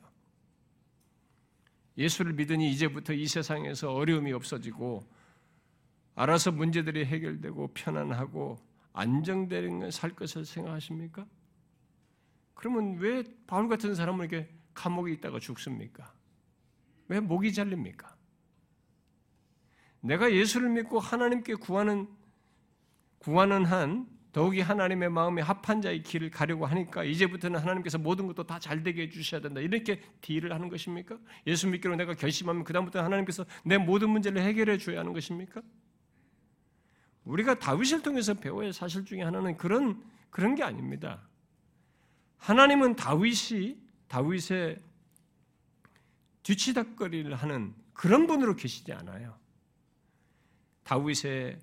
예수를 1.98 2.34
믿으니 2.34 2.72
이제부터 2.72 3.14
이 3.14 3.28
세상에서 3.28 3.94
어려움이 3.94 4.32
없어지고 4.34 5.08
알아서 6.16 6.52
문제들이 6.52 7.06
해결되고 7.06 7.70
편안하고 7.74 8.58
안정되는 8.94 9.92
살 9.92 10.12
것을 10.12 10.46
생각하십니까? 10.46 11.26
그러면 12.64 12.98
왜 13.00 13.26
바울 13.46 13.68
같은 13.68 13.94
사람은 13.94 14.30
이렇게 14.30 14.50
감옥에 14.74 15.12
있다가 15.12 15.38
죽습니까? 15.38 16.14
왜 17.10 17.20
목이 17.20 17.52
잘립니까? 17.52 18.16
내가 20.00 20.32
예수를 20.32 20.70
믿고 20.70 20.98
하나님께 20.98 21.56
구하는 21.56 22.08
구하는 23.18 23.66
한 23.66 24.08
더욱이 24.32 24.62
하나님의 24.62 25.10
마음에 25.10 25.42
합한 25.42 25.82
자의 25.82 26.04
길을 26.04 26.30
가려고 26.32 26.66
하니까 26.66 27.04
이제부터는 27.04 27.60
하나님께서 27.60 27.98
모든 27.98 28.28
것도 28.28 28.46
다 28.46 28.60
잘 28.60 28.82
되게 28.82 29.02
해 29.02 29.10
주셔야 29.10 29.42
된다. 29.42 29.60
이렇게 29.60 30.00
딜을 30.22 30.54
하는 30.54 30.70
것입니까? 30.70 31.18
예수 31.46 31.68
믿기로 31.68 31.98
내가 31.98 32.14
결심하면 32.14 32.64
그다음부터 32.64 33.04
하나님께서 33.04 33.46
내 33.66 33.78
모든 33.78 34.10
문제를 34.10 34.42
해결해 34.42 34.78
줘야 34.78 35.02
하는 35.02 35.12
것입니까? 35.12 35.62
우리가 37.26 37.60
다윗을 37.60 38.04
통해서 38.04 38.34
배워야 38.34 38.68
할 38.68 38.74
사실 38.74 39.04
중에 39.04 39.22
하나는 39.22 39.58
그런 39.58 40.02
그런 40.30 40.56
게 40.56 40.64
아닙니다. 40.64 41.28
하나님은 42.44 42.98
다윗이 42.98 43.78
다윗의 44.10 44.82
뒤치다거리를 46.44 47.34
하는 47.34 47.74
그런 47.94 48.28
분으로 48.28 48.58
계시지 48.58 48.92
않아요. 48.92 49.40
다윗의 50.84 51.58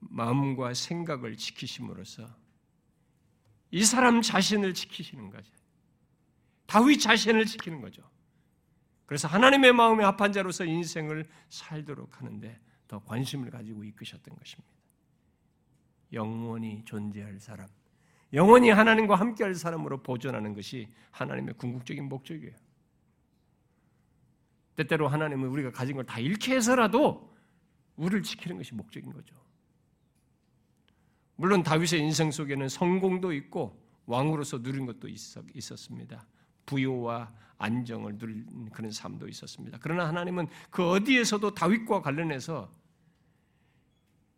마음과 0.00 0.74
생각을 0.74 1.36
지키심으로써 1.36 2.28
이 3.70 3.84
사람 3.84 4.20
자신을 4.20 4.74
지키시는 4.74 5.30
거죠. 5.30 5.52
다윗 6.66 6.98
자신을 6.98 7.46
지키는 7.46 7.80
거죠. 7.80 8.02
그래서 9.06 9.28
하나님의 9.28 9.72
마음에 9.74 10.02
합한 10.02 10.32
자로서 10.32 10.64
인생을 10.64 11.24
살도록 11.50 12.20
하는데 12.20 12.60
더 12.88 12.98
관심을 13.04 13.52
가지고 13.52 13.84
이끄셨던 13.84 14.34
것입니다. 14.34 14.72
영원히 16.12 16.82
존재할 16.84 17.38
사람, 17.38 17.68
영원히 18.32 18.70
하나님과 18.70 19.14
함께할 19.16 19.54
사람으로 19.54 20.02
보존하는 20.02 20.54
것이 20.54 20.88
하나님의 21.12 21.54
궁극적인 21.54 22.08
목적이에요. 22.08 22.54
때때로 24.76 25.08
하나님은 25.08 25.48
우리가 25.48 25.72
가진 25.72 25.96
걸 25.96 26.04
다 26.04 26.18
잃게 26.20 26.54
해서라도 26.54 27.34
우리를 27.96 28.22
지키는 28.22 28.58
것이 28.58 28.74
목적인 28.74 29.12
거죠. 29.12 29.34
물론 31.36 31.62
다윗의 31.62 32.00
인생 32.00 32.30
속에는 32.30 32.68
성공도 32.68 33.32
있고 33.32 33.80
왕으로서 34.06 34.58
누린 34.58 34.86
것도 34.86 35.08
있었습니다. 35.54 36.26
부요와 36.66 37.32
안정을 37.58 38.16
누린 38.18 38.70
그런 38.70 38.90
삶도 38.90 39.28
있었습니다. 39.28 39.78
그러나 39.80 40.06
하나님은 40.08 40.46
그 40.70 40.88
어디에서도 40.88 41.54
다윗과 41.54 42.02
관련해서 42.02 42.70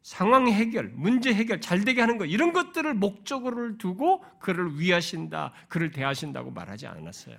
상황 0.02 0.48
해결, 0.48 0.90
문제 0.94 1.32
해결, 1.32 1.60
잘 1.60 1.84
되게 1.84 2.00
하는 2.00 2.16
것, 2.16 2.24
이런 2.24 2.52
것들을 2.52 2.94
목적으로 2.94 3.76
두고 3.76 4.24
그를 4.38 4.78
위하신다, 4.78 5.52
그를 5.68 5.90
대하신다고 5.90 6.50
말하지 6.50 6.86
않았어요. 6.86 7.36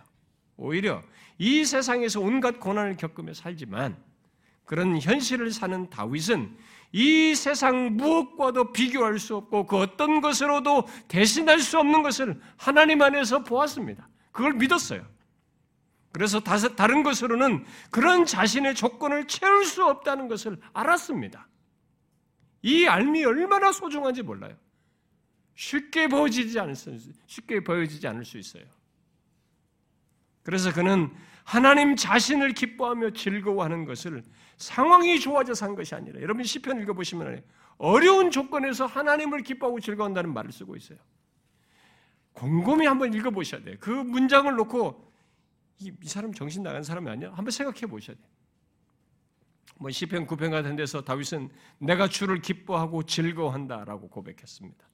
오히려 0.58 1.02
이 1.40 1.66
세상에서 1.66 2.20
온갖 2.20 2.60
고난을 2.60 2.98
겪으며 2.98 3.34
살지만 3.34 3.98
그런 4.66 5.02
현실을 5.02 5.52
사는 5.52 5.90
다윗은 5.90 6.56
이 6.92 7.34
세상 7.36 7.98
무엇과도 7.98 8.72
비교할 8.74 9.18
수 9.18 9.36
없고 9.38 9.66
그 9.66 9.78
어떤 9.78 10.22
것으로도 10.22 10.88
대신할 11.08 11.60
수 11.60 11.80
없는 11.80 12.04
것을 12.04 12.40
하나님 12.58 13.02
안에서 13.02 13.44
보았습니다. 13.44 14.08
그걸 14.32 14.54
믿었어요. 14.54 15.06
그래서 16.12 16.40
다른 16.42 17.04
것으로는 17.04 17.66
그런 17.90 18.26
자신의 18.26 18.76
조건을 18.76 19.28
채울 19.28 19.66
수 19.66 19.86
없다는 19.86 20.28
것을 20.28 20.60
알았습니다. 20.74 21.48
이 22.62 22.86
알미 22.86 23.26
얼마나 23.26 23.72
소중한지 23.72 24.22
몰라요. 24.22 24.56
쉽게 25.56 26.08
보여지지 26.08 26.60
않을 26.60 26.76
수, 26.76 26.96
쉽게 27.28 27.64
보여지지 27.64 28.08
않을 28.08 28.26
수 28.26 28.38
있어요. 28.38 28.64
그래서 30.44 30.74
그는 30.74 31.12
하나님 31.44 31.96
자신을 31.96 32.54
기뻐하며 32.54 33.12
즐거워하는 33.12 33.86
것을 33.86 34.24
상황이 34.58 35.20
좋아져서 35.20 35.66
한 35.66 35.76
것이 35.76 35.96
아니라 35.96 36.22
여러분 36.22 36.44
시편 36.44 36.82
읽어보시면 36.82 37.44
어려운 37.78 38.32
조건에서 38.32 38.86
하나님을 38.86 39.42
기뻐하고 39.42 39.80
즐거워한다는 39.80 40.34
말을 40.34 40.52
쓰고 40.52 40.76
있어요. 40.76 41.00
곰곰이 42.34 42.86
한번 42.86 43.14
읽어보셔야 43.14 43.64
돼요. 43.64 43.76
그 43.80 43.90
문장을 43.90 44.54
놓고 44.56 45.12
이, 45.80 45.92
이 46.02 46.08
사람 46.08 46.32
정신 46.34 46.64
나간 46.64 46.84
사람이 46.84 47.10
아니야? 47.10 47.30
한번 47.30 47.52
생각해 47.52 47.82
보셔야 47.88 48.16
돼요. 48.16 48.31
뭐 49.82 49.90
시편 49.90 50.28
9편 50.28 50.52
같은 50.52 50.76
데서 50.76 51.02
다윗은 51.02 51.50
내가 51.80 52.08
주를 52.08 52.40
기뻐하고 52.40 53.02
즐거워한다라고 53.02 54.10
고백했습니다. 54.10 54.88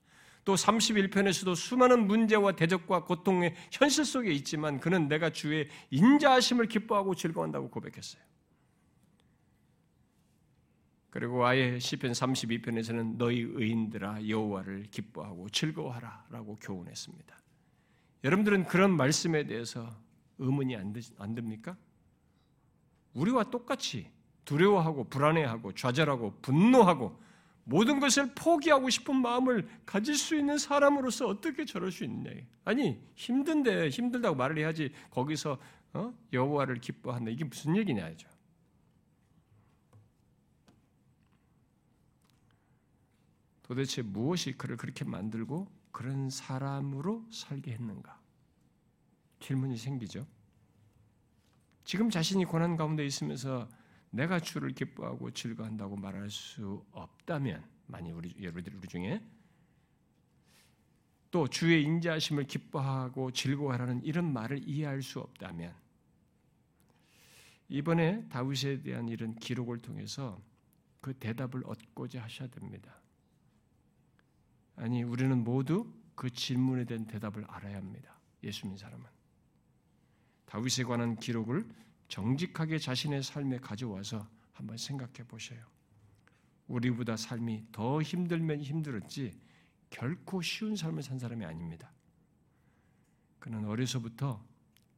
또 0.45 0.55
31편에서도 0.55 1.55
수많은 1.55 2.07
문제와 2.07 2.53
대적과 2.53 3.03
고통의 3.03 3.53
현실 3.69 4.05
속에 4.05 4.31
있지만 4.31 4.79
그는 4.79 5.09
내가 5.09 5.29
주의 5.29 5.67
인자하심을 5.89 6.67
기뻐하고 6.67 7.15
즐거워한다고 7.15 7.69
고백했어요. 7.69 8.23
그리고 11.09 11.45
아예 11.45 11.79
시편 11.79 12.13
32편에서는 12.13 13.17
너희 13.17 13.41
의인들아 13.41 14.25
여호와를 14.29 14.83
기뻐하고 14.89 15.49
즐거워하라라고 15.49 16.55
교훈했습니다. 16.61 17.38
여러분들은 18.23 18.67
그런 18.67 18.95
말씀에 18.95 19.47
대해서 19.47 19.93
의문이 20.38 20.77
안, 20.77 21.35
듭니까? 21.35 21.75
우리와 23.13 23.49
똑같이 23.49 24.15
두려워하고 24.47 25.03
불안해하고 25.09 25.73
좌절하고 25.73 26.39
분노하고 26.41 27.19
모든 27.65 27.99
것을 27.99 28.33
포기하고 28.33 28.89
싶은 28.89 29.13
마음을 29.17 29.67
가질 29.85 30.15
수 30.15 30.37
있는 30.37 30.57
사람으로서 30.57 31.27
어떻게 31.27 31.65
저럴 31.65 31.91
수 31.91 32.05
있느냐? 32.05 32.31
아니 32.63 32.97
힘든데 33.15 33.89
힘들다고 33.89 34.37
말을 34.37 34.57
해야지 34.59 34.93
거기서 35.11 35.57
어? 35.93 36.13
여호와를 36.31 36.79
기뻐한다 36.79 37.29
이게 37.29 37.43
무슨 37.43 37.75
얘기냐 37.75 38.15
죠. 38.15 38.29
도대체 43.63 44.01
무엇이 44.01 44.53
그를 44.53 44.77
그렇게 44.77 45.03
만들고 45.03 45.67
그런 45.91 46.29
사람으로 46.29 47.25
살게 47.31 47.71
했는가? 47.73 48.17
질문이 49.41 49.75
생기죠. 49.75 50.25
지금 51.83 52.09
자신이 52.09 52.45
고난 52.45 52.77
가운데 52.77 53.05
있으면서 53.05 53.67
내가 54.09 54.39
주를 54.39 54.71
기뻐하고 54.71 55.31
즐거한다고 55.31 55.95
말할 55.97 56.29
수 56.29 56.85
없다면 56.91 57.63
만약 57.87 58.15
우리 58.15 58.35
여러분들 58.41 58.75
우리 58.75 58.87
중에 58.87 59.21
또 61.29 61.47
주의 61.47 61.83
인자하심을 61.83 62.45
기뻐하고 62.45 63.31
즐거워하라는 63.31 64.03
이런 64.03 64.31
말을 64.31 64.67
이해할 64.67 65.01
수 65.01 65.19
없다면 65.19 65.73
이번에 67.69 68.27
다윗에 68.29 68.81
대한 68.81 69.09
이런 69.09 69.35
기록을 69.35 69.79
통해서 69.79 70.41
그 71.01 71.13
대답을 71.13 71.63
얻고자 71.65 72.23
하셔야 72.23 72.47
됩니다. 72.49 73.01
아니 74.77 75.03
우리는 75.03 75.43
모두 75.43 75.93
그 76.15 76.29
질문에 76.29 76.85
대한 76.85 77.05
대답을 77.05 77.45
알아야 77.47 77.77
합니다. 77.77 78.17
예수 78.43 78.67
님 78.67 78.77
사람은 78.77 79.05
다윗에 80.45 80.83
관한 80.83 81.17
기록을 81.17 81.67
정직하게 82.07 82.79
자신의 82.79 83.23
삶에 83.23 83.57
가져와서 83.59 84.27
한번 84.53 84.77
생각해 84.77 85.27
보셔요. 85.27 85.59
우리보다 86.67 87.15
삶이 87.15 87.67
더 87.71 88.01
힘들면 88.01 88.61
힘들었지 88.61 89.39
결코 89.89 90.41
쉬운 90.41 90.75
삶을 90.75 91.03
산 91.03 91.17
사람이 91.17 91.45
아닙니다. 91.45 91.91
그는 93.39 93.65
어려서부터 93.65 94.43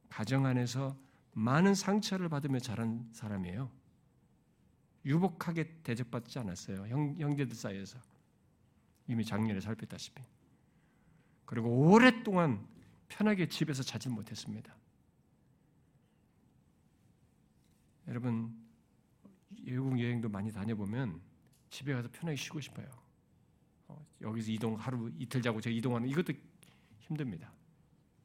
가정 0.08 0.46
안에서 0.46 0.96
많은 1.32 1.74
상처를 1.74 2.28
받으며 2.28 2.58
자란 2.58 3.08
사람이에요. 3.12 3.70
유복하게 5.04 5.82
대접받지 5.82 6.38
않았어요. 6.38 6.86
형, 6.88 7.14
형제들 7.18 7.54
사이에서. 7.54 7.98
이미 9.06 9.24
작년에 9.24 9.60
살폈다시피. 9.60 10.22
그리고 11.44 11.68
오랫동안 11.90 12.66
편하게 13.08 13.48
집에서 13.48 13.82
자지 13.82 14.08
못했습니다. 14.08 14.74
여러분 18.10 18.52
외국 19.64 19.98
여행도 19.98 20.28
많이 20.28 20.52
다녀보면 20.52 21.20
집에 21.70 21.94
가서 21.94 22.08
편하게 22.10 22.36
쉬고 22.36 22.60
싶어요. 22.60 22.86
어, 23.86 24.04
여기서 24.20 24.50
이동 24.50 24.74
하루 24.74 25.10
이틀 25.16 25.40
자고 25.40 25.60
제가 25.60 25.74
이동하는 25.74 26.08
이것도 26.08 26.32
힘듭니다. 26.98 27.52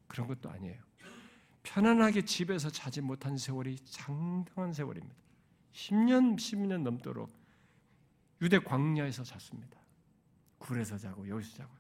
그런 0.08 0.28
것도 0.28 0.50
아니에요. 0.50 0.82
편안하게 1.62 2.26
집에서 2.26 2.70
자지 2.70 3.02
못한 3.02 3.38
세월이 3.38 3.78
상당한 3.86 4.74
세월입니다. 4.74 5.16
10년, 5.74 6.36
12년 6.36 6.82
넘도록 6.82 7.30
유대 8.42 8.58
광야에서 8.58 9.24
잤습니다. 9.24 9.80
굴에서 10.58 10.98
자고 10.98 11.28
여기서 11.28 11.58
자고 11.58 11.72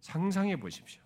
상상해 0.00 0.56
보십시오. 0.56 1.02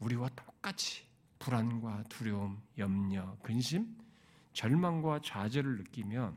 우리와 0.00 0.28
똑같이 0.30 1.07
불안과 1.38 2.02
두려움, 2.04 2.60
염려, 2.76 3.36
근심, 3.42 3.96
절망과 4.52 5.20
좌절을 5.22 5.78
느끼며 5.78 6.34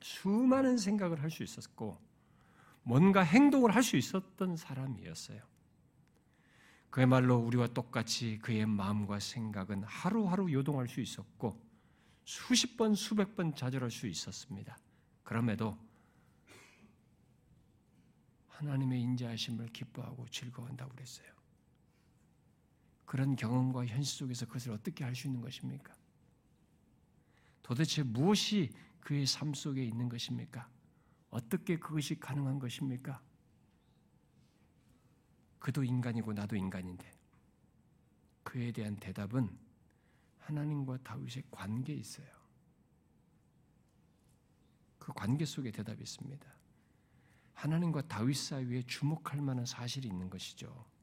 수많은 0.00 0.76
생각을 0.78 1.22
할 1.22 1.30
수 1.30 1.42
있었고 1.42 1.98
뭔가 2.82 3.22
행동을 3.22 3.74
할 3.74 3.82
수 3.82 3.96
있었던 3.96 4.56
사람이었어요. 4.56 5.42
그야말로 6.90 7.36
우리와 7.36 7.68
똑같이 7.68 8.38
그의 8.38 8.66
마음과 8.66 9.20
생각은 9.20 9.84
하루하루 9.84 10.50
요동할 10.52 10.88
수 10.88 11.00
있었고 11.00 11.60
수십 12.24 12.76
번, 12.76 12.94
수백 12.94 13.34
번 13.36 13.54
좌절할 13.54 13.90
수 13.90 14.06
있었습니다. 14.06 14.78
그럼에도 15.22 15.76
하나님의 18.48 19.00
인자하심을 19.02 19.68
기뻐하고 19.68 20.26
즐거워한다고 20.28 20.90
그랬어요. 20.92 21.37
그런 23.08 23.36
경험과 23.36 23.86
현실 23.86 24.18
속에서 24.18 24.44
그것을 24.44 24.70
어떻게 24.70 25.02
할 25.02 25.14
수 25.14 25.28
있는 25.28 25.40
것입니까? 25.40 25.94
도대체 27.62 28.02
무엇이 28.02 28.70
그의 29.00 29.26
삶 29.26 29.54
속에 29.54 29.82
있는 29.82 30.10
것입니까? 30.10 30.68
어떻게 31.30 31.78
그것이 31.78 32.20
가능한 32.20 32.58
것입니까? 32.58 33.22
그도 35.58 35.82
인간이고 35.84 36.34
나도 36.34 36.54
인간인데 36.54 37.10
그에 38.42 38.72
대한 38.72 38.96
대답은 38.96 39.58
하나님과 40.40 40.98
다윗의 40.98 41.44
관계에 41.50 41.96
있어요. 41.96 42.28
그 44.98 45.14
관계 45.14 45.46
속에 45.46 45.70
대답이 45.70 46.02
있습니다. 46.02 46.46
하나님과 47.54 48.02
다윗 48.02 48.36
사이에 48.36 48.82
주목할 48.82 49.40
만한 49.40 49.64
사실이 49.64 50.06
있는 50.06 50.28
것이죠. 50.28 50.97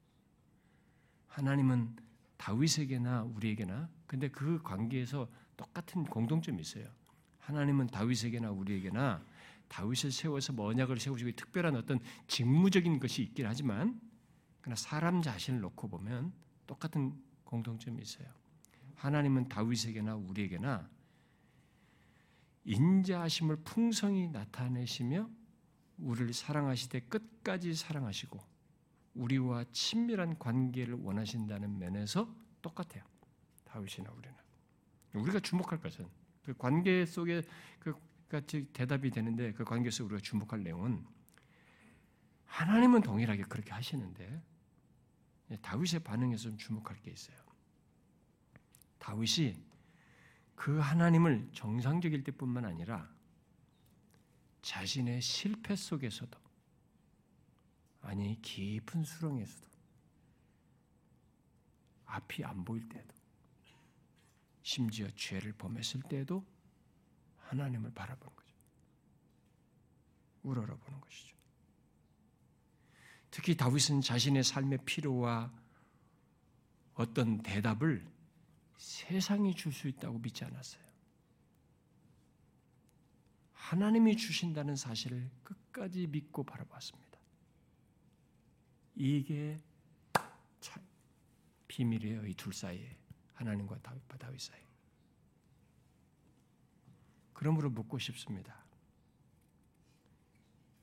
하나님은 1.36 1.94
다윗에게나 2.38 3.24
우리에게나 3.24 3.90
근데 4.06 4.28
그 4.28 4.62
관계에서 4.62 5.28
똑같은 5.58 6.04
공동점이 6.04 6.62
있어요. 6.62 6.86
하나님은 7.40 7.88
다윗에게나 7.88 8.50
우리에게나 8.50 9.22
다윗을 9.68 10.12
세워서 10.12 10.54
언약을 10.56 10.98
세우시고 10.98 11.32
특별한 11.32 11.76
어떤 11.76 12.00
직무적인 12.26 12.98
것이 12.98 13.22
있긴 13.22 13.44
하지만 13.44 14.00
그러나 14.62 14.76
사람 14.76 15.20
자신을 15.20 15.60
놓고 15.60 15.88
보면 15.88 16.32
똑같은 16.66 17.12
공동점이 17.44 18.00
있어요. 18.00 18.26
하나님은 18.94 19.50
다윗에게나 19.50 20.16
우리에게나 20.16 20.88
인자하심을 22.64 23.56
풍성히 23.56 24.28
나타내시며 24.28 25.28
우리를 25.98 26.32
사랑하시되 26.32 27.00
끝까지 27.00 27.74
사랑하시고 27.74 28.55
우리와 29.16 29.64
친밀한 29.72 30.38
관계를 30.38 30.94
원하신다는 30.94 31.78
면에서 31.78 32.32
똑같아요. 32.62 33.04
다윗이나 33.64 34.10
우리는. 34.10 34.34
우리가 35.14 35.40
주목할 35.40 35.80
것은 35.80 36.06
그 36.44 36.54
관계 36.54 37.04
속에 37.06 37.42
그 37.78 37.94
같이 38.28 38.68
대답이 38.72 39.10
되는데 39.10 39.52
그 39.52 39.64
관계 39.64 39.90
속에 39.90 40.06
우리가 40.06 40.20
주목할 40.20 40.62
내용은 40.62 41.04
하나님은 42.44 43.02
동일하게 43.02 43.44
그렇게 43.44 43.72
하시는데 43.72 44.42
다윗의 45.62 46.00
반응에서 46.00 46.44
좀 46.44 46.58
주목할 46.58 46.96
게 47.02 47.10
있어요. 47.10 47.36
다윗이 48.98 49.54
그 50.54 50.78
하나님을 50.78 51.50
정상적일 51.52 52.24
때뿐만 52.24 52.64
아니라 52.64 53.08
자신의 54.62 55.22
실패 55.22 55.76
속에서도 55.76 56.45
아니 58.06 58.40
깊은 58.40 59.02
수렁에서도 59.02 59.66
앞이 62.06 62.44
안 62.44 62.64
보일 62.64 62.88
때도 62.88 63.14
심지어 64.62 65.08
죄를 65.10 65.52
범했을 65.52 66.02
때에도 66.02 66.46
하나님을 67.38 67.92
바라보는 67.92 68.36
거죠. 68.36 68.54
우러러보는 70.44 71.00
것이죠. 71.00 71.36
특히 73.30 73.56
다윗은 73.56 74.00
자신의 74.00 74.44
삶의 74.44 74.84
필요와 74.84 75.52
어떤 76.94 77.42
대답을 77.42 78.06
세상이 78.76 79.54
줄 79.54 79.72
수 79.72 79.88
있다고 79.88 80.18
믿지 80.18 80.44
않았어요. 80.44 80.86
하나님이 83.52 84.16
주신다는 84.16 84.76
사실을 84.76 85.28
끝까지 85.42 86.06
믿고 86.06 86.44
바라봤습니다. 86.44 87.05
이게 88.96 89.60
비밀이에요. 91.68 92.26
이 92.26 92.34
둘 92.34 92.52
사이에 92.54 92.96
하나님과 93.34 93.78
다윗과 93.80 94.16
다윗 94.16 94.40
사이. 94.40 94.60
그러므로 97.34 97.68
묻고 97.70 97.98
싶습니다. 97.98 98.64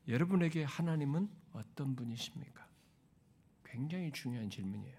여러분에게 0.07 0.64
하나님은 0.64 1.30
어떤 1.53 1.95
분이십니까? 1.95 2.68
굉장히 3.64 4.11
중요한 4.11 4.49
질문이에요. 4.49 4.97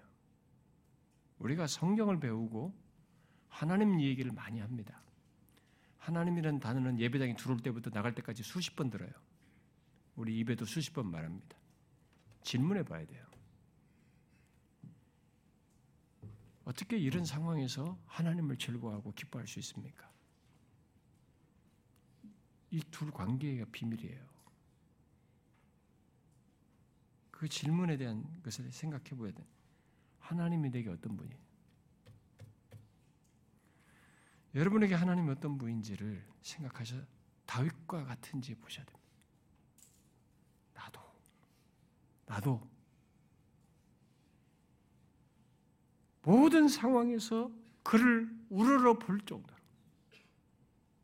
우리가 1.39 1.67
성경을 1.67 2.19
배우고 2.19 2.75
하나님 3.47 4.01
얘기를 4.01 4.31
많이 4.33 4.59
합니다. 4.59 5.01
하나님이라는 5.99 6.59
단어는 6.59 6.99
예배당에 6.99 7.35
들어올 7.35 7.61
때부터 7.61 7.89
나갈 7.89 8.13
때까지 8.15 8.43
수십 8.43 8.75
번 8.75 8.89
들어요. 8.89 9.11
우리 10.15 10.37
입에도 10.39 10.65
수십 10.65 10.93
번 10.93 11.09
말합니다. 11.09 11.57
질문해 12.45 12.83
봐야 12.83 13.05
돼요. 13.05 13.25
어떻게 16.63 16.97
이런 16.97 17.25
상황에서 17.25 17.99
하나님을 18.05 18.57
즐거워하고 18.57 19.11
기뻐할 19.13 19.47
수 19.47 19.59
있습니까? 19.59 20.09
이 22.71 22.81
둘 22.91 23.11
관계가 23.11 23.65
비밀이에요. 23.71 24.25
그 27.31 27.47
질문에 27.47 27.97
대한 27.97 28.23
것을 28.43 28.71
생각해 28.71 29.09
봐야 29.17 29.31
돼. 29.31 29.45
하나님이 30.19 30.69
내게 30.69 30.89
어떤 30.89 31.15
분이? 31.17 31.35
여러분에게 34.55 34.93
하나님이 34.93 35.31
어떤 35.31 35.57
분인지를 35.57 36.25
생각하셔 36.41 36.95
다윗과 37.45 38.05
같은지 38.05 38.55
보셔야 38.55 38.85
됩니다. 38.85 39.05
나도, 40.73 41.01
나도 42.35 42.61
모든 46.21 46.67
상황에서 46.67 47.49
그를 47.81 48.29
우러러 48.49 48.99
볼 48.99 49.21
정도로 49.21 49.57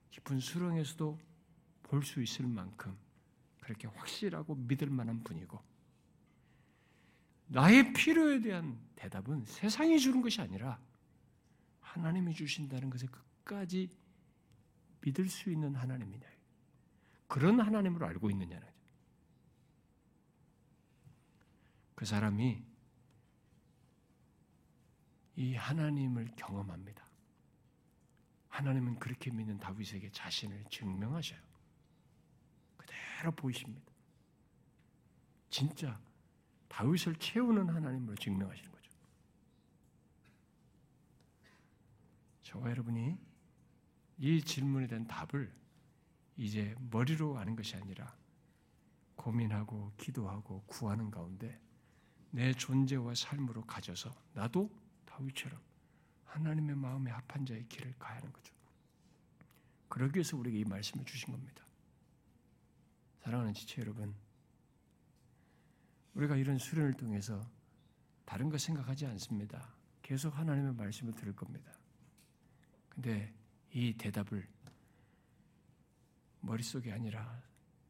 깊은 0.10 0.40
수렁에서도 0.40 1.20
볼 1.84 2.04
수 2.04 2.22
있을 2.22 2.48
만큼 2.48 2.98
그렇게 3.60 3.88
확실하고 3.88 4.56
믿을 4.56 4.90
만한 4.90 5.24
분이고 5.24 5.62
나의 7.48 7.94
필요에 7.94 8.42
대한 8.42 8.80
대답은 8.96 9.46
세상이 9.46 10.00
주는 10.00 10.22
것이 10.22 10.42
아니라 10.42 10.80
하나님이 11.82 12.34
주신다는 12.34 12.90
것을 12.90 13.10
끝까지 13.10 13.90
믿을 15.02 15.28
수 15.28 15.52
있는 15.52 15.76
하나님이냐. 15.76 16.28
그런 17.28 17.60
하나님으로 17.60 18.06
알고 18.06 18.30
있느냐는 18.30 18.71
그 22.02 22.06
사람이 22.08 22.60
이 25.36 25.54
하나님을 25.54 26.32
경험합니다. 26.36 27.06
하나님은 28.50 28.98
그렇게 28.98 29.30
믿는 29.30 29.60
다윗에게 29.60 30.10
자신을 30.12 30.66
증명하셔요. 30.72 31.40
그대로 32.76 33.32
보이십니다. 33.34 33.86
진짜 35.52 36.02
다윗을 36.70 37.18
채우는 37.18 37.70
하나님으로 37.70 38.16
증명하시는 38.16 38.72
거죠. 38.72 38.92
저와 42.42 42.72
여러분이 42.72 43.16
이 44.18 44.42
질문에 44.42 44.88
대한 44.88 45.06
답을 45.06 45.54
이제 46.36 46.74
머리로 46.90 47.38
아는 47.38 47.56
것이 47.56 47.76
아니라 47.76 48.18
고민하고 49.18 49.94
기도하고 49.98 50.64
구하는 50.66 51.12
가운데 51.12 51.62
내 52.32 52.54
존재와 52.54 53.14
삶으로 53.14 53.62
가져서 53.66 54.14
나도 54.34 54.70
다윗처럼 55.06 55.60
하나님의 56.26 56.76
마음에 56.76 57.12
합한 57.12 57.46
자의 57.46 57.68
길을 57.68 57.94
가야 58.00 58.18
하는 58.18 58.32
거죠. 58.32 58.54
그러기 59.90 60.18
위해서 60.18 60.38
우리에게 60.38 60.60
이 60.60 60.64
말씀을 60.64 61.06
주신 61.06 61.32
겁니다. 61.32 61.66
사랑하는 63.20 63.54
지체 63.54 63.82
여러분, 63.82 64.16
우리가 66.14 66.38
이런 66.38 66.58
수련을 66.58 66.94
통해서 66.94 67.46
다른 68.26 68.50
거 68.50 68.58
생각하지 68.58 69.06
않습니다. 69.08 69.76
계속 70.02 70.38
하나님의 70.38 70.74
말씀을 70.74 71.14
들을 71.14 71.36
겁니다. 71.36 71.72
근데 72.90 73.34
이 73.74 73.94
대답을 73.94 74.48
머릿속이 76.40 76.92
아니라 76.92 77.42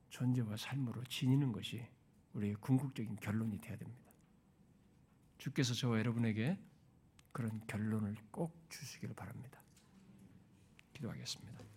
존재와 0.09 0.57
삶으로 0.57 1.03
지니는 1.05 1.51
것이 1.51 1.87
우리의 2.33 2.55
궁극적인 2.55 3.15
결론이 3.17 3.59
되어야 3.59 3.77
됩니다. 3.77 4.11
주께서 5.41 5.73
저와 5.73 5.97
여러분에게 5.97 6.59
그런 7.31 7.65
결론을 7.65 8.15
꼭 8.29 8.63
주시기를 8.69 9.15
바랍니다. 9.15 9.59
기도하겠습니다. 10.93 11.70